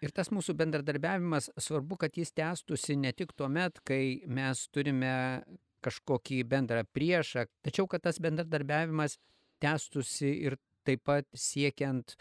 Ir 0.03 0.11
tas 0.13 0.29
mūsų 0.29 0.53
bendradarbiavimas 0.59 1.49
svarbu, 1.57 1.97
kad 1.97 2.17
jis 2.19 2.33
tęstųsi 2.35 2.97
ne 2.99 3.13
tik 3.15 3.31
tuo 3.33 3.47
met, 3.49 3.79
kai 3.87 4.21
mes 4.27 4.67
turime 4.69 5.41
kažkokį 5.85 6.43
bendrą 6.49 6.83
priešą, 6.93 7.45
tačiau 7.65 7.87
kad 7.89 8.03
tas 8.05 8.19
bendradarbiavimas 8.21 9.17
tęstųsi 9.63 10.31
ir 10.45 10.59
taip 10.85 11.05
pat 11.07 11.25
siekiant 11.33 12.13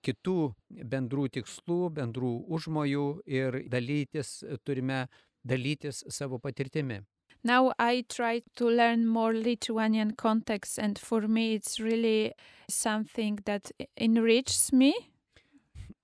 kitų 0.00 0.52
bendrų 0.70 1.28
tikslų, 1.36 1.90
bendrų 1.98 2.32
užmojų 2.48 3.06
ir 3.26 3.62
dalytis, 3.68 4.42
turime 4.64 5.06
dalytis 5.44 6.04
savo 6.08 6.38
patirtimi. 6.38 7.02
Now 7.44 7.72
I 7.78 8.04
try 8.08 8.42
to 8.54 8.70
learn 8.70 9.06
more 9.06 9.34
Lithuanian 9.34 10.12
context, 10.14 10.78
and 10.78 10.98
for 10.98 11.26
me, 11.26 11.54
it's 11.54 11.80
really 11.80 12.32
something 12.70 13.40
that 13.44 13.72
enriches 13.96 14.72
me. 14.72 14.92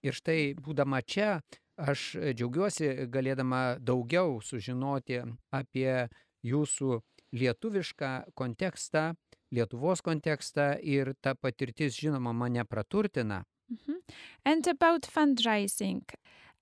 Ir 0.03 0.14
štai 0.14 0.55
būdama 0.59 0.99
čia, 1.07 1.39
aš 1.78 2.16
džiaugiuosi 2.34 3.07
galėdama 3.11 3.78
daugiau 3.78 4.41
sužinoti 4.43 5.22
apie 5.55 6.09
jūsų 6.43 6.99
lietuvišką 7.39 8.34
kontekstą, 8.34 9.12
Lietuvos 9.49 10.03
kontekstą 10.05 10.74
ir 10.84 11.14
ta 11.24 11.32
patirtis, 11.32 11.95
žinoma, 11.97 12.34
mane 12.36 12.66
praturtina. 12.68 13.45
Mhm. 13.70 13.96
And 14.44 14.66
about 14.66 15.02
fundraising, 15.02 16.02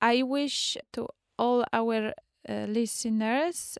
I 0.00 0.22
wish 0.22 0.76
to 0.92 1.08
all 1.38 1.64
our 1.72 2.14
uh, 2.48 2.66
listeners 2.68 3.78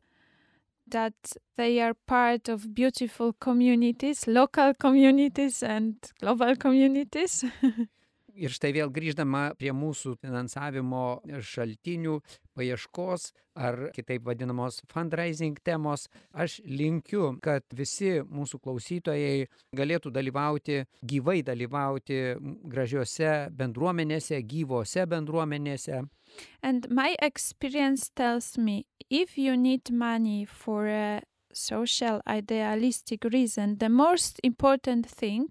that 0.88 1.14
they 1.56 1.80
are 1.80 1.94
part 1.94 2.48
of 2.48 2.74
beautiful 2.74 3.32
communities, 3.34 4.26
local 4.26 4.74
communities, 4.74 5.62
and 5.62 5.96
global 6.20 6.56
communities. 6.56 7.44
Ir 8.36 8.52
štai 8.52 8.72
vėl 8.76 8.90
grįždama 8.92 9.54
prie 9.56 9.72
mūsų 9.72 10.16
finansavimo 10.20 11.22
šaltinių 11.40 12.18
paieškos 12.56 13.30
ar 13.56 13.78
kitaip 13.96 14.26
vadinamos 14.26 14.82
fundraising 14.92 15.56
temos, 15.64 16.06
aš 16.36 16.58
linkiu, 16.68 17.38
kad 17.42 17.64
visi 17.72 18.18
mūsų 18.20 18.60
klausytojai 18.60 19.46
galėtų 19.76 20.12
dalyvauti, 20.12 20.82
gyvai 21.00 21.40
dalyvauti 21.46 22.20
gražiose 22.68 23.48
bendruomenėse, 23.56 24.42
gyvose 24.44 25.06
bendruomenėse. 25.08 26.04
and 26.62 26.90
my 26.90 27.16
experience 27.22 28.10
tells 28.10 28.58
me 28.58 28.84
if 29.08 29.38
you 29.38 29.56
need 29.56 29.90
money 29.90 30.44
for 30.44 30.86
a 30.88 31.22
social 31.52 32.20
idealistic 32.26 33.24
reason, 33.24 33.78
the 33.78 33.88
most 33.88 34.40
important 34.42 35.06
thing 35.06 35.48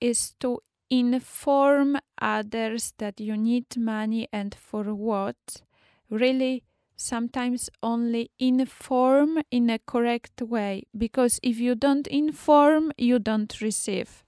is 0.00 0.34
to 0.40 0.60
inform 0.90 1.96
others 2.20 2.92
that 2.98 3.20
you 3.20 3.36
need 3.36 3.76
money 3.76 4.28
and 4.32 4.54
for 4.54 4.94
what. 4.94 5.62
Really, 6.10 6.64
sometimes 6.96 7.70
only 7.82 8.30
inform 8.38 9.38
in 9.50 9.70
a 9.70 9.78
correct 9.78 10.42
way 10.42 10.82
because 10.96 11.38
if 11.42 11.58
you 11.58 11.74
don't 11.74 12.06
inform, 12.06 12.92
you 12.98 13.18
don't 13.18 13.60
receive. 13.60 14.24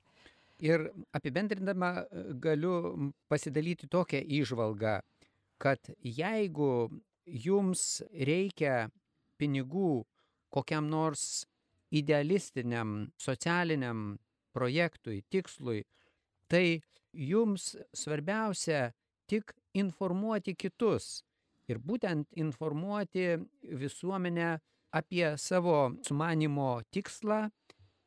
Ir 0.61 0.91
apibendrindama 1.17 2.05
galiu 2.37 3.13
pasidalyti 3.33 3.89
tokią 3.89 4.21
įžvalgą, 4.21 4.99
kad 5.57 5.81
jeigu 6.05 6.91
jums 7.25 8.03
reikia 8.13 8.91
pinigų 9.41 10.05
kokiam 10.53 10.91
nors 10.93 11.47
idealistiniam, 11.91 13.09
socialiniam 13.17 14.19
projektui, 14.53 15.23
tikslui, 15.31 15.85
tai 16.51 16.81
jums 17.13 17.77
svarbiausia 17.95 18.91
tik 19.31 19.55
informuoti 19.75 20.57
kitus. 20.59 21.23
Ir 21.71 21.79
būtent 21.79 22.27
informuoti 22.35 23.39
visuomenę 23.63 24.57
apie 24.91 25.37
savo 25.39 25.93
sumanimo 26.03 26.81
tikslą 26.91 27.45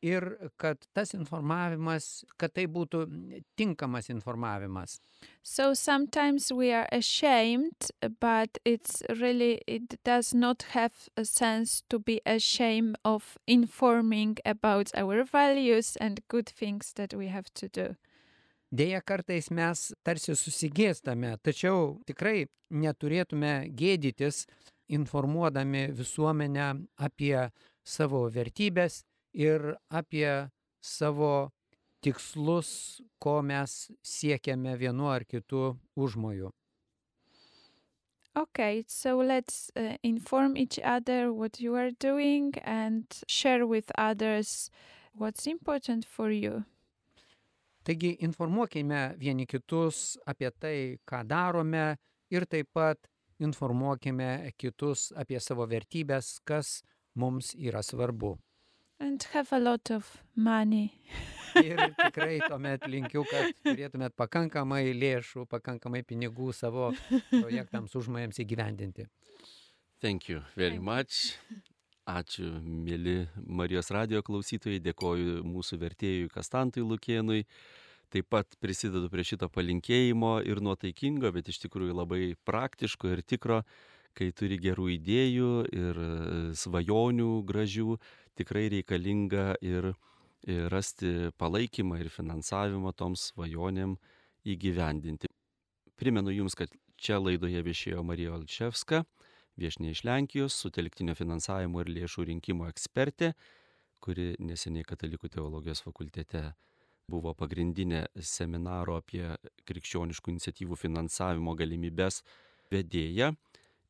ir 0.04 0.50
kad 0.60 0.84
tas 0.92 1.14
informavimas, 1.16 2.24
kad 2.36 2.52
tai 2.52 2.66
būtų 2.68 3.06
tinkamas 3.56 4.10
informavimas. 4.12 4.98
So 5.42 5.72
sometimes 5.72 6.52
we 6.52 6.72
are 6.72 6.88
ashamed, 6.92 7.88
but 8.20 8.58
it's 8.64 9.02
really, 9.08 9.62
it 9.66 9.96
does 10.04 10.34
not 10.34 10.74
have 10.76 11.08
a 11.16 11.24
sense 11.24 11.82
to 11.88 11.98
be 11.98 12.20
ashamed 12.26 12.96
of 13.04 13.38
informing 13.46 14.36
about 14.44 14.90
our 14.94 15.24
values 15.24 15.96
and 15.96 16.20
good 16.28 16.48
things 16.48 16.92
that 16.96 17.14
we 17.14 17.28
have 17.28 17.48
to 17.54 17.68
do. 17.68 17.96
Deja, 18.74 18.98
kartais 19.06 19.52
mes 19.54 19.80
tarsi 20.02 20.34
susigėstame, 20.34 21.36
tačiau 21.46 22.00
tikrai 22.08 22.48
neturėtume 22.74 23.68
gėdytis 23.70 24.40
informuodami 24.90 25.84
visuomenę 25.94 26.66
apie 27.06 27.36
savo 27.86 28.24
vertybės 28.34 29.04
ir 29.30 29.76
apie 29.94 30.50
savo 30.82 31.52
tikslus, 32.02 33.00
ko 33.22 33.36
mes 33.46 33.76
siekiame 34.02 34.74
vienu 34.82 35.06
ar 35.12 35.22
kitu 35.22 35.76
užmoju. 35.94 36.50
Okay, 38.34 38.84
so 38.88 39.18
let's 39.18 39.70
uh, 39.76 39.94
inform 40.02 40.56
each 40.56 40.80
other 40.82 41.32
what 41.32 41.60
you 41.60 41.76
are 41.76 41.92
doing 42.00 42.52
and 42.64 43.06
share 43.28 43.64
with 43.64 43.92
others 43.96 44.68
what's 45.14 45.46
important 45.46 46.04
for 46.04 46.32
you. 46.32 46.64
Taigi 47.84 48.14
informuokime 48.24 49.14
vieni 49.20 49.44
kitus 49.46 50.16
apie 50.26 50.50
tai, 50.60 50.76
ką 51.04 51.20
darome 51.28 51.96
ir 52.32 52.46
taip 52.48 52.70
pat 52.72 53.10
informuokime 53.44 54.52
kitus 54.56 55.10
apie 55.20 55.40
savo 55.40 55.66
vertybės, 55.68 56.38
kas 56.48 56.78
mums 57.14 57.52
yra 57.54 57.82
svarbu. 57.82 58.38
And 59.00 59.22
have 59.32 59.52
a 59.52 59.58
lot 59.58 59.90
of 59.90 60.08
money. 60.36 60.92
Ir 61.60 61.78
tikrai 61.98 62.38
tuomet 62.48 62.86
linkiu, 62.90 63.26
kad 63.30 63.52
turėtumėt 63.66 64.16
pakankamai 64.18 64.94
lėšų, 64.96 65.44
pakankamai 65.50 66.02
pinigų 66.06 66.54
savo 66.56 66.88
projektams 67.28 67.94
užmojams 68.00 68.40
įgyvendinti. 68.42 69.06
Thank 70.00 70.28
you 70.28 70.42
very 70.56 70.78
Thank 70.78 70.80
you. 70.80 70.88
much. 70.88 71.73
Ačiū, 72.04 72.50
mėly 72.60 73.30
Marijos 73.48 73.88
radio 73.88 74.20
klausytojai, 74.20 74.76
dėkoju 74.84 75.38
mūsų 75.48 75.78
vertėjui 75.80 76.28
Kastantui 76.28 76.82
Lukienui. 76.84 77.46
Taip 78.12 78.28
pat 78.28 78.58
prisidedu 78.60 79.08
prie 79.08 79.24
šito 79.24 79.48
palinkėjimo 79.48 80.34
ir 80.44 80.60
nuotaikingo, 80.60 81.30
bet 81.32 81.48
iš 81.48 81.62
tikrųjų 81.62 81.96
labai 81.96 82.20
praktiško 82.44 83.08
ir 83.14 83.22
tikro, 83.24 83.62
kai 84.12 84.28
turi 84.36 84.60
gerų 84.60 84.90
idėjų 84.98 85.48
ir 85.72 86.02
e, 86.04 86.10
svajonių 86.60 87.30
gražių, 87.48 87.96
tikrai 88.36 88.66
reikalinga 88.76 89.54
ir, 89.64 89.94
ir 90.44 90.68
rasti 90.68 91.32
palaikymą 91.40 92.04
ir 92.04 92.12
finansavimą 92.12 92.92
toms 92.92 93.30
svajonėm 93.32 93.96
įgyvendinti. 94.44 95.32
Primenu 95.96 96.36
Jums, 96.36 96.52
kad 96.52 96.68
čia 97.00 97.16
laidoje 97.16 97.64
viešėjo 97.64 98.04
Marija 98.04 98.36
Olševska, 98.36 99.06
viešinė 99.60 99.94
iš 99.94 100.04
Lenkijos, 100.08 100.56
sutelktinio 100.64 101.14
finansavimo 101.18 101.82
ir 101.82 101.92
lėšų 101.98 102.28
rinkimo 102.30 102.68
ekspertė, 102.70 103.32
kuri 104.04 104.34
neseniai 104.42 104.86
Katalikų 104.86 105.30
teologijos 105.32 105.82
fakultete 105.84 106.50
buvo 107.10 107.34
pagrindinė 107.36 108.06
seminaro 108.20 108.98
apie 109.00 109.26
krikščioniškų 109.68 110.34
iniciatyvų 110.34 110.78
finansavimo 110.80 111.54
galimybės 111.58 112.22
vedėja. 112.72 113.34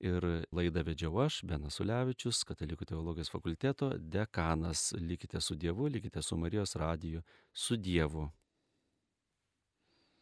Ir 0.05 0.25
laidą 0.53 0.83
vedžiau 0.85 1.21
aš, 1.25 1.39
Benas 1.49 1.79
Ulevičius, 1.81 2.43
Katalikų 2.45 2.91
teologijos 2.91 3.31
fakulteto 3.33 3.93
dekanas. 3.97 4.91
Likite 5.01 5.41
su 5.41 5.57
Dievu, 5.57 5.87
likite 5.89 6.23
su 6.23 6.37
Marijos 6.37 6.75
radiju, 6.77 7.23
su 7.53 7.79
Dievu. 7.81 8.27